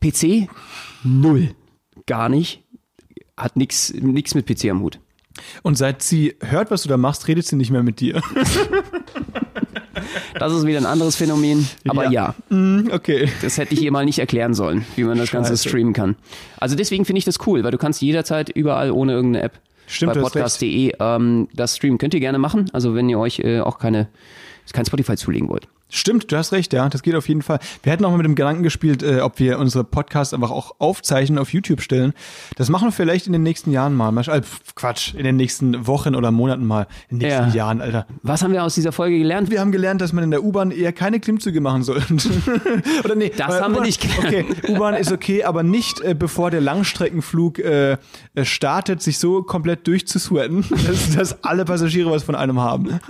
PC 0.01 0.47
null. 1.03 1.55
Gar 2.05 2.29
nicht. 2.29 2.63
Hat 3.37 3.55
nix, 3.55 3.93
nix 3.93 4.35
mit 4.35 4.45
PC 4.45 4.65
am 4.69 4.81
Hut. 4.81 4.99
Und 5.63 5.77
seit 5.77 6.01
sie 6.01 6.35
hört, 6.41 6.71
was 6.71 6.83
du 6.83 6.89
da 6.89 6.97
machst, 6.97 7.27
redet 7.27 7.45
sie 7.45 7.55
nicht 7.55 7.71
mehr 7.71 7.83
mit 7.83 7.99
dir. 7.99 8.21
Das 10.35 10.53
ist 10.53 10.65
wieder 10.65 10.77
ein 10.79 10.85
anderes 10.85 11.15
Phänomen. 11.15 11.67
Aber 11.87 12.05
Ja. 12.05 12.09
ja, 12.11 12.35
Hm, 12.49 12.89
okay. 12.91 13.29
das 13.41 13.57
hätte 13.57 13.73
ich 13.73 13.81
ihr 13.81 13.91
mal 13.91 14.05
nicht 14.05 14.19
erklären 14.19 14.53
sollen, 14.53 14.85
wie 14.95 15.03
man 15.03 15.17
das 15.17 15.31
Ganze 15.31 15.51
Scheiße. 15.51 15.69
streamen 15.69 15.93
kann. 15.93 16.15
Also 16.57 16.75
deswegen 16.75 17.03
finde 17.05 17.19
ich 17.19 17.25
das 17.25 17.45
cool, 17.45 17.63
weil 17.63 17.71
du 17.71 17.77
kannst 17.77 18.01
jederzeit 18.01 18.49
überall 18.49 18.91
ohne 18.91 19.11
irgendeine 19.13 19.43
App 19.45 19.59
Stimmt, 19.87 20.13
bei 20.13 20.21
podcast.de 20.21 20.93
ähm, 20.99 21.47
das 21.53 21.75
streamen. 21.75 21.97
Könnt 21.97 22.13
ihr 22.13 22.19
gerne 22.21 22.37
machen. 22.39 22.69
Also 22.73 22.95
wenn 22.95 23.09
ihr 23.09 23.19
euch 23.19 23.39
äh, 23.39 23.59
auch 23.59 23.77
keine 23.79 24.07
kein 24.71 24.85
Spotify 24.85 25.15
zulegen 25.17 25.49
wollt. 25.49 25.67
Stimmt, 25.91 26.31
du 26.31 26.37
hast 26.37 26.51
recht, 26.51 26.71
ja, 26.73 26.87
das 26.87 27.01
geht 27.01 27.15
auf 27.15 27.27
jeden 27.27 27.41
Fall. 27.41 27.59
Wir 27.81 27.91
hätten 27.91 28.05
auch 28.05 28.11
mal 28.11 28.17
mit 28.17 28.25
dem 28.25 28.35
Gedanken 28.35 28.61
gespielt, 28.63 29.01
äh, 29.01 29.21
ob 29.21 29.39
wir 29.39 29.57
unsere 29.57 29.83
Podcasts 29.83 30.33
einfach 30.35 30.51
auch 30.51 30.75
aufzeichnen, 30.77 31.39
auf 31.39 31.51
YouTube 31.51 31.81
stellen. 31.81 32.13
Das 32.57 32.69
machen 32.69 32.89
wir 32.89 32.91
vielleicht 32.91 33.25
in 33.25 33.33
den 33.33 33.41
nächsten 33.43 33.71
Jahren 33.71 33.95
mal. 33.95 34.15
äh, 34.27 34.41
Quatsch, 34.75 35.15
in 35.15 35.23
den 35.23 35.35
nächsten 35.35 35.87
Wochen 35.87 36.13
oder 36.15 36.29
Monaten 36.31 36.65
mal. 36.65 36.85
In 37.09 37.17
den 37.19 37.27
nächsten 37.27 37.49
Ja. 37.49 37.55
Jahren, 37.55 37.81
Alter. 37.81 38.05
Was 38.21 38.43
haben 38.43 38.53
wir 38.53 38.63
aus 38.63 38.75
dieser 38.75 38.91
Folge 38.91 39.17
gelernt? 39.17 39.49
Wir 39.49 39.59
haben 39.61 39.71
gelernt, 39.71 39.99
dass 40.01 40.13
man 40.13 40.23
in 40.23 40.31
der 40.31 40.43
U-Bahn 40.43 40.69
eher 40.71 40.93
keine 40.93 41.19
Klimmzüge 41.19 41.59
machen 41.59 41.81
soll. 41.83 42.01
oder 43.03 43.15
nee, 43.15 43.31
Das 43.35 43.59
haben 43.59 43.73
wir 43.73 43.81
nicht 43.81 43.99
gelernt. 44.01 44.19
Okay, 44.25 44.45
U-Bahn 44.71 44.93
ist 44.93 45.11
okay, 45.11 45.43
aber 45.43 45.63
nicht 45.63 46.01
äh, 46.01 46.13
bevor 46.13 46.51
der 46.51 46.61
Langstreckenflug 46.61 47.57
äh, 47.59 47.93
äh, 47.93 47.97
startet, 48.45 49.01
sich 49.01 49.17
so 49.17 49.41
komplett 49.41 49.87
durchzusweaten, 49.87 50.63
dass, 50.87 51.15
dass 51.15 51.43
alle 51.43 51.65
Passagiere 51.65 52.11
was 52.11 52.21
von 52.23 52.35
einem 52.35 52.59
haben. 52.59 52.99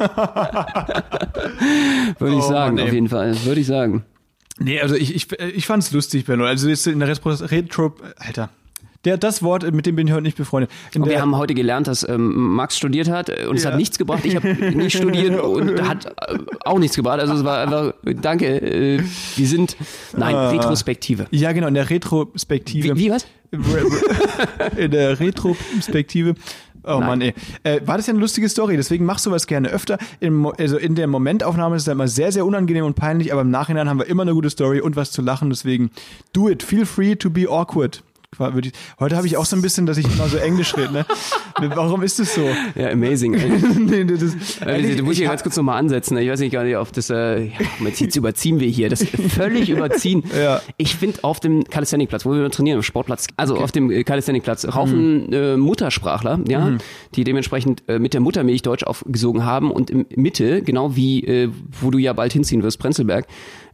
Würde 2.20 2.36
ich 2.36 2.42
Oh, 2.44 2.50
sagen, 2.50 2.69
Mann, 2.76 2.78
ey. 2.80 2.88
auf 2.88 2.94
jeden 2.94 3.10
Fall. 3.10 3.36
Würde 3.46 3.62
ich 3.62 3.68
sagen. 3.68 4.04
Nee, 4.60 4.82
also 4.82 4.96
ich, 4.96 5.16
ich, 5.16 5.28
ich 5.56 5.66
fand's 5.66 5.92
lustig, 5.92 6.26
Benno. 6.26 6.44
Also 6.46 6.68
jetzt 6.68 6.86
in 6.88 7.00
der 7.00 7.08
Retro, 7.10 7.94
Alter. 8.18 8.50
Der, 9.06 9.18
das 9.18 9.42
Wort, 9.42 9.64
mit 9.74 9.86
dem 9.86 9.96
bin 9.96 10.08
ich 10.08 10.14
heute 10.14 10.24
nicht 10.24 10.36
befreundet. 10.36 10.70
Wir 10.92 11.22
haben 11.22 11.38
heute 11.38 11.54
gelernt, 11.54 11.88
dass 11.88 12.06
ähm, 12.08 12.34
Max 12.56 12.76
studiert 12.76 13.10
hat 13.10 13.30
und 13.48 13.56
es 13.56 13.64
Ja. 13.64 13.70
hat 13.72 13.78
nichts 13.78 13.98
gebracht. 13.98 14.26
Ich 14.26 14.36
habe 14.36 14.54
nicht 14.76 14.98
studiert 14.98 15.40
und 15.42 15.82
hat 15.88 16.06
äh, 16.06 16.38
auch 16.66 16.80
nichts 16.80 16.98
gebracht. 16.98 17.22
Also 17.22 17.34
es 17.36 17.46
war 17.46 17.60
einfach, 17.62 17.94
danke, 18.22 18.62
äh, 18.62 19.02
wir 19.38 19.48
sind, 19.48 19.78
nein, 20.18 20.36
Ah. 20.36 20.50
Retrospektive. 20.50 21.28
ja, 21.32 21.54
genau, 21.54 21.68
in 21.68 21.76
der 21.76 21.90
Retrospektive. 21.90 22.98
Wie, 22.98 23.06
wie 23.06 23.10
was? 23.12 23.26
in 24.76 24.92
der 24.92 25.18
Retrospektive. 25.20 26.36
Oh 26.90 27.00
Nein. 27.00 27.08
Mann, 27.08 27.22
ey. 27.22 27.34
Äh, 27.64 27.82
war 27.86 27.98
das 27.98 28.08
ja 28.08 28.14
eine 28.14 28.20
lustige 28.20 28.50
Story, 28.50 28.76
deswegen 28.76 29.06
machst 29.06 29.26
du 29.26 29.32
was 29.32 29.46
gerne 29.48 29.70
öfter. 29.70 29.98
Im, 30.20 30.36
Mo- 30.38 30.54
also 30.58 30.78
in 30.78 30.96
der 30.96 31.08
Momentaufnahme 31.08 31.76
ist 31.76 31.84
es 31.84 31.88
immer 31.92 32.08
sehr, 32.08 32.32
sehr 32.32 32.46
unangenehm 32.46 32.86
und 32.86 32.96
peinlich, 32.96 33.32
aber 33.32 33.42
im 33.42 33.52
Nachhinein 33.52 33.88
haben 33.88 34.00
wir 34.00 34.08
immer 34.08 34.24
eine 34.24 34.34
gute 34.34 34.50
Story 34.50 34.82
und 34.82 34.96
was 34.96 35.12
zu 35.12 35.22
lachen, 35.22 35.50
deswegen 35.50 35.92
do 36.34 36.50
it. 36.50 36.64
Feel 36.64 36.86
free 36.86 37.16
to 37.16 37.30
be 37.30 37.48
awkward. 37.50 38.04
Würde 38.38 38.68
ich- 38.70 38.74
Heute 39.00 39.18
habe 39.18 39.26
ich 39.26 39.38
auch 39.38 39.46
so 39.46 39.56
ein 39.56 39.62
bisschen, 39.64 39.86
dass 39.88 39.98
ich 39.98 40.06
immer 40.06 40.28
so 40.30 40.38
Englisch 40.38 40.78
rede, 40.78 40.94
ne? 40.94 41.06
Warum 41.76 42.04
ist 42.04 42.20
das 42.20 42.36
so? 42.36 42.48
Ja, 42.76 42.90
amazing. 42.92 43.32
Nee, 43.80 44.06
das, 44.06 44.62
Äh, 44.62 44.96
du 44.96 45.04
musst 45.04 45.18
hier 45.18 45.28
ganz 45.28 45.42
kurz 45.42 45.58
nochmal 45.58 45.80
ansetzen. 45.80 46.14
ne? 46.14 46.24
Ich 46.24 46.30
weiß 46.30 46.40
nicht 46.40 46.52
gar 46.54 46.64
nicht, 46.64 46.78
ob 46.78 46.94
das, 46.94 47.10
äh, 47.10 47.46
ja, 47.46 47.52
jetzt, 47.98 48.16
überziehen 48.16 48.60
wir 48.60 48.68
hier. 48.70 48.88
Das 48.90 49.04
völlig 49.04 49.70
überziehen. 49.72 50.24
Ja. 50.40 50.62
Ich 50.78 50.96
finde 50.96 51.24
auf 51.24 51.40
dem 51.40 51.64
Calisthenic-Platz, 51.64 52.24
wo 52.26 52.32
wir 52.34 52.50
trainieren, 52.52 52.78
im 52.78 52.84
Sportplatz, 52.84 53.28
also 53.36 53.58
auf 53.58 53.72
dem 53.72 53.90
äh, 53.90 54.04
Calisthenic-Platz, 54.04 54.64
Mhm. 54.64 54.70
raufen 54.70 55.34
äh, 55.34 55.58
Muttersprachler, 55.58 56.40
ja, 56.48 56.78
die 57.16 57.24
dementsprechend 57.24 57.84
äh, 57.90 57.98
mit 57.98 58.14
der 58.14 58.22
Muttermilch 58.22 58.62
Deutsch 58.62 58.84
aufgesogen 58.84 59.44
haben 59.44 59.72
und 59.72 59.90
in 59.90 60.06
Mitte, 60.16 60.62
genau 60.62 60.96
wie, 60.96 61.24
äh, 61.26 61.50
wo 61.82 61.90
du 61.90 61.98
ja 61.98 62.14
bald 62.14 62.32
hinziehen 62.32 62.62
wirst, 62.62 62.78
Prenzlberg, 62.80 63.26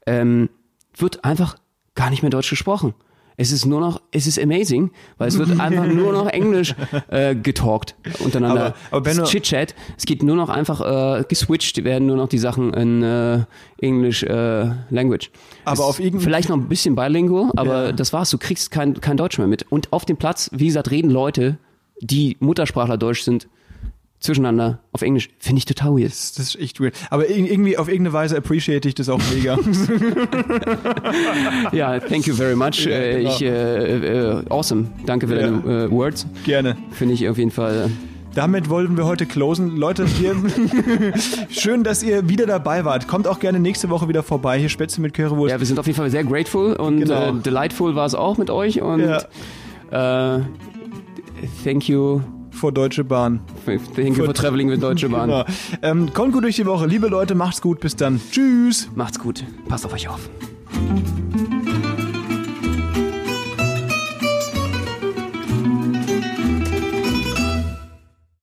ähm, 0.07 0.49
wird 0.97 1.25
einfach 1.25 1.57
gar 1.93 2.09
nicht 2.09 2.21
mehr 2.23 2.29
Deutsch 2.31 2.49
gesprochen. 2.49 2.93
Es 3.38 3.51
ist 3.51 3.65
nur 3.65 3.81
noch, 3.81 4.01
es 4.11 4.27
ist 4.27 4.39
amazing, 4.39 4.91
weil 5.17 5.27
es 5.27 5.38
wird 5.38 5.49
einfach 5.59 5.86
nur 5.88 6.13
noch 6.13 6.27
Englisch 6.27 6.73
äh, 7.09 7.36
getalkt 7.36 7.95
untereinander. 8.19 8.67
Aber- 8.67 8.75
aber 8.91 9.01
Benno- 9.09 9.25
Chit-Chat. 9.25 9.75
Es 9.97 10.05
geht 10.05 10.23
nur 10.23 10.36
noch 10.36 10.49
einfach 10.49 11.19
äh, 11.19 11.23
geswitcht, 11.27 11.83
werden 11.83 12.07
nur 12.07 12.15
noch 12.17 12.29
die 12.29 12.38
Sachen 12.38 12.73
in 12.73 13.03
äh, 13.03 13.39
English 13.79 14.23
äh, 14.23 14.69
Language. 14.89 15.31
Aber 15.65 15.73
Es 15.73 15.79
auf 15.81 15.99
irgendein- 15.99 16.21
Vielleicht 16.21 16.49
noch 16.49 16.57
ein 16.57 16.67
bisschen 16.69 16.95
bilingual, 16.95 17.51
aber 17.55 17.86
Ja. 17.88 17.91
das 17.91 18.13
war's. 18.13 18.29
Du 18.29 18.38
kriegst 18.38 18.71
kein, 18.71 18.99
kein 19.01 19.17
Deutsch 19.17 19.38
mehr 19.38 19.47
mit. 19.47 19.63
Und 19.69 19.91
auf 19.91 20.05
dem 20.05 20.17
Platz, 20.17 20.49
wie 20.53 20.67
gesagt, 20.67 20.91
reden 20.91 21.09
Leute, 21.11 21.57
die 22.01 22.38
Muttersprachler 22.39 22.97
Deutsch 22.97 23.21
sind, 23.21 23.47
zwischeneinander 24.20 24.80
auf 24.91 25.01
Englisch. 25.01 25.30
Finde 25.39 25.59
ich 25.59 25.66
total 25.66 25.91
weird. 25.97 26.11
Das 26.11 26.39
ist 26.39 26.59
echt 26.59 26.80
weird. 26.80 26.95
Aber 27.09 27.26
ir- 27.26 27.45
irgendwie 27.51 27.78
auf 27.78 27.88
irgendeine 27.88 28.13
Weise 28.13 28.38
appreciate 28.38 28.88
ich 28.88 28.95
das 28.95 29.09
auch 29.09 29.20
mega. 29.34 29.57
Ja, 31.72 31.99
thank 31.99 32.26
you 32.28 32.34
very 32.36 32.55
much. 32.55 32.86
Ja, 32.86 32.91
äh, 32.91 33.18
genau. 33.20 33.30
ich, 33.30 33.41
äh, 33.41 34.30
äh, 34.39 34.43
awesome. 34.49 34.88
Danke 35.05 35.28
für 35.28 35.36
Ja. 35.39 35.49
deine 35.51 35.86
äh, 35.86 35.91
Words. 35.91 36.26
Gerne. 36.43 36.78
Finde 36.91 37.13
ich 37.13 37.28
auf 37.30 37.38
jeden 37.38 37.51
Fall. 37.51 37.89
Damit 38.34 38.70
wollten 38.70 38.97
wir 38.97 39.05
heute 39.05 39.26
closen. 39.26 39.78
Leute, 39.78 40.05
wir 40.20 40.36
schön, 41.49 41.84
dass 41.84 42.03
ihr 42.03 42.28
wieder 42.30 42.45
dabei 42.45 42.84
wart. 42.86 43.07
Kommt 43.07 43.28
auch 43.28 43.39
gerne 43.39 43.59
nächste 43.59 43.89
Woche 43.89 44.07
wieder 44.07 44.24
vorbei. 44.24 44.59
Hier 44.59 44.70
Spätzle 44.70 45.01
mit 45.01 45.13
Currywurst. 45.13 45.51
Ja, 45.51 45.59
wir 45.59 45.66
sind 45.68 45.80
auf 45.80 45.88
jeden 45.88 45.97
Fall 45.97 46.09
sehr 46.09 46.24
grateful 46.24 46.74
und 46.74 46.99
Genau. 46.99 47.30
äh, 47.30 47.34
delightful 47.41 47.95
war 47.95 48.05
es 48.05 48.16
auch 48.16 48.38
mit 48.38 48.49
euch 48.49 48.82
und 48.82 49.01
äh, 49.01 49.20
thank 51.63 51.88
you, 51.88 52.22
vor 52.55 52.71
Deutsche 52.71 53.03
Bahn. 53.03 53.41
Thank 53.65 54.17
you 54.17 54.25
for 54.25 54.33
traveling 54.33 54.69
with 54.69 54.79
Deutsche 54.79 55.09
Bahn. 55.09 55.29
genau. 55.29 55.45
Ähm, 55.81 56.13
kommt 56.13 56.33
gut 56.33 56.43
durch 56.43 56.55
die 56.55 56.65
Woche. 56.65 56.87
Liebe 56.87 57.07
Leute, 57.07 57.35
macht's 57.35 57.61
gut. 57.61 57.79
Bis 57.79 57.95
dann. 57.95 58.19
Tschüss. 58.31 58.89
Macht's 58.95 59.19
gut. 59.19 59.43
Passt 59.67 59.85
auf 59.85 59.93
euch 59.93 60.07
auf. 60.07 60.29